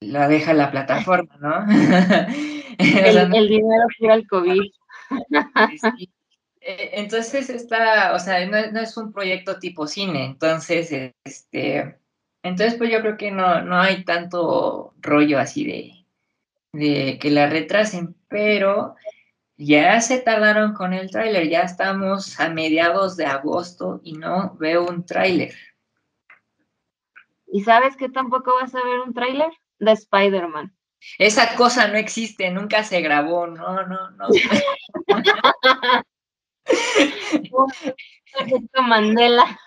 la 0.00 0.26
deja 0.26 0.52
la 0.52 0.72
plataforma, 0.72 1.36
¿no? 1.40 1.64
el, 3.34 3.48
dinero 3.48 3.86
fue 3.98 4.14
el 4.14 4.26
COVID. 4.26 4.62
E, 6.64 7.00
entonces 7.00 7.50
está, 7.50 8.14
o 8.14 8.20
sea, 8.20 8.46
no, 8.46 8.80
es 8.80 8.96
un 8.96 9.12
proyecto 9.12 9.58
tipo 9.58 9.88
cine, 9.88 10.26
entonces, 10.26 10.92
este, 11.24 11.98
entonces 12.44 12.78
pues 12.78 12.88
yo 12.88 13.00
creo 13.00 13.16
que 13.16 13.32
no, 13.32 13.62
no 13.62 13.80
hay 13.80 14.04
tanto 14.04 14.94
rollo 15.00 15.40
así 15.40 15.64
de, 15.64 16.02
de 16.72 17.18
que 17.18 17.30
la 17.32 17.48
retrasen, 17.48 18.14
pero 18.28 18.94
ya 19.56 20.00
se 20.00 20.18
tardaron 20.20 20.72
con 20.72 20.92
el 20.92 21.10
tráiler, 21.10 21.48
ya 21.48 21.62
estamos 21.62 22.38
a 22.40 22.48
mediados 22.48 23.16
de 23.16 23.26
agosto 23.26 24.00
y 24.02 24.14
no 24.14 24.56
veo 24.58 24.86
un 24.86 25.04
tráiler. 25.04 25.54
¿Y 27.46 27.62
sabes 27.62 27.96
que 27.96 28.08
tampoco 28.08 28.54
vas 28.54 28.74
a 28.74 28.82
ver 28.82 29.00
un 29.00 29.12
tráiler? 29.12 29.50
De 29.78 29.92
Spider-Man. 29.92 30.74
Esa 31.18 31.54
cosa 31.56 31.88
no 31.88 31.96
existe, 31.96 32.50
nunca 32.50 32.84
se 32.84 33.00
grabó, 33.00 33.46
no, 33.46 33.86
no, 33.86 34.10
no. 34.12 34.28
Mandela. 38.86 39.58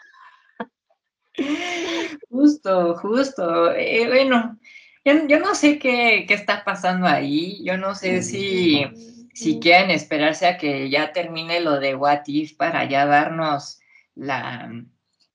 Justo, 2.29 2.95
justo. 2.95 3.71
Eh, 3.71 4.07
bueno, 4.07 4.57
yo, 5.03 5.39
no 5.39 5.55
sé 5.55 5.77
qué, 5.77 6.25
qué 6.27 6.33
está 6.33 6.63
pasando 6.63 7.07
ahí, 7.07 7.61
yo 7.63 7.77
no 7.77 7.95
sé 7.95 8.23
si 8.23 8.85
si 9.35 9.59
quieren 9.59 9.91
esperarse 9.91 10.47
a 10.47 10.57
que 10.57 10.89
ya 10.89 11.11
termine 11.11 11.59
lo 11.59 11.79
de 11.79 11.93
What 11.93 12.21
If 12.25 12.55
para 12.55 12.85
ya 12.85 13.05
darnos 13.05 13.81
la, 14.15 14.71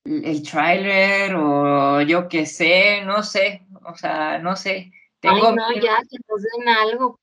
el 0.04 0.42
tráiler 0.42 1.34
o 1.34 2.00
yo 2.00 2.26
qué 2.26 2.46
sé, 2.46 3.02
no 3.04 3.22
sé, 3.22 3.66
o 3.84 3.94
sea, 3.94 4.38
no 4.38 4.56
sé. 4.56 4.90
Tengo 5.20 5.48
ay, 5.48 5.54
no, 5.54 5.72
ya, 5.74 5.98
que 6.08 6.16
nos 6.28 6.42
den 6.42 6.68
algo, 6.68 7.20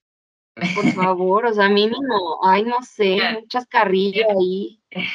por 0.76 0.92
favor, 0.94 1.46
o 1.46 1.54
sea, 1.54 1.70
mínimo, 1.70 2.40
ay, 2.44 2.64
no 2.64 2.82
sé, 2.84 3.20
muchas 3.42 3.66
carrillas 3.68 4.28
ahí. 4.30 4.82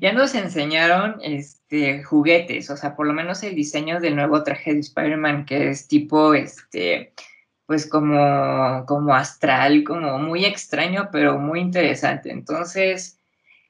Ya 0.00 0.14
nos 0.14 0.34
enseñaron 0.34 1.18
este, 1.20 2.02
juguetes, 2.02 2.70
o 2.70 2.78
sea, 2.78 2.96
por 2.96 3.06
lo 3.06 3.12
menos 3.12 3.42
el 3.42 3.54
diseño 3.54 4.00
del 4.00 4.16
nuevo 4.16 4.42
traje 4.42 4.72
de 4.72 4.80
Spider-Man, 4.80 5.44
que 5.44 5.68
es 5.68 5.86
tipo, 5.86 6.32
este, 6.32 7.12
pues 7.66 7.86
como, 7.86 8.86
como 8.86 9.14
astral, 9.14 9.84
como 9.84 10.18
muy 10.18 10.46
extraño, 10.46 11.10
pero 11.12 11.38
muy 11.38 11.60
interesante. 11.60 12.30
Entonces, 12.30 13.18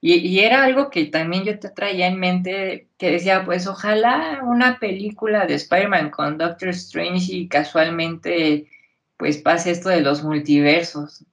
y, 0.00 0.40
era 0.40 0.64
algo 0.64 0.90
que 0.90 1.06
también 1.06 1.44
yo 1.44 1.58
te 1.58 1.70
traía 1.70 2.06
en 2.06 2.18
mente, 2.20 2.88
que 2.98 3.10
decía, 3.10 3.44
pues 3.44 3.66
ojalá 3.66 4.40
una 4.44 4.78
película 4.78 5.46
de 5.46 5.54
Spider-Man 5.54 6.10
con 6.10 6.38
Doctor 6.38 6.68
Strange 6.70 7.32
y 7.32 7.48
casualmente 7.48 8.68
pues 9.16 9.38
pase 9.38 9.70
esto 9.70 9.88
de 9.88 10.02
los 10.02 10.22
multiversos. 10.22 11.24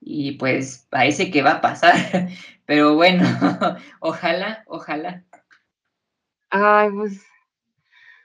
Y 0.00 0.32
pues 0.32 0.86
parece 0.90 1.30
que 1.30 1.42
va 1.42 1.52
a 1.52 1.60
pasar, 1.60 1.94
pero 2.66 2.94
bueno, 2.94 3.24
ojalá, 4.00 4.64
ojalá. 4.66 5.24
Ay, 6.50 6.90
pues 6.90 7.20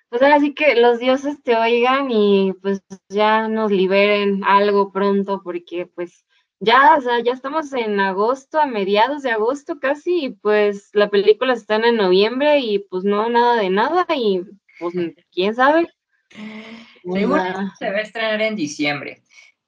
pues 0.09 0.21
ahora 0.21 0.39
sí 0.39 0.53
que 0.53 0.75
los 0.75 0.99
dioses 0.99 1.41
te 1.43 1.55
oigan 1.55 2.09
y 2.09 2.53
pues 2.61 2.81
ya 3.09 3.47
nos 3.49 3.71
liberen 3.71 4.43
algo 4.45 4.91
pronto 4.91 5.41
porque 5.43 5.85
pues 5.85 6.25
ya, 6.59 6.95
o 6.97 7.01
sea, 7.01 7.19
ya 7.19 7.33
estamos 7.33 7.71
en 7.73 7.99
agosto, 7.99 8.59
a 8.59 8.65
mediados 8.65 9.23
de 9.23 9.31
agosto 9.31 9.79
casi, 9.79 10.25
y 10.25 10.29
pues 10.29 10.89
la 10.93 11.09
película 11.09 11.53
está 11.53 11.75
en 11.75 11.97
noviembre 11.97 12.59
y 12.59 12.79
pues 12.79 13.03
no 13.03 13.29
nada 13.29 13.55
de 13.55 13.69
nada 13.69 14.05
y 14.15 14.41
pues 14.79 14.93
quién 15.31 15.55
sabe. 15.55 15.87
Seguro 17.03 17.43
se 17.79 17.91
va 17.91 17.97
a 17.97 18.01
estrenar 18.01 18.41
en 18.41 18.55
diciembre, 18.55 19.21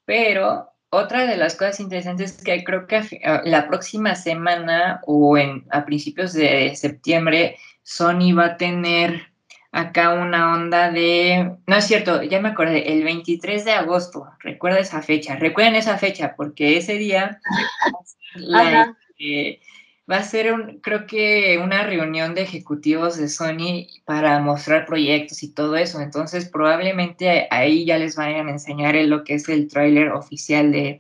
pero 0.06 0.70
otra 0.90 1.26
de 1.26 1.38
las 1.38 1.56
cosas 1.56 1.80
interesantes 1.80 2.38
es 2.38 2.44
que 2.44 2.64
creo 2.64 2.88
que 2.88 3.22
la 3.44 3.68
próxima 3.68 4.16
semana 4.16 5.02
o 5.06 5.38
en, 5.38 5.66
a 5.70 5.86
principios 5.86 6.34
de 6.34 6.76
septiembre 6.76 7.58
Sony 7.84 8.34
va 8.38 8.46
a 8.46 8.58
tener 8.58 9.29
acá 9.72 10.14
una 10.14 10.54
onda 10.56 10.92
de, 10.92 11.58
no 11.68 11.76
es 11.76 11.86
cierto, 11.86 12.24
ya 12.24 12.42
me 12.42 12.50
acordé, 12.50 12.92
el 12.92 13.04
23 13.04 13.66
de 13.66 13.72
agosto, 13.72 14.28
recuerda 14.40 14.80
esa 14.80 15.02
fecha, 15.02 15.36
recuerden 15.36 15.76
esa 15.76 15.98
fecha 15.98 16.36
porque 16.36 16.78
ese 16.78 16.96
día 16.96 17.40
este, 18.36 19.62
va 20.10 20.18
a 20.18 20.24
ser, 20.24 20.54
un, 20.54 20.80
creo 20.80 21.06
que 21.06 21.60
una 21.64 21.84
reunión 21.84 22.34
de 22.34 22.42
ejecutivos 22.42 23.18
de 23.18 23.30
Sony 23.30 23.88
para 24.06 24.40
mostrar 24.40 24.88
proyectos 24.88 25.44
y 25.44 25.54
todo 25.54 25.76
eso, 25.76 26.02
entonces 26.02 26.50
probablemente 26.50 27.48
ahí 27.52 27.86
ya 27.86 28.00
les 28.00 28.16
vayan 28.16 28.48
a 28.48 28.52
enseñar 28.52 28.96
lo 28.96 29.24
que 29.24 29.36
es 29.36 29.48
el 29.50 29.68
tráiler 29.68 30.12
oficial 30.12 30.72
de, 30.72 31.00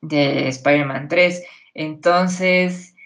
de 0.00 0.48
Spider-Man 0.48 1.06
3, 1.08 1.44
entonces, 1.74 2.96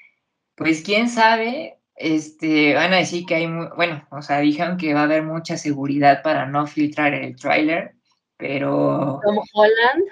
pues 0.55 0.83
quién 0.83 1.11
sabe, 1.11 1.77
este, 1.97 2.74
van 2.74 2.92
a 2.92 2.99
decir 2.99 3.24
que 3.26 3.36
hay, 3.36 3.47
bueno, 3.76 4.07
o 4.11 4.22
sea, 4.22 4.40
dijeron 4.40 4.76
que 4.76 4.95
va 4.95 5.01
a 5.01 5.05
haber 5.05 5.22
mucha 5.22 5.57
seguridad 5.57 6.22
para 6.22 6.47
no 6.47 6.66
filtrar 6.66 7.14
el 7.14 7.36
tráiler, 7.36 7.95
pero... 8.36 9.20
Como 9.22 9.45
Holland. 9.53 10.05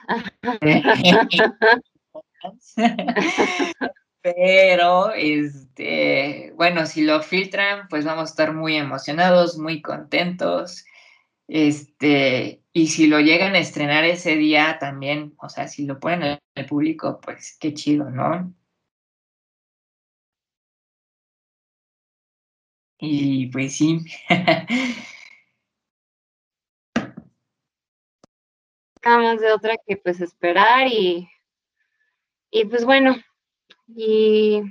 pero, 4.22 5.12
este, 5.12 6.52
bueno, 6.56 6.86
si 6.86 7.02
lo 7.02 7.20
filtran, 7.22 7.88
pues 7.88 8.04
vamos 8.04 8.22
a 8.22 8.30
estar 8.30 8.54
muy 8.54 8.76
emocionados, 8.76 9.58
muy 9.58 9.82
contentos. 9.82 10.84
Este, 11.48 12.62
y 12.72 12.86
si 12.86 13.08
lo 13.08 13.20
llegan 13.20 13.54
a 13.54 13.58
estrenar 13.58 14.04
ese 14.04 14.36
día 14.36 14.78
también, 14.78 15.34
o 15.38 15.48
sea, 15.48 15.68
si 15.68 15.84
lo 15.84 15.98
ponen 15.98 16.38
al 16.54 16.66
público, 16.66 17.20
pues 17.20 17.56
qué 17.60 17.74
chido, 17.74 18.08
¿no? 18.08 18.54
Y 23.04 23.46
pues 23.48 23.74
sí. 23.76 23.98
más 29.04 29.40
de 29.40 29.52
otra 29.52 29.74
que 29.84 29.96
pues 29.96 30.20
esperar 30.20 30.86
y, 30.86 31.28
y 32.52 32.64
pues 32.66 32.84
bueno, 32.84 33.16
y 33.88 34.62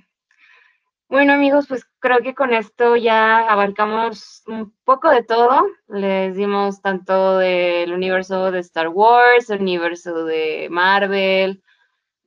bueno 1.10 1.34
amigos, 1.34 1.66
pues 1.68 1.86
creo 2.00 2.20
que 2.20 2.34
con 2.34 2.54
esto 2.54 2.96
ya 2.96 3.52
abarcamos 3.52 4.44
un 4.48 4.74
poco 4.86 5.10
de 5.10 5.24
todo. 5.24 5.68
Les 5.90 6.34
dimos 6.38 6.82
tanto 6.82 7.38
del 7.38 7.92
universo 7.92 8.50
de 8.50 8.60
Star 8.60 8.88
Wars, 8.88 9.50
el 9.50 9.60
universo 9.60 10.24
de 10.24 10.70
Marvel. 10.72 11.62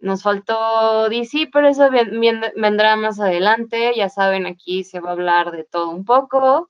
Nos 0.05 0.23
faltó 0.23 1.09
DC, 1.09 1.49
pero 1.51 1.69
eso 1.69 1.89
vendrá 1.91 2.95
más 2.95 3.19
adelante. 3.19 3.95
Ya 3.97 4.11
saben, 4.11 4.45
aquí 4.45 4.85
se 4.85 5.01
va 5.01 5.09
a 5.09 5.13
hablar 5.13 5.51
de 5.51 5.65
todo 5.65 5.89
un 5.89 6.05
poco. 6.05 6.69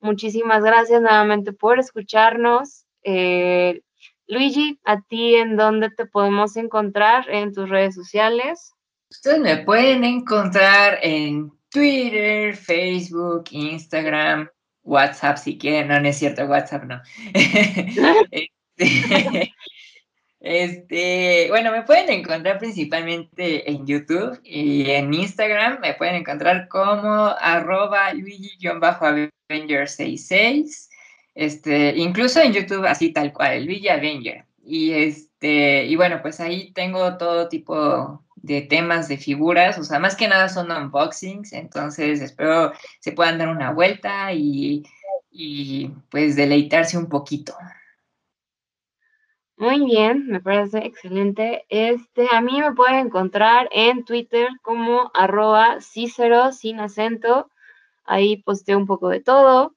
Muchísimas 0.00 0.64
gracias 0.64 1.00
nuevamente 1.00 1.52
por 1.52 1.78
escucharnos. 1.78 2.84
Eh, 3.04 3.80
Luigi, 4.26 4.80
¿a 4.84 5.00
ti 5.02 5.36
en 5.36 5.56
dónde 5.56 5.90
te 5.90 6.04
podemos 6.06 6.56
encontrar 6.56 7.30
en 7.30 7.54
tus 7.54 7.68
redes 7.68 7.94
sociales? 7.94 8.72
Ustedes 9.08 9.38
me 9.38 9.58
pueden 9.58 10.02
encontrar 10.02 10.98
en 11.00 11.52
Twitter, 11.70 12.56
Facebook, 12.56 13.44
Instagram, 13.52 14.48
WhatsApp 14.82 15.36
si 15.36 15.56
quieren. 15.58 15.86
No, 15.86 16.00
no 16.00 16.08
es 16.08 16.18
cierto, 16.18 16.44
WhatsApp 16.46 16.82
no. 16.82 17.00
Este, 18.76 19.53
este, 20.46 21.46
bueno, 21.48 21.72
me 21.72 21.84
pueden 21.84 22.10
encontrar 22.10 22.58
principalmente 22.58 23.70
en 23.70 23.86
YouTube 23.86 24.38
y 24.44 24.90
en 24.90 25.14
Instagram. 25.14 25.80
Me 25.80 25.94
pueden 25.94 26.16
encontrar 26.16 26.68
como 26.68 27.34
arroba 27.40 28.12
Luigi-Avenger66. 28.12 30.90
Este, 31.34 31.94
incluso 31.96 32.42
en 32.42 32.52
YouTube, 32.52 32.84
así 32.84 33.10
tal 33.10 33.32
cual, 33.32 33.64
Luigi 33.64 33.88
Avenger. 33.88 34.44
Y 34.62 34.92
este, 34.92 35.86
y 35.86 35.96
bueno, 35.96 36.20
pues 36.20 36.40
ahí 36.40 36.72
tengo 36.72 37.16
todo 37.16 37.48
tipo 37.48 38.22
de 38.36 38.60
temas, 38.60 39.08
de 39.08 39.16
figuras, 39.16 39.78
o 39.78 39.84
sea, 39.84 39.98
más 39.98 40.14
que 40.14 40.28
nada 40.28 40.50
son 40.50 40.70
unboxings, 40.70 41.54
entonces 41.54 42.20
espero 42.20 42.74
se 43.00 43.12
puedan 43.12 43.38
dar 43.38 43.48
una 43.48 43.72
vuelta 43.72 44.30
y, 44.34 44.84
y 45.30 45.88
pues 46.10 46.36
deleitarse 46.36 46.98
un 46.98 47.08
poquito. 47.08 47.56
Muy 49.56 49.84
bien, 49.84 50.26
me 50.26 50.40
parece 50.40 50.78
excelente. 50.78 51.64
Este, 51.68 52.26
a 52.32 52.40
mí 52.40 52.60
me 52.60 52.72
pueden 52.74 53.06
encontrar 53.06 53.68
en 53.72 54.04
Twitter 54.04 54.48
como 54.62 55.10
arroba 55.14 55.80
Cícero 55.80 56.50
sin 56.52 56.80
acento. 56.80 57.50
Ahí 58.04 58.38
posteo 58.38 58.78
un 58.78 58.86
poco 58.86 59.08
de 59.08 59.20
todo. 59.20 59.74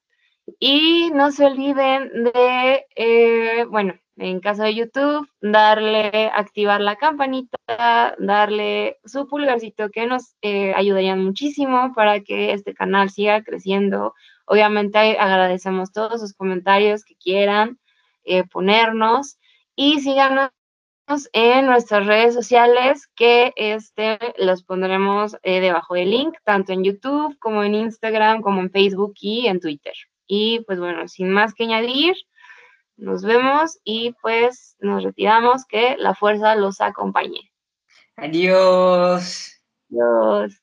Y 0.59 1.11
no 1.13 1.31
se 1.31 1.45
olviden 1.45 2.11
de, 2.25 2.85
eh, 2.95 3.65
bueno, 3.69 3.95
en 4.17 4.39
caso 4.39 4.63
de 4.63 4.75
YouTube, 4.75 5.29
darle, 5.41 6.31
activar 6.33 6.81
la 6.81 6.95
campanita, 6.97 7.57
darle 8.19 8.97
su 9.05 9.27
pulgarcito 9.27 9.89
que 9.91 10.07
nos 10.07 10.35
eh, 10.41 10.73
ayudarían 10.75 11.23
muchísimo 11.23 11.93
para 11.95 12.21
que 12.21 12.53
este 12.53 12.73
canal 12.73 13.09
siga 13.11 13.43
creciendo. 13.43 14.15
Obviamente 14.45 14.97
agradecemos 15.19 15.91
todos 15.91 16.21
sus 16.21 16.33
comentarios 16.33 17.05
que 17.05 17.15
quieran 17.15 17.79
eh, 18.25 18.43
ponernos 18.45 19.37
y 19.77 20.01
síganos 20.01 20.49
en 21.31 21.67
nuestras 21.67 22.05
redes 22.05 22.33
sociales 22.33 23.07
que 23.15 23.53
este, 23.55 24.19
los 24.37 24.63
pondremos 24.63 25.37
debajo 25.41 25.93
del 25.93 26.09
link, 26.09 26.35
tanto 26.43 26.73
en 26.73 26.83
YouTube 26.83 27.37
como 27.39 27.63
en 27.63 27.75
Instagram, 27.75 28.41
como 28.41 28.59
en 28.59 28.71
Facebook 28.71 29.13
y 29.21 29.47
en 29.47 29.61
Twitter. 29.61 29.93
Y 30.27 30.59
pues 30.67 30.79
bueno, 30.79 31.07
sin 31.07 31.29
más 31.29 31.53
que 31.53 31.63
añadir, 31.63 32.15
nos 32.97 33.23
vemos 33.23 33.79
y 33.83 34.13
pues 34.21 34.75
nos 34.79 35.03
retiramos. 35.03 35.65
Que 35.65 35.95
la 35.97 36.15
fuerza 36.15 36.55
los 36.55 36.81
acompañe. 36.81 37.51
Adiós. 38.17 39.61
Adiós. 39.89 40.59